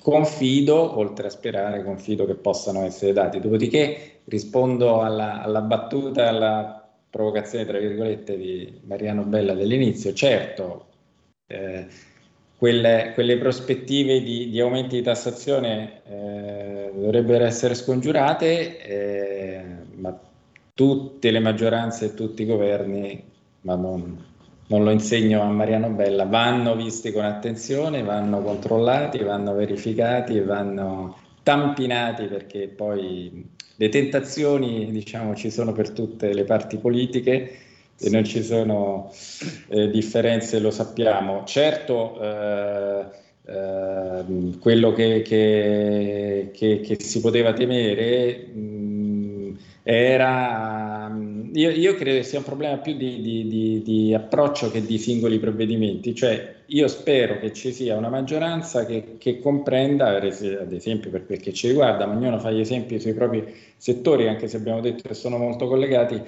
confido, 0.00 0.98
oltre 0.98 1.26
a 1.26 1.30
sperare, 1.30 1.84
confido 1.84 2.24
che 2.26 2.34
possano 2.34 2.84
essere 2.84 3.12
dati. 3.12 3.38
Dopodiché 3.40 4.20
rispondo 4.24 5.00
alla, 5.00 5.42
alla 5.42 5.60
battuta, 5.60 6.28
alla 6.28 6.88
provocazione, 7.08 7.66
tra 7.66 7.78
virgolette, 7.78 8.36
di 8.36 8.80
Mariano 8.84 9.22
Bella 9.24 9.54
dell'inizio. 9.54 10.12
Certo, 10.12 10.86
eh, 11.46 11.86
quelle, 12.56 13.10
quelle, 13.14 13.38
prospettive 13.38 14.22
di, 14.22 14.50
di, 14.50 14.60
aumenti 14.60 14.96
di 14.96 15.02
tassazione 15.02 16.02
eh, 16.06 16.90
dovrebbero 16.94 17.44
essere 17.44 17.74
scongiurate, 17.74 18.80
eh, 18.80 19.64
ma 19.94 20.18
tutte 20.74 21.30
le 21.30 21.40
maggioranze 21.40 22.06
e 22.06 22.14
tutti 22.14 22.42
i 22.42 22.46
governi, 22.46 23.22
ma 23.62 23.74
non, 23.74 24.29
non 24.70 24.84
lo 24.84 24.90
insegno 24.90 25.42
a 25.42 25.50
Mariano 25.50 25.90
Bella, 25.90 26.24
vanno 26.24 26.74
visti 26.74 27.12
con 27.12 27.24
attenzione, 27.24 28.02
vanno 28.02 28.40
controllati, 28.40 29.18
vanno 29.18 29.54
verificati 29.54 30.40
vanno 30.40 31.16
tampinati 31.42 32.26
perché 32.26 32.68
poi 32.68 33.48
le 33.76 33.88
tentazioni 33.88 34.90
diciamo 34.90 35.34
ci 35.34 35.50
sono 35.50 35.72
per 35.72 35.90
tutte 35.90 36.32
le 36.32 36.44
parti 36.44 36.76
politiche 36.76 37.58
e 37.98 38.10
non 38.10 38.24
ci 38.24 38.42
sono 38.42 39.10
eh, 39.68 39.90
differenze, 39.90 40.58
lo 40.58 40.70
sappiamo. 40.70 41.44
Certo, 41.44 42.20
eh, 42.20 43.04
eh, 43.46 44.24
quello 44.58 44.92
che, 44.92 45.22
che, 45.22 46.50
che, 46.52 46.80
che, 46.80 46.96
si 47.00 47.20
poteva 47.20 47.52
temere 47.52 48.46
mh, 48.46 49.58
era 49.82 50.99
io, 51.52 51.70
io, 51.70 51.94
credo 51.94 52.22
sia 52.22 52.38
un 52.38 52.44
problema 52.44 52.78
più 52.78 52.96
di, 52.96 53.20
di, 53.20 53.46
di, 53.46 53.82
di, 53.82 54.14
approccio 54.14 54.70
che 54.70 54.84
di 54.84 54.98
singoli 54.98 55.38
provvedimenti, 55.38 56.14
cioè 56.14 56.54
io 56.66 56.88
spero 56.88 57.38
che 57.38 57.52
ci 57.52 57.72
sia 57.72 57.96
una 57.96 58.08
maggioranza 58.08 58.86
che, 58.86 59.16
che 59.18 59.38
comprenda, 59.40 60.08
ad 60.08 60.72
esempio 60.72 61.10
per 61.10 61.26
quel 61.26 61.40
che 61.40 61.52
ci 61.52 61.68
riguarda, 61.68 62.06
ma 62.06 62.14
ognuno 62.14 62.38
fa 62.38 62.50
gli 62.50 62.60
esempi 62.60 63.00
sui 63.00 63.14
propri 63.14 63.54
settori, 63.76 64.28
anche 64.28 64.48
se 64.48 64.56
abbiamo 64.56 64.80
detto 64.80 65.08
che 65.08 65.14
sono 65.14 65.38
molto 65.38 65.66
collegati, 65.66 66.20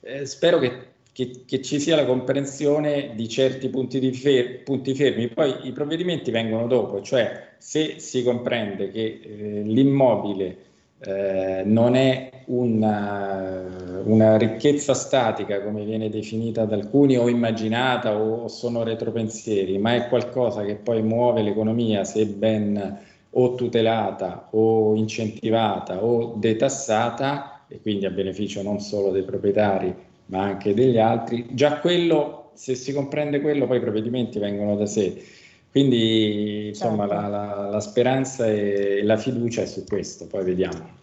eh, 0.00 0.24
spero 0.26 0.58
che, 0.58 0.72
che, 1.12 1.42
che, 1.46 1.62
ci 1.62 1.78
sia 1.78 1.96
la 1.96 2.06
comprensione 2.06 3.12
di 3.14 3.28
certi 3.28 3.68
punti, 3.68 4.12
fer- 4.12 4.62
punti, 4.62 4.94
fermi, 4.94 5.28
poi 5.28 5.54
i 5.64 5.72
provvedimenti 5.72 6.30
vengono 6.30 6.66
dopo, 6.66 7.02
cioè 7.02 7.48
se 7.58 7.98
si 7.98 8.22
comprende 8.22 8.90
che 8.90 9.20
eh, 9.22 9.62
l'immobile 9.64 10.68
eh, 11.02 11.62
non 11.64 11.94
è 11.94 12.30
una, 12.46 14.02
una, 14.04 14.36
ricchezza 14.36 14.92
statica 14.92 15.62
come 15.62 15.84
viene 15.84 16.10
definita 16.10 16.64
da 16.64 16.74
alcuni 16.74 17.16
o 17.16 17.28
immaginata 17.28 18.16
o, 18.16 18.48
sono 18.48 18.82
retropensieri, 18.82 19.78
ma 19.78 19.94
è 19.94 20.08
qualcosa 20.08 20.64
che 20.64 20.74
poi 20.74 21.02
muove 21.02 21.42
l'economia 21.42 22.04
se 22.04 22.26
ben 22.26 22.98
o 23.30 23.54
tutelata 23.54 24.48
o 24.50 24.94
incentivata 24.94 26.04
o 26.04 26.34
detassata 26.36 27.64
e 27.68 27.80
quindi 27.80 28.04
a 28.04 28.10
beneficio 28.10 28.62
non 28.62 28.80
solo 28.80 29.10
dei 29.10 29.22
proprietari 29.22 29.94
ma 30.30 30.42
anche 30.42 30.74
degli 30.74 30.98
altri, 30.98 31.46
già 31.50 31.78
quello, 31.80 32.50
se 32.54 32.74
si 32.74 32.92
comprende 32.92 33.40
quello, 33.40 33.66
poi 33.66 33.78
i 33.78 33.80
provvedimenti 33.80 34.38
vengono 34.38 34.76
da 34.76 34.86
sé. 34.86 35.22
Quindi 35.70 36.68
insomma 36.68 37.06
certo. 37.06 37.28
la, 37.28 37.28
la, 37.28 37.68
la, 37.68 37.80
speranza 37.80 38.46
e 38.46 39.02
la 39.04 39.16
fiducia 39.16 39.62
è 39.62 39.66
su 39.66 39.84
questo, 39.84 40.26
poi 40.26 40.44
vediamo. 40.44 40.98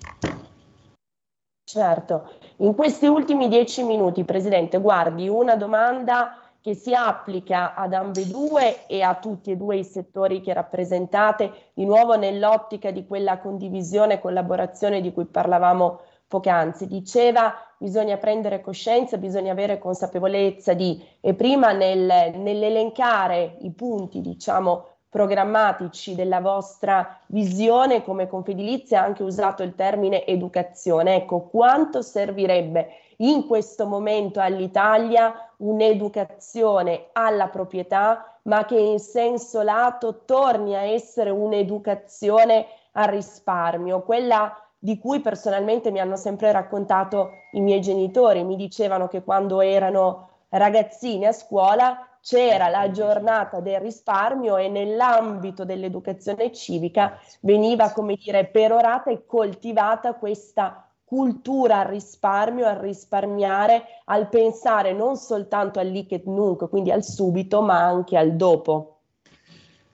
Certo, 1.64 2.32
in 2.58 2.76
questi 2.76 3.06
ultimi 3.06 3.48
dieci 3.48 3.84
minuti, 3.84 4.24
Presidente, 4.24 4.80
guardi 4.80 5.30
una 5.30 5.56
domanda 5.56 6.42
che 6.60 6.74
si 6.74 6.94
applica 6.94 7.76
ad 7.76 7.94
ambedue 7.94 8.88
e 8.88 9.02
a 9.02 9.16
tutti 9.16 9.52
e 9.52 9.56
due 9.56 9.78
i 9.78 9.84
settori 9.86 10.42
che 10.42 10.54
rappresentate, 10.54 11.70
di 11.74 11.86
nuovo 11.86 12.18
nell'ottica 12.18 12.92
di 12.92 13.06
quella 13.06 13.38
condivisione 13.38 14.16
e 14.16 14.20
collaborazione 14.20 15.00
di 15.00 15.14
cui 15.14 15.26
parlavamo 15.26 16.02
poc'anzi. 16.28 16.88
Diceva 16.88 17.54
bisogna 17.78 18.18
prendere 18.18 18.62
coscienza, 18.62 19.18
bisogna 19.18 19.52
avere 19.52 19.78
consapevolezza 19.78 20.74
di, 20.74 21.04
e 21.22 21.34
prima 21.34 21.72
nel, 21.72 22.34
nell'elencare 22.36 23.58
i 23.62 23.72
punti, 23.72 24.22
diciamo, 24.22 24.86
programmatici 25.10 26.16
della 26.16 26.42
vostra 26.42 27.20
visione 27.28 28.04
come 28.04 28.28
Confedilizia 28.28 29.02
ha 29.02 29.06
anche 29.06 29.24
usato 29.24 29.64
il 29.64 29.74
termine 29.74 30.26
educazione. 30.26 31.16
Ecco, 31.16 31.48
quanto 31.48 32.02
servirebbe 32.02 32.90
in 33.18 33.48
questo 33.48 33.88
momento 33.88 34.40
all'Italia 34.40 35.34
un'educazione 35.58 37.08
alla 37.14 37.48
proprietà, 37.48 38.40
ma 38.44 38.66
che 38.66 38.78
in 38.78 39.00
senso 39.00 39.62
lato 39.62 40.24
torni 40.26 40.76
a 40.76 40.82
essere 40.82 41.30
un'educazione 41.30 42.68
al 42.92 43.08
risparmio, 43.08 44.02
quella 44.04 44.56
di 44.88 44.98
cui 45.00 45.20
personalmente 45.20 45.92
mi 45.92 46.00
hanno 46.00 46.16
sempre 46.16 46.50
raccontato 46.54 47.32
i 47.52 47.60
miei 47.60 47.82
genitori. 47.82 48.46
Mi 48.46 48.56
dicevano 48.56 49.10
che 49.10 49.22
quando 49.22 49.60
erano 49.60 50.30
ragazzini 50.48 51.26
a 51.26 51.34
scuola 51.34 52.08
c'era 52.22 52.70
la 52.70 52.90
giornata 52.90 53.60
del 53.60 53.82
risparmio 53.82 54.56
e 54.56 54.70
nell'ambito 54.70 55.66
dell'educazione 55.66 56.54
civica 56.54 57.20
veniva, 57.42 57.92
come 57.92 58.16
dire, 58.16 58.46
perorata 58.46 59.12
e 59.12 59.26
coltivata 59.26 60.14
questa 60.14 60.90
cultura 61.04 61.80
al 61.80 61.88
risparmio, 61.88 62.66
al 62.66 62.78
risparmiare, 62.78 63.84
al 64.06 64.30
pensare 64.30 64.94
non 64.94 65.18
soltanto 65.18 65.80
al 65.80 65.88
liquid 65.88 66.26
nunc, 66.28 66.70
quindi 66.70 66.92
al 66.92 67.04
subito, 67.04 67.62
ma 67.62 67.84
anche 67.84 68.16
al 68.16 68.38
dopo. 68.38 68.97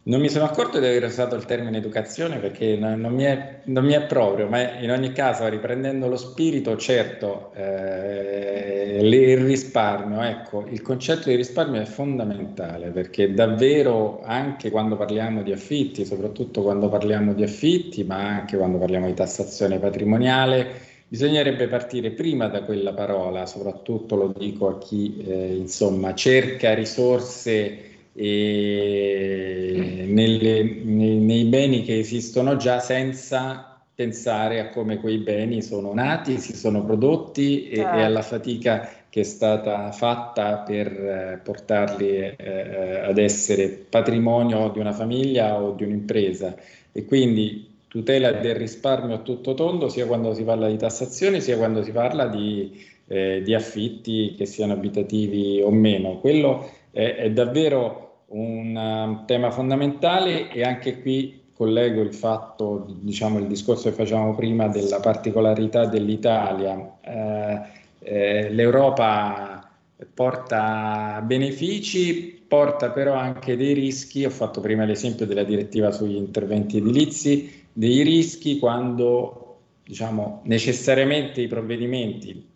Non 0.06 0.20
mi 0.20 0.28
sono 0.28 0.43
accorto 0.43 0.80
di 0.80 0.86
aver 0.86 1.06
usato 1.06 1.36
il 1.36 1.45
termine 1.45 1.78
educazione 1.78 2.39
perché 2.39 2.76
non, 2.76 2.99
non, 2.99 3.14
mi, 3.14 3.24
è, 3.24 3.60
non 3.66 3.86
mi, 3.86 3.93
è, 3.93 4.06
proprio, 4.06 4.49
ma 4.49 4.78
in 4.80 4.91
ogni 4.91 5.14
caso, 5.14 5.47
riprendendo 5.47 6.10
lo 6.10 6.18
spirito, 6.18 6.76
certo, 6.76 7.54
eh, 7.56 8.99
il 9.01 9.38
risparmio, 9.38 10.22
ecco, 10.22 10.66
il 10.70 10.82
concetto 10.82 11.30
di 11.30 11.36
risparmio 11.36 11.80
è 11.80 11.86
fondamentale 11.86 12.89
perché 12.89 13.34
davvero 13.34 14.22
anche 14.26 14.70
quando 14.72 14.97
parliamo 14.97 15.41
di 15.41 15.54
affitti, 15.54 16.04
soprattutto 16.04 16.64
quando 16.64 16.89
parliamo 16.89 17.34
di 17.34 17.43
affitti, 17.43 18.04
ma 18.04 18.18
anche 18.18 18.58
quando 18.58 18.80
parliamo 18.80 19.06
di 19.06 19.14
tassazione 19.14 19.80
patrimoniale, 19.80 20.68
bisognerebbe 21.08 21.70
partire 21.70 22.12
prima 22.12 22.47
da 22.47 22.64
quella 22.64 22.91
parola, 22.91 23.45
soprattutto 23.45 24.18
lo 24.18 24.34
dico 24.38 24.68
a 24.68 24.78
chi 24.80 25.24
eh, 25.26 25.56
insomma 25.56 26.14
cerca 26.14 26.74
risorse 26.74 27.91
nelle, 28.14 30.64
nei, 30.64 31.18
nei, 31.18 31.43
beni 31.45 31.84
che 31.84 31.97
esistono 31.97 32.57
già 32.57 32.80
senza 32.80 33.80
pensare 33.95 34.59
a 34.59 34.70
come 34.70 34.99
quei 34.99 35.18
beni 35.18 35.61
sono 35.61 35.93
nati, 35.93 36.38
si 36.38 36.55
sono 36.55 36.84
prodotti 36.84 37.70
e, 37.70 37.78
certo. 37.78 37.97
e 37.97 38.03
alla 38.03 38.22
fatica 38.22 38.89
che 39.09 39.22
è 39.22 39.24
stata 39.24 39.91
fatta 39.91 40.57
per 40.57 40.88
eh, 40.88 41.39
portarli 41.43 42.09
eh, 42.09 42.36
eh, 42.36 42.99
ad 43.01 43.20
essere 43.20 43.68
patrimonio 43.68 44.70
di 44.70 44.80
una 44.80 44.91
famiglia 44.91 45.61
o 45.61 45.74
di 45.74 45.84
un'impresa. 45.84 46.55
E 46.91 47.05
quindi 47.05 47.70
tutela 47.88 48.32
del 48.32 48.55
risparmio 48.55 49.14
a 49.14 49.20
tutto 49.20 49.53
tondo, 49.53 49.89
sia 49.89 50.07
quando 50.07 50.34
si 50.34 50.43
parla 50.43 50.68
di 50.68 50.78
tassazione, 50.78 51.41
sia 51.41 51.57
quando 51.57 51.84
si 51.84 51.91
parla 51.91 52.26
di, 52.26 52.84
eh, 53.05 53.43
di 53.43 53.53
affitti 53.53 54.34
che 54.36 54.47
siano 54.47 54.74
abitativi 54.74 55.61
o 55.61 55.70
meno. 55.70 56.18
Quello 56.18 56.68
è, 56.94 57.16
è 57.16 57.32
davvero 57.32 58.26
un 58.28 58.76
um, 58.76 59.26
tema 59.26 59.52
fondamentale 59.52 60.52
e 60.52 60.64
anche 60.64 61.02
qui 61.02 61.41
collego 61.54 62.02
il 62.02 62.14
fatto, 62.14 62.86
diciamo 63.00 63.39
il 63.39 63.48
discorso 63.48 63.89
che 63.89 63.96
facevamo 63.96 64.36
prima 64.36 64.68
della 64.68 65.00
particolarità 65.00 65.86
dell'Italia. 65.86 66.98
Eh, 67.02 67.62
eh, 68.00 68.50
L'Europa 68.52 69.70
porta 70.14 71.22
benefici, 71.26 72.44
porta 72.48 72.89
però 72.89 73.14
anche 73.14 73.56
dei 73.56 73.74
rischi. 73.74 74.26
Ho 74.26 74.30
fatto 74.30 74.62
prima 74.62 74.86
l'esempio 74.86 75.26
della 75.26 75.44
direttiva 75.44 75.91
sugli 75.91 76.16
interventi 76.16 76.78
edilizi, 76.78 77.66
dei 77.72 78.02
rischi 78.04 78.60
quando 78.60 79.39
diciamo 79.86 80.41
necessariamente 80.46 81.41
i 81.41 81.48
provvedimenti, 81.48 82.53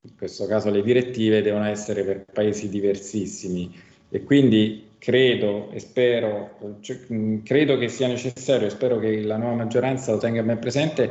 in 0.00 0.16
questo 0.16 0.46
caso 0.46 0.70
le 0.70 0.82
direttive, 0.82 1.42
devono 1.42 1.66
essere 1.66 2.04
per 2.04 2.24
paesi 2.24 2.68
diversissimi 2.68 3.74
e 4.08 4.22
quindi 4.22 4.90
credo 4.98 5.70
e 5.70 5.80
spero, 5.80 6.78
cioè, 6.80 6.98
credo 7.42 7.78
che 7.78 7.88
sia 7.88 8.06
necessario 8.06 8.66
e 8.66 8.70
spero 8.70 8.98
che 8.98 9.20
la 9.22 9.36
nuova 9.36 9.56
maggioranza 9.56 10.12
lo 10.12 10.18
tenga 10.18 10.42
ben 10.42 10.58
presente 10.58 11.10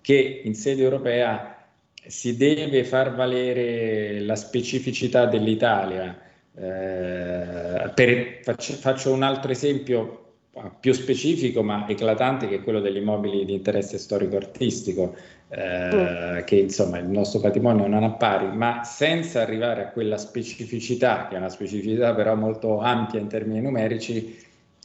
che 0.00 0.42
in 0.44 0.54
sede 0.54 0.82
europea 0.82 1.66
si 2.06 2.36
deve 2.36 2.84
far 2.84 3.14
valere 3.14 4.20
la 4.20 4.34
specificità 4.34 5.26
dell'Italia. 5.26 6.18
Eh, 6.54 7.90
per, 7.94 8.40
faccio, 8.42 8.72
faccio, 8.74 9.12
un 9.12 9.22
altro 9.22 9.52
esempio 9.52 10.18
più 10.80 10.92
specifico 10.92 11.62
ma 11.62 11.88
eclatante 11.88 12.46
che 12.46 12.56
è 12.56 12.62
quello 12.62 12.80
degli 12.80 12.98
immobili 12.98 13.44
di 13.44 13.54
interesse 13.54 13.96
storico-artistico, 13.96 15.16
eh, 15.54 16.44
che 16.44 16.56
insomma 16.56 16.96
il 16.98 17.08
nostro 17.08 17.38
patrimonio 17.40 17.86
non 17.86 18.04
ha 18.04 18.12
pari, 18.12 18.46
ma 18.56 18.84
senza 18.84 19.42
arrivare 19.42 19.82
a 19.82 19.88
quella 19.88 20.16
specificità, 20.16 21.26
che 21.28 21.34
è 21.34 21.38
una 21.38 21.50
specificità 21.50 22.14
però 22.14 22.34
molto 22.34 22.78
ampia 22.80 23.20
in 23.20 23.28
termini 23.28 23.60
numerici, 23.60 24.34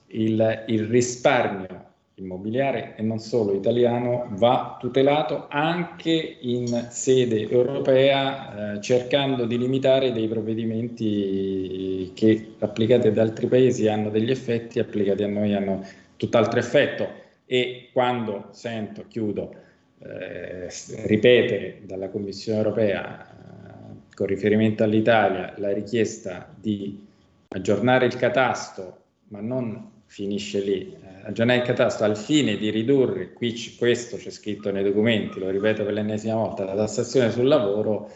il, 0.08 0.64
il 0.68 0.84
risparmio 0.86 1.86
immobiliare 2.16 2.96
e 2.98 3.04
non 3.04 3.20
solo 3.20 3.54
italiano 3.54 4.28
va 4.32 4.76
tutelato 4.80 5.46
anche 5.50 6.38
in 6.42 6.88
sede 6.90 7.48
europea 7.48 8.74
eh, 8.74 8.82
cercando 8.82 9.46
di 9.46 9.58
limitare 9.58 10.12
dei 10.12 10.28
provvedimenti 10.28 12.12
che 12.14 12.56
applicati 12.60 13.08
ad 13.08 13.18
altri 13.20 13.48
paesi 13.48 13.88
hanno 13.88 14.10
degli 14.10 14.32
effetti, 14.32 14.80
applicati 14.80 15.24
a 15.24 15.28
noi 15.28 15.54
hanno 15.54 15.86
tutt'altro 16.18 16.60
effetto. 16.60 17.08
E 17.46 17.90
quando 17.94 18.48
sento, 18.52 19.06
chiudo, 19.08 19.66
eh, 20.00 20.70
ripetere 21.06 21.82
dalla 21.84 22.10
Commissione 22.10 22.60
europea 22.60 23.28
eh, 23.30 24.16
con 24.16 24.28
riferimento 24.28 24.84
all'Italia 24.84 25.54
la 25.58 25.74
richiesta 25.74 26.54
di 26.60 27.06
aggiornare 27.50 28.06
il 28.06 28.16
catasto 28.16 29.04
ma 29.30 29.42
non 29.42 29.96
finisce 30.06 30.62
lì. 30.62 30.94
Eh, 30.94 31.28
aggiornare 31.28 31.60
il 31.60 31.66
catasto 31.66 32.04
al 32.04 32.18
fine 32.18 32.58
di 32.58 32.70
ridurre, 32.70 33.34
qui 33.34 33.54
c- 33.54 33.78
questo 33.78 34.18
c'è 34.18 34.30
scritto 34.30 34.72
nei 34.72 34.84
documenti, 34.84 35.40
lo 35.40 35.50
ripeto 35.50 35.84
per 35.84 35.94
l'ennesima 35.94 36.36
volta, 36.36 36.64
la 36.64 36.76
tassazione 36.76 37.32
sul 37.32 37.48
lavoro, 37.48 38.10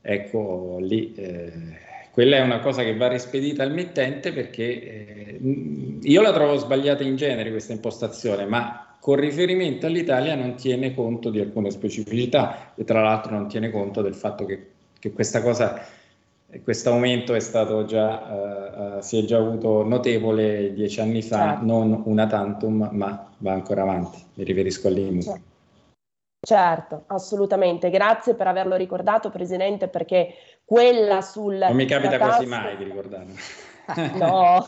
ecco 0.00 0.78
lì, 0.80 1.14
eh, 1.14 1.52
quella 2.10 2.36
è 2.36 2.40
una 2.40 2.60
cosa 2.60 2.82
che 2.82 2.96
va 2.96 3.08
rispedita 3.08 3.62
al 3.62 3.72
mittente 3.72 4.32
perché 4.32 4.62
eh, 4.62 5.38
io 6.00 6.22
la 6.22 6.32
trovo 6.32 6.56
sbagliata 6.56 7.02
in 7.02 7.16
genere 7.16 7.50
questa 7.50 7.72
impostazione, 7.72 8.46
ma 8.46 8.83
con 9.04 9.16
riferimento 9.16 9.84
all'Italia 9.84 10.34
non 10.34 10.54
tiene 10.54 10.94
conto 10.94 11.28
di 11.28 11.38
alcune 11.38 11.70
specificità 11.70 12.72
e 12.74 12.84
tra 12.84 13.02
l'altro 13.02 13.32
non 13.32 13.48
tiene 13.48 13.70
conto 13.70 14.00
del 14.00 14.14
fatto 14.14 14.46
che, 14.46 14.70
che 14.98 15.12
questa 15.12 15.42
cosa 15.42 15.78
questo 16.62 16.88
aumento 16.88 17.34
è 17.34 17.40
stato 17.40 17.84
già, 17.84 18.22
uh, 18.22 18.96
uh, 18.96 19.00
si 19.02 19.18
è 19.18 19.24
già 19.24 19.36
avuto 19.36 19.84
notevole 19.84 20.72
dieci 20.72 21.02
anni 21.02 21.20
fa, 21.20 21.50
certo. 21.50 21.66
non 21.66 22.02
una 22.06 22.26
tantum, 22.26 22.88
ma 22.92 23.30
va 23.36 23.52
ancora 23.52 23.82
avanti. 23.82 24.24
Mi 24.34 24.44
riferisco 24.44 24.88
all'IMU. 24.88 25.20
Certo. 25.20 25.42
certo, 26.40 27.04
assolutamente. 27.08 27.90
Grazie 27.90 28.34
per 28.34 28.46
averlo 28.46 28.74
ricordato, 28.74 29.28
Presidente, 29.28 29.88
perché 29.88 30.32
quella 30.64 31.20
sul... 31.20 31.56
Non 31.56 31.76
mi 31.76 31.84
capita 31.84 32.16
quasi 32.16 32.46
mai 32.46 32.74
di 32.78 32.84
ricordarlo. 32.84 33.34
no, 34.16 34.66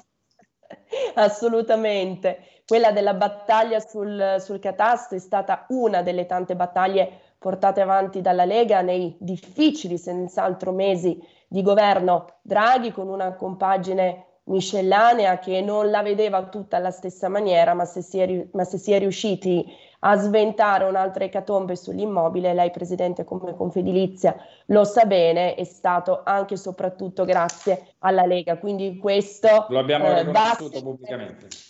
assolutamente. 1.15 2.56
Quella 2.67 2.91
della 2.91 3.15
battaglia 3.15 3.79
sul, 3.79 4.39
sul 4.41 4.59
catasto 4.59 5.15
è 5.15 5.21
stata 5.21 5.67
una 5.69 6.03
delle 6.03 6.27
tante 6.27 6.57
battaglie 6.57 7.21
portate 7.39 7.81
avanti 7.81 8.21
dalla 8.21 8.45
Lega 8.45 8.81
nei 8.81 9.15
difficili, 9.21 9.97
senz'altro, 9.97 10.73
mesi 10.73 11.17
di 11.47 11.63
governo 11.63 12.39
Draghi 12.43 12.91
con 12.91 13.07
una 13.07 13.35
compagine 13.35 14.25
miscellanea 14.47 15.39
che 15.39 15.61
non 15.61 15.91
la 15.91 16.03
vedeva 16.03 16.43
tutta 16.47 16.79
alla 16.79 16.91
stessa 16.91 17.29
maniera, 17.29 17.73
ma 17.75 17.85
se 17.85 18.03
si 18.03 18.19
è, 18.19 18.49
ma 18.53 18.65
se 18.65 18.79
si 18.79 18.93
è 18.93 18.99
riusciti 18.99 19.65
a 20.01 20.17
sventare 20.17 20.85
un'altra 20.87 21.23
ecatombe 21.23 21.77
sull'immobile, 21.77 22.53
lei 22.53 22.73
Presidente 22.73 23.23
come 23.23 23.55
Confedilizia 23.55 24.37
lo 24.67 24.83
sa 24.83 25.05
bene, 25.05 25.55
è 25.55 25.65
stato 25.65 26.23
anche 26.25 26.55
e 26.55 26.59
soprattutto 26.59 27.25
grazie 27.25 27.95
alla 28.01 28.27
Lega. 28.27 28.59
Quindi 28.59 28.97
questo... 28.99 29.67
Lo 29.69 29.79
abbiamo 29.79 30.07
eh, 30.07 30.23
riconosciuto 30.25 30.83
pubblicamente. 30.83 31.66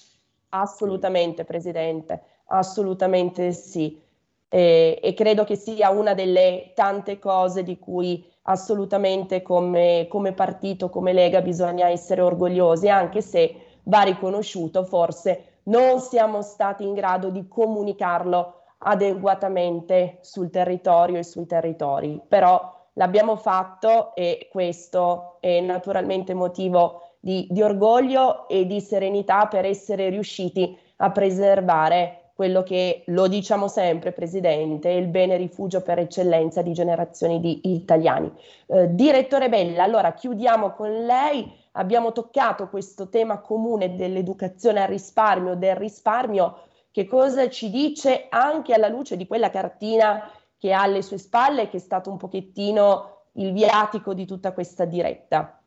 Assolutamente 0.61 1.45
Presidente, 1.45 2.23
assolutamente 2.47 3.53
sì. 3.53 4.01
E, 4.49 4.99
e 5.03 5.15
credo 5.15 5.45
che 5.45 5.57
sia 5.57 5.91
una 5.91 6.15
delle 6.15 6.73
tante 6.75 7.19
cose 7.19 7.63
di 7.63 7.79
cui 7.79 8.25
assolutamente 8.43 9.43
come, 9.43 10.07
come 10.09 10.33
partito, 10.33 10.89
come 10.89 11.13
Lega 11.13 11.41
bisogna 11.41 11.89
essere 11.89 12.21
orgogliosi, 12.23 12.89
anche 12.89 13.21
se 13.21 13.55
va 13.85 14.03
riconosciuto 14.03 14.85
forse 14.85 15.61
non 15.65 16.01
siamo 16.01 16.43
stati 16.43 16.85
in 16.85 16.95
grado 16.95 17.31
di 17.31 17.49
comunicarlo 17.49 18.55
adeguatamente 18.79 20.19
sul 20.21 20.51
territorio 20.51 21.19
e 21.19 21.25
sui 21.25 21.47
territori, 21.47 22.21
però 22.27 22.75
l'abbiamo 22.95 23.37
fatto 23.37 24.15
e 24.15 24.49
questo 24.51 25.39
è 25.41 25.61
naturalmente 25.61 26.35
motivo 26.35 27.06
di, 27.21 27.47
di 27.51 27.63
orgoglio 27.63 28.49
e 28.49 28.67
di 28.67 28.81
serenità 28.81 29.47
per 29.47 29.65
essere 29.65 30.09
riusciti 30.09 30.77
a 30.97 31.11
preservare 31.11 32.27
quello 32.37 32.63
che 32.63 33.03
lo 33.07 33.29
diciamo 33.29 33.67
sempre, 33.67 34.13
Presidente, 34.13 34.91
è 34.91 34.93
il 34.93 35.07
bene 35.07 35.39
rifugio 35.39 35.81
per 35.81 35.99
eccellenza 36.01 36.61
di 36.61 36.75
generazioni 36.75 37.41
di 37.41 37.61
italiani. 37.73 38.31
Eh, 38.67 38.95
direttore 38.95 39.49
Bella, 39.49 39.85
allora 39.85 40.13
chiudiamo 40.13 40.73
con 40.73 41.07
lei. 41.07 41.51
Abbiamo 41.73 42.13
toccato 42.13 42.69
questo 42.69 43.09
tema 43.09 43.39
comune 43.41 43.97
dell'educazione 43.97 44.83
al 44.83 44.89
risparmio, 44.89 45.55
del 45.55 45.77
risparmio. 45.77 46.59
Che 46.91 47.07
cosa 47.07 47.49
ci 47.49 47.71
dice 47.71 48.27
anche 48.29 48.75
alla 48.75 48.89
luce 48.89 49.17
di 49.17 49.27
quella 49.27 49.49
cartina 49.49 50.31
che 50.59 50.75
ha 50.75 50.83
alle 50.83 51.01
sue 51.01 51.17
spalle, 51.17 51.71
che 51.71 51.79
è 51.79 51.81
stato 51.81 52.11
un 52.11 52.19
pochettino 52.19 53.23
il 53.33 53.55
viatico 53.55 54.13
di 54.13 54.27
tutta 54.27 54.53
questa 54.53 54.85
diretta? 54.85 55.59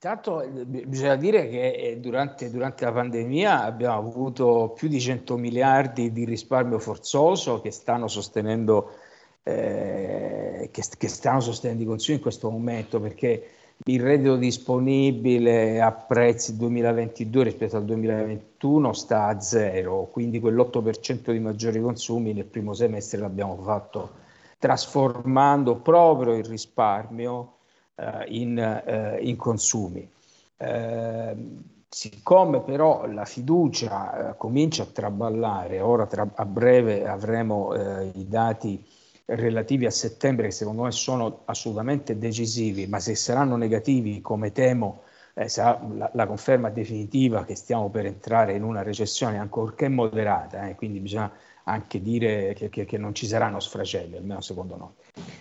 Intanto 0.00 0.42
eh, 0.42 0.64
bisogna 0.64 1.16
dire 1.16 1.48
che 1.48 1.72
eh, 1.72 1.96
durante, 1.98 2.50
durante, 2.52 2.84
la 2.84 2.92
pandemia 2.92 3.64
abbiamo 3.64 3.98
avuto 3.98 4.72
più 4.76 4.86
di 4.86 5.00
100 5.00 5.36
miliardi 5.36 6.12
di 6.12 6.24
risparmio 6.24 6.78
forzoso 6.78 7.60
che 7.60 7.72
stanno 7.72 8.06
sostenendo, 8.06 8.92
eh, 9.42 10.68
che, 10.70 10.82
che 10.96 11.08
stanno 11.08 11.40
sostenendo 11.40 11.82
i 11.82 11.86
consumi 11.86 12.18
in 12.18 12.22
questo 12.22 12.48
momento 12.48 13.00
perché 13.00 13.48
il 13.86 14.00
reddito 14.00 14.36
disponibile 14.36 15.80
a 15.80 15.90
prezzi 15.90 16.56
2022 16.56 17.42
rispetto 17.42 17.76
al 17.76 17.84
2021 17.84 18.92
sta 18.92 19.26
a 19.26 19.40
zero, 19.40 20.08
quindi 20.12 20.38
quell'8% 20.40 21.32
di 21.32 21.40
maggiori 21.40 21.80
consumi 21.80 22.32
nel 22.32 22.44
primo 22.44 22.72
semestre 22.72 23.18
l'abbiamo 23.18 23.56
fatto 23.62 24.10
trasformando 24.58 25.74
proprio 25.80 26.34
il 26.36 26.44
risparmio 26.44 27.57
in, 28.28 28.58
eh, 28.58 29.18
in, 29.22 29.36
consumi. 29.36 30.08
Ehm, 30.58 31.62
siccome 31.88 32.60
però 32.60 33.06
la 33.06 33.24
fiducia 33.24 34.30
eh, 34.30 34.36
comincia 34.36 34.82
a 34.82 34.86
traballare, 34.86 35.80
ora 35.80 36.06
tra, 36.06 36.28
a 36.34 36.44
breve 36.44 37.06
avremo 37.06 37.74
i 38.14 38.28
dati 38.28 38.84
relativi 39.24 39.84
a 39.84 39.90
settembre 39.90 40.46
che 40.46 40.52
secondo 40.52 40.82
me 40.82 40.90
sono 40.90 41.42
assolutamente 41.44 42.18
decisivi, 42.18 42.86
ma 42.86 42.98
se 42.98 43.14
saranno 43.14 43.56
negativi 43.56 44.20
come 44.20 44.52
temo 44.52 45.02
eh, 45.34 45.48
sarà 45.48 45.80
la, 45.94 46.10
la, 46.14 46.26
conferma 46.26 46.70
definitiva 46.70 47.44
che 47.44 47.54
stiamo 47.54 47.90
per 47.90 48.06
entrare 48.06 48.54
in 48.54 48.62
una 48.62 48.82
recessione 48.82 49.38
ancorché 49.38 49.88
moderata, 49.88 50.68
eh, 50.68 50.74
quindi 50.74 50.98
bisogna 51.00 51.30
anche 51.64 52.00
dire 52.00 52.54
che, 52.54 52.70
che, 52.70 52.86
che 52.86 52.96
non 52.98 53.14
ci 53.14 53.26
saranno 53.26 53.60
sfracelli, 53.60 54.16
almeno 54.16 54.40
secondo 54.40 54.76
noi. 54.76 54.90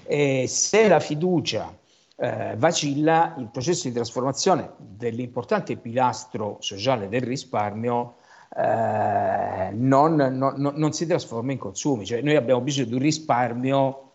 E 0.03 0.45
se 0.47 0.87
la 0.87 0.99
fiducia 0.99 1.73
eh, 2.19 2.55
vacilla, 2.57 3.35
il 3.37 3.49
processo 3.51 3.87
di 3.87 3.93
trasformazione 3.93 4.71
dell'importante 4.77 5.77
pilastro 5.77 6.57
sociale 6.59 7.09
del 7.09 7.21
risparmio 7.21 8.15
eh, 8.55 9.69
non, 9.73 10.15
non, 10.15 10.55
non, 10.57 10.93
si 10.93 11.05
trasforma 11.05 11.51
in 11.51 11.59
consumi. 11.59 12.05
Cioè, 12.05 12.21
noi 12.21 12.35
abbiamo 12.35 12.61
bisogno 12.61 12.87
di 12.87 12.93
un 12.93 13.01
risparmio 13.01 14.11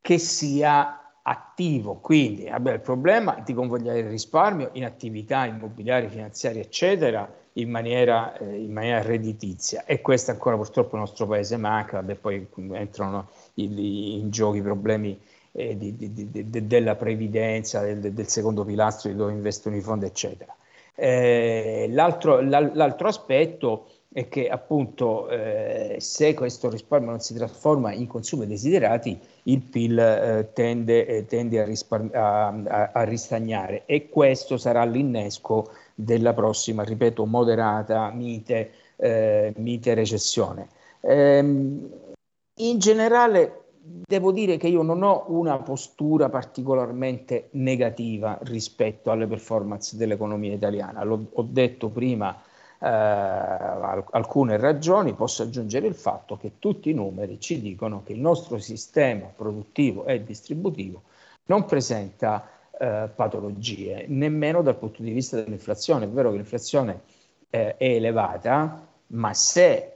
che 0.00 0.18
sia 0.18 1.00
attivo, 1.22 1.96
quindi 1.96 2.48
abbiamo 2.48 2.76
il 2.76 2.82
problema 2.82 3.40
di 3.44 3.52
convogliare 3.52 4.00
il 4.00 4.08
risparmio 4.08 4.70
in 4.72 4.84
attività 4.84 5.44
immobiliari, 5.44 6.08
finanziarie, 6.08 6.62
eccetera, 6.62 7.28
in 7.54 7.70
maniera, 7.70 8.36
eh, 8.36 8.62
in 8.62 8.72
maniera 8.72 9.02
redditizia 9.02 9.84
e 9.84 10.00
questo 10.00 10.30
ancora 10.30 10.56
purtroppo 10.56 10.94
il 10.94 11.02
nostro 11.02 11.26
paese 11.26 11.56
manca, 11.56 12.00
vabbè, 12.00 12.14
poi 12.16 12.46
entrano 12.72 13.28
in, 13.54 13.78
in 13.78 14.30
gioco 14.30 14.56
i 14.56 14.62
problemi 14.62 15.18
eh, 15.56 15.76
di, 15.76 15.96
di, 15.96 16.30
di, 16.30 16.66
della 16.66 16.94
previdenza, 16.96 17.80
del, 17.80 18.12
del, 18.12 18.28
secondo 18.28 18.64
pilastro 18.64 19.10
di 19.10 19.16
dove 19.16 19.32
investono 19.32 19.76
i 19.76 19.80
fondi, 19.80 20.04
eccetera. 20.04 20.54
Eh, 20.94 21.88
l'altro, 21.90 22.40
l'altro 22.40 23.08
aspetto 23.08 23.88
è 24.12 24.28
che 24.28 24.48
appunto 24.48 25.28
eh, 25.28 25.96
se 25.98 26.32
questo 26.34 26.70
risparmio 26.70 27.10
non 27.10 27.20
si 27.20 27.34
trasforma 27.34 27.92
in 27.92 28.06
consumi 28.06 28.46
desiderati, 28.46 29.18
il 29.44 29.60
PIL 29.60 29.98
eh, 29.98 30.50
tende, 30.52 31.06
eh, 31.06 31.26
tende 31.26 31.60
a, 31.60 31.64
rispar- 31.64 32.14
a, 32.14 32.46
a, 32.46 32.90
a, 32.92 33.02
ristagnare 33.02 33.82
e 33.84 34.08
questo 34.08 34.56
sarà 34.56 34.84
l'innesco 34.84 35.70
della 35.94 36.32
prossima, 36.32 36.82
ripeto, 36.82 37.26
moderata, 37.26 38.10
mite, 38.10 38.70
eh, 38.96 39.52
mite 39.56 39.94
recessione. 39.94 40.68
Ehm, 41.00 41.90
in 42.58 42.78
generale 42.78 43.65
devo 44.06 44.32
dire 44.32 44.56
che 44.56 44.68
io 44.68 44.82
non 44.82 45.02
ho 45.02 45.24
una 45.28 45.58
postura 45.58 46.28
particolarmente 46.28 47.48
negativa 47.52 48.38
rispetto 48.42 49.10
alle 49.10 49.26
performance 49.26 49.96
dell'economia 49.96 50.52
italiana. 50.52 51.04
L'ho, 51.04 51.26
ho 51.32 51.42
detto 51.42 51.88
prima 51.88 52.36
eh, 52.78 52.86
alcune 52.88 54.56
ragioni, 54.56 55.14
posso 55.14 55.42
aggiungere 55.42 55.86
il 55.86 55.94
fatto 55.94 56.36
che 56.36 56.52
tutti 56.58 56.90
i 56.90 56.94
numeri 56.94 57.40
ci 57.40 57.60
dicono 57.60 58.02
che 58.04 58.12
il 58.12 58.20
nostro 58.20 58.58
sistema 58.58 59.26
produttivo 59.26 60.04
e 60.04 60.22
distributivo 60.24 61.02
non 61.46 61.64
presenta 61.64 62.48
eh, 62.78 63.08
patologie, 63.14 64.04
nemmeno 64.08 64.62
dal 64.62 64.76
punto 64.76 65.02
di 65.02 65.12
vista 65.12 65.36
dell'inflazione. 65.36 66.04
È 66.04 66.08
vero 66.08 66.30
che 66.30 66.36
l'inflazione 66.36 67.00
eh, 67.50 67.76
è 67.76 67.84
elevata, 67.84 68.86
ma 69.08 69.32
se 69.32 69.95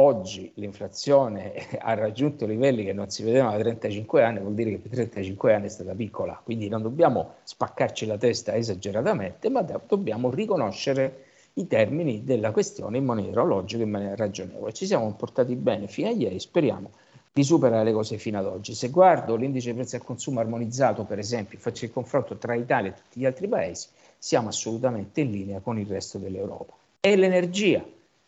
oggi 0.00 0.50
l'inflazione 0.54 1.54
ha 1.78 1.94
raggiunto 1.94 2.46
livelli 2.46 2.84
che 2.84 2.92
non 2.92 3.10
si 3.10 3.22
vedevano 3.22 3.52
da 3.52 3.58
35 3.58 4.22
anni, 4.22 4.40
vuol 4.40 4.54
dire 4.54 4.70
che 4.70 4.78
per 4.78 4.92
35 4.92 5.54
anni 5.54 5.66
è 5.66 5.70
stata 5.70 5.94
piccola, 5.94 6.40
quindi 6.42 6.68
non 6.68 6.82
dobbiamo 6.82 7.34
spaccarci 7.44 8.06
la 8.06 8.16
testa 8.16 8.54
esageratamente, 8.54 9.48
ma 9.48 9.62
dobbiamo 9.62 10.30
riconoscere 10.30 11.24
i 11.54 11.66
termini 11.66 12.24
della 12.24 12.52
questione 12.52 12.98
in 12.98 13.04
maniera 13.04 13.42
logica 13.42 13.82
in 13.82 13.90
maniera 13.90 14.14
ragionevole. 14.14 14.72
Ci 14.72 14.86
siamo 14.86 15.04
comportati 15.04 15.54
bene 15.56 15.88
fino 15.88 16.08
a 16.08 16.12
ieri, 16.12 16.38
speriamo 16.38 16.90
di 17.32 17.42
superare 17.42 17.84
le 17.84 17.92
cose 17.92 18.16
fino 18.18 18.38
ad 18.38 18.46
oggi. 18.46 18.74
Se 18.74 18.88
guardo 18.88 19.36
l'indice 19.36 19.74
prezzi 19.74 19.96
al 19.96 20.04
consumo 20.04 20.40
armonizzato, 20.40 21.04
per 21.04 21.18
esempio, 21.18 21.58
faccio 21.58 21.84
il 21.84 21.92
confronto 21.92 22.36
tra 22.36 22.54
Italia 22.54 22.90
e 22.90 22.94
tutti 22.94 23.20
gli 23.20 23.26
altri 23.26 23.48
paesi, 23.48 23.88
siamo 24.16 24.48
assolutamente 24.48 25.20
in 25.20 25.30
linea 25.30 25.60
con 25.60 25.78
il 25.78 25.86
resto 25.86 26.18
dell'Europa. 26.18 26.74
E 27.00 27.16
l'energia 27.16 27.84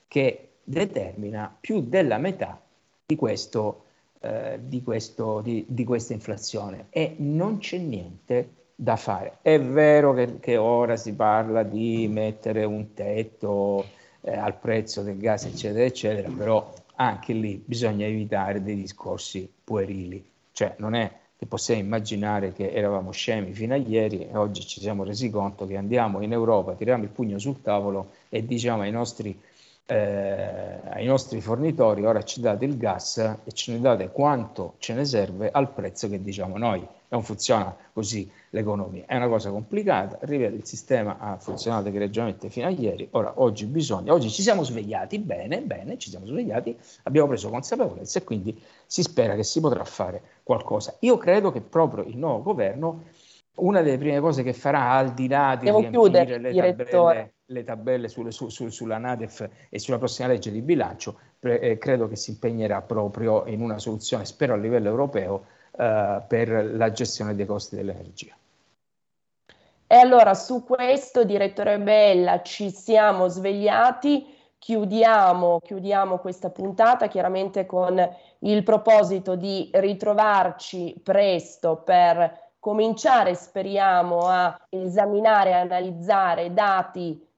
che 0.07 0.50
determina 0.63 1.55
più 1.59 1.83
della 1.83 2.19
metà 2.19 2.61
di, 3.07 3.17
questo, 3.17 3.85
eh, 4.21 4.59
di, 4.63 4.83
questo, 4.83 5.41
di, 5.41 5.65
di 5.69 5.85
questa 5.85 6.13
inflazione 6.13 6.87
e 6.91 7.15
non 7.19 7.59
c'è 7.59 7.79
niente 7.79 8.55
da 8.75 8.97
fare. 8.97 9.39
È 9.43 9.61
vero 9.61 10.15
che, 10.15 10.39
che 10.41 10.57
ora 10.57 10.97
si 10.97 11.15
parla 11.15 11.63
di 11.63 12.09
mettere 12.09 12.65
un 12.65 12.95
tetto 12.95 13.85
eh, 14.23 14.37
al 14.37 14.57
prezzo 14.57 15.03
del 15.03 15.19
gas, 15.19 15.45
eccetera, 15.45 15.85
eccetera, 15.85 16.31
però 16.31 16.73
anche 16.97 17.33
lì 17.33 17.63
bisogna 17.65 18.07
evitare 18.07 18.63
dei 18.63 18.77
discorsi 18.77 19.51
puerili. 19.63 20.25
Cioè 20.53 20.75
non 20.79 20.95
è 20.95 21.11
che 21.37 21.47
possiamo 21.47 21.81
immaginare 21.81 22.53
che 22.53 22.71
eravamo 22.71 23.13
scemi 23.13 23.55
fino 23.55 23.73
a 23.73 23.79
ieri 23.79 24.29
e 24.29 24.37
oggi 24.37 24.67
ci 24.67 24.79
siamo 24.79 25.05
resi 25.05 25.31
conto 25.31 25.67
che 25.67 25.79
andiamo 25.79 26.21
in 26.21 26.33
Europa, 26.33 26.75
tiriamo 26.75 27.05
il 27.05 27.09
pugno 27.09 27.39
sul 27.39 27.63
tavolo 27.63 28.11
e 28.29 28.45
diciamo 28.45 28.83
ai 28.83 28.91
nostri 28.91 29.39
eh, 29.91 30.81
ai 30.89 31.05
nostri 31.05 31.41
fornitori, 31.41 32.05
ora 32.05 32.23
ci 32.23 32.41
date 32.41 32.65
il 32.65 32.77
gas 32.77 33.19
e 33.19 33.51
ce 33.53 33.73
ne 33.73 33.81
date 33.81 34.11
quanto 34.13 34.75
ce 34.79 34.95
ne 34.95 35.05
serve 35.05 35.51
al 35.51 35.73
prezzo 35.73 36.09
che 36.09 36.23
diciamo 36.23 36.57
noi. 36.57 36.87
Non 37.09 37.25
funziona 37.25 37.75
così 37.93 38.31
l'economia, 38.51 39.03
è 39.07 39.17
una 39.17 39.27
cosa 39.27 39.51
complicata, 39.51 40.19
ripeto, 40.21 40.55
il 40.55 40.65
sistema 40.65 41.19
ha 41.19 41.39
funzionato 41.39 41.89
egregiamente 41.89 42.49
fino 42.51 42.69
a 42.69 42.71
ieri, 42.71 43.09
ora 43.11 43.33
oggi 43.37 43.67
bisogna, 43.67 44.13
oggi 44.13 44.31
ci 44.31 44.43
siamo 44.43 44.63
svegliati 44.63 45.19
bene, 45.19 45.61
bene, 45.61 45.99
ci 45.99 46.09
siamo 46.09 46.25
svegliati, 46.27 46.79
abbiamo 47.03 47.27
preso 47.27 47.51
consapevolezza 47.51 48.21
e 48.21 48.23
quindi 48.23 48.63
si 48.87 49.03
spera 49.03 49.35
che 49.35 49.43
si 49.43 49.59
potrà 49.59 49.83
fare 49.83 50.23
qualcosa. 50.45 50.95
Io 51.01 51.19
credo 51.19 51.51
che 51.51 51.63
proprio 51.63 52.05
il 52.05 52.17
nuovo 52.17 52.43
governo 52.43 53.03
una 53.57 53.83
delle 53.83 53.99
prime 53.99 54.21
cose 54.21 54.45
che 54.45 54.53
farà 54.53 54.93
al 54.93 55.13
di 55.13 55.27
là 55.27 55.57
di 55.59 55.65
Devo 55.65 55.81
riempire 55.81 56.39
le 56.39 56.55
tabelle, 56.55 57.33
le 57.51 57.65
tabelle 57.65 58.09
sulle, 58.09 58.31
su, 58.31 58.49
su, 58.49 58.69
sulla 58.69 58.99
NADEF 58.99 59.49
e 59.69 59.79
sulla 59.79 59.99
prossima 59.99 60.29
legge 60.29 60.51
di 60.51 60.63
bilancio, 60.63 61.19
pre, 61.39 61.61
eh, 61.61 61.79
credo 61.79 62.09
che 62.09 62.17
si 62.17 62.31
impegnerà 62.31 62.81
proprio 62.83 63.45
in 63.47 63.61
una 63.61 63.79
soluzione, 63.79 64.25
spero 64.25 64.55
a 64.55 64.57
livello 64.57 64.89
europeo, 64.89 65.47
eh, 65.73 66.23
per 66.27 66.71
la 66.75 66.93
gestione 66.93 67.35
dei 67.35 67.47
costi 67.47 67.77
dell'energia. 67.77 68.35
E 69.87 69.97
allora 69.97 70.35
su 70.35 70.65
questo, 70.65 71.25
direttore 71.25 71.81
Bella, 71.81 72.43
ci 72.43 72.71
siamo 72.71 73.27
svegliati, 73.27 74.25
chiudiamo, 74.57 75.59
chiudiamo 75.59 76.19
questa 76.19 76.51
puntata 76.51 77.09
chiaramente 77.09 77.67
con 77.67 77.99
il 78.41 78.63
proposito 78.63 79.35
di 79.35 79.69
ritrovarci 79.73 81.01
presto 81.03 81.79
per 81.79 82.51
cominciare, 82.61 83.35
speriamo, 83.35 84.19
a 84.29 84.57
esaminare 84.69 85.51
e 85.51 85.55
analizzare 85.55 86.53
dati 86.53 87.29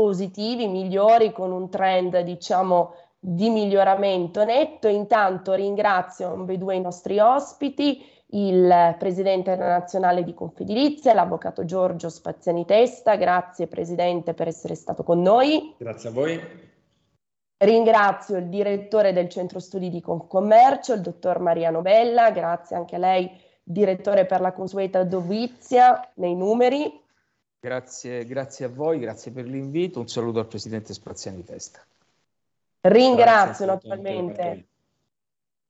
positivi, 0.00 0.66
migliori, 0.66 1.30
con 1.30 1.52
un 1.52 1.68
trend, 1.68 2.18
diciamo, 2.20 2.94
di 3.18 3.50
miglioramento 3.50 4.44
netto. 4.44 4.88
Intanto 4.88 5.52
ringrazio 5.52 6.32
ambedue 6.32 6.76
i 6.76 6.80
nostri 6.80 7.18
ospiti, 7.18 8.02
il 8.28 8.96
Presidente 8.98 9.56
nazionale 9.56 10.24
di 10.24 10.32
Confedilizia, 10.32 11.12
l'Avvocato 11.12 11.66
Giorgio 11.66 12.08
Spaziani 12.08 12.64
Testa. 12.64 13.16
Grazie 13.16 13.66
Presidente 13.66 14.32
per 14.32 14.48
essere 14.48 14.74
stato 14.74 15.02
con 15.02 15.20
noi. 15.20 15.74
Grazie 15.76 16.08
a 16.08 16.12
voi. 16.12 16.40
Ringrazio 17.58 18.38
il 18.38 18.48
direttore 18.48 19.12
del 19.12 19.28
Centro 19.28 19.58
Studi 19.58 19.90
di 19.90 20.00
Confcommercio, 20.00 20.94
il 20.94 21.02
dottor 21.02 21.40
Mariano 21.40 21.82
Bella, 21.82 22.30
grazie 22.30 22.74
anche 22.74 22.94
a 22.96 22.98
lei 22.98 23.30
direttore 23.62 24.24
per 24.24 24.40
la 24.40 24.52
consueta 24.52 25.04
dovizia 25.04 26.10
nei 26.14 26.34
numeri. 26.34 27.08
Grazie, 27.62 28.24
grazie 28.24 28.64
a 28.64 28.68
voi, 28.70 28.98
grazie 28.98 29.32
per 29.32 29.44
l'invito. 29.44 30.00
Un 30.00 30.08
saluto 30.08 30.38
al 30.38 30.46
Presidente 30.46 30.94
Spaziani 30.94 31.44
Testa. 31.44 31.84
Ringrazio 32.80 33.66
naturalmente, 33.66 34.68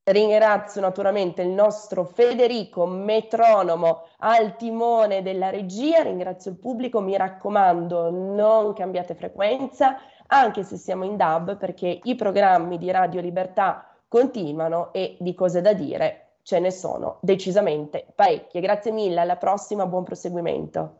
ringrazio 0.05 0.81
naturalmente 0.81 1.43
il 1.43 1.49
nostro 1.49 2.05
Federico, 2.05 2.87
metronomo 2.87 4.07
al 4.19 4.55
timone 4.55 5.23
della 5.23 5.51
regia. 5.51 6.03
Ringrazio 6.03 6.53
il 6.53 6.59
pubblico. 6.59 7.01
Mi 7.01 7.17
raccomando, 7.17 8.09
non 8.09 8.73
cambiate 8.73 9.17
frequenza, 9.17 9.97
anche 10.29 10.63
se 10.63 10.77
siamo 10.77 11.03
in 11.03 11.17
DAB, 11.17 11.57
perché 11.57 11.99
i 12.05 12.15
programmi 12.15 12.79
di 12.79 12.93
Radio 12.93 13.21
Libertà 13.21 13.93
continuano 14.07 14.93
e 14.93 15.17
di 15.19 15.35
cose 15.35 15.61
da 15.61 15.73
dire 15.73 16.35
ce 16.43 16.61
ne 16.61 16.71
sono 16.71 17.19
decisamente 17.21 18.07
parecchie. 18.15 18.61
Grazie 18.61 18.93
mille, 18.93 19.19
alla 19.19 19.37
prossima, 19.37 19.87
buon 19.87 20.05
proseguimento. 20.05 21.00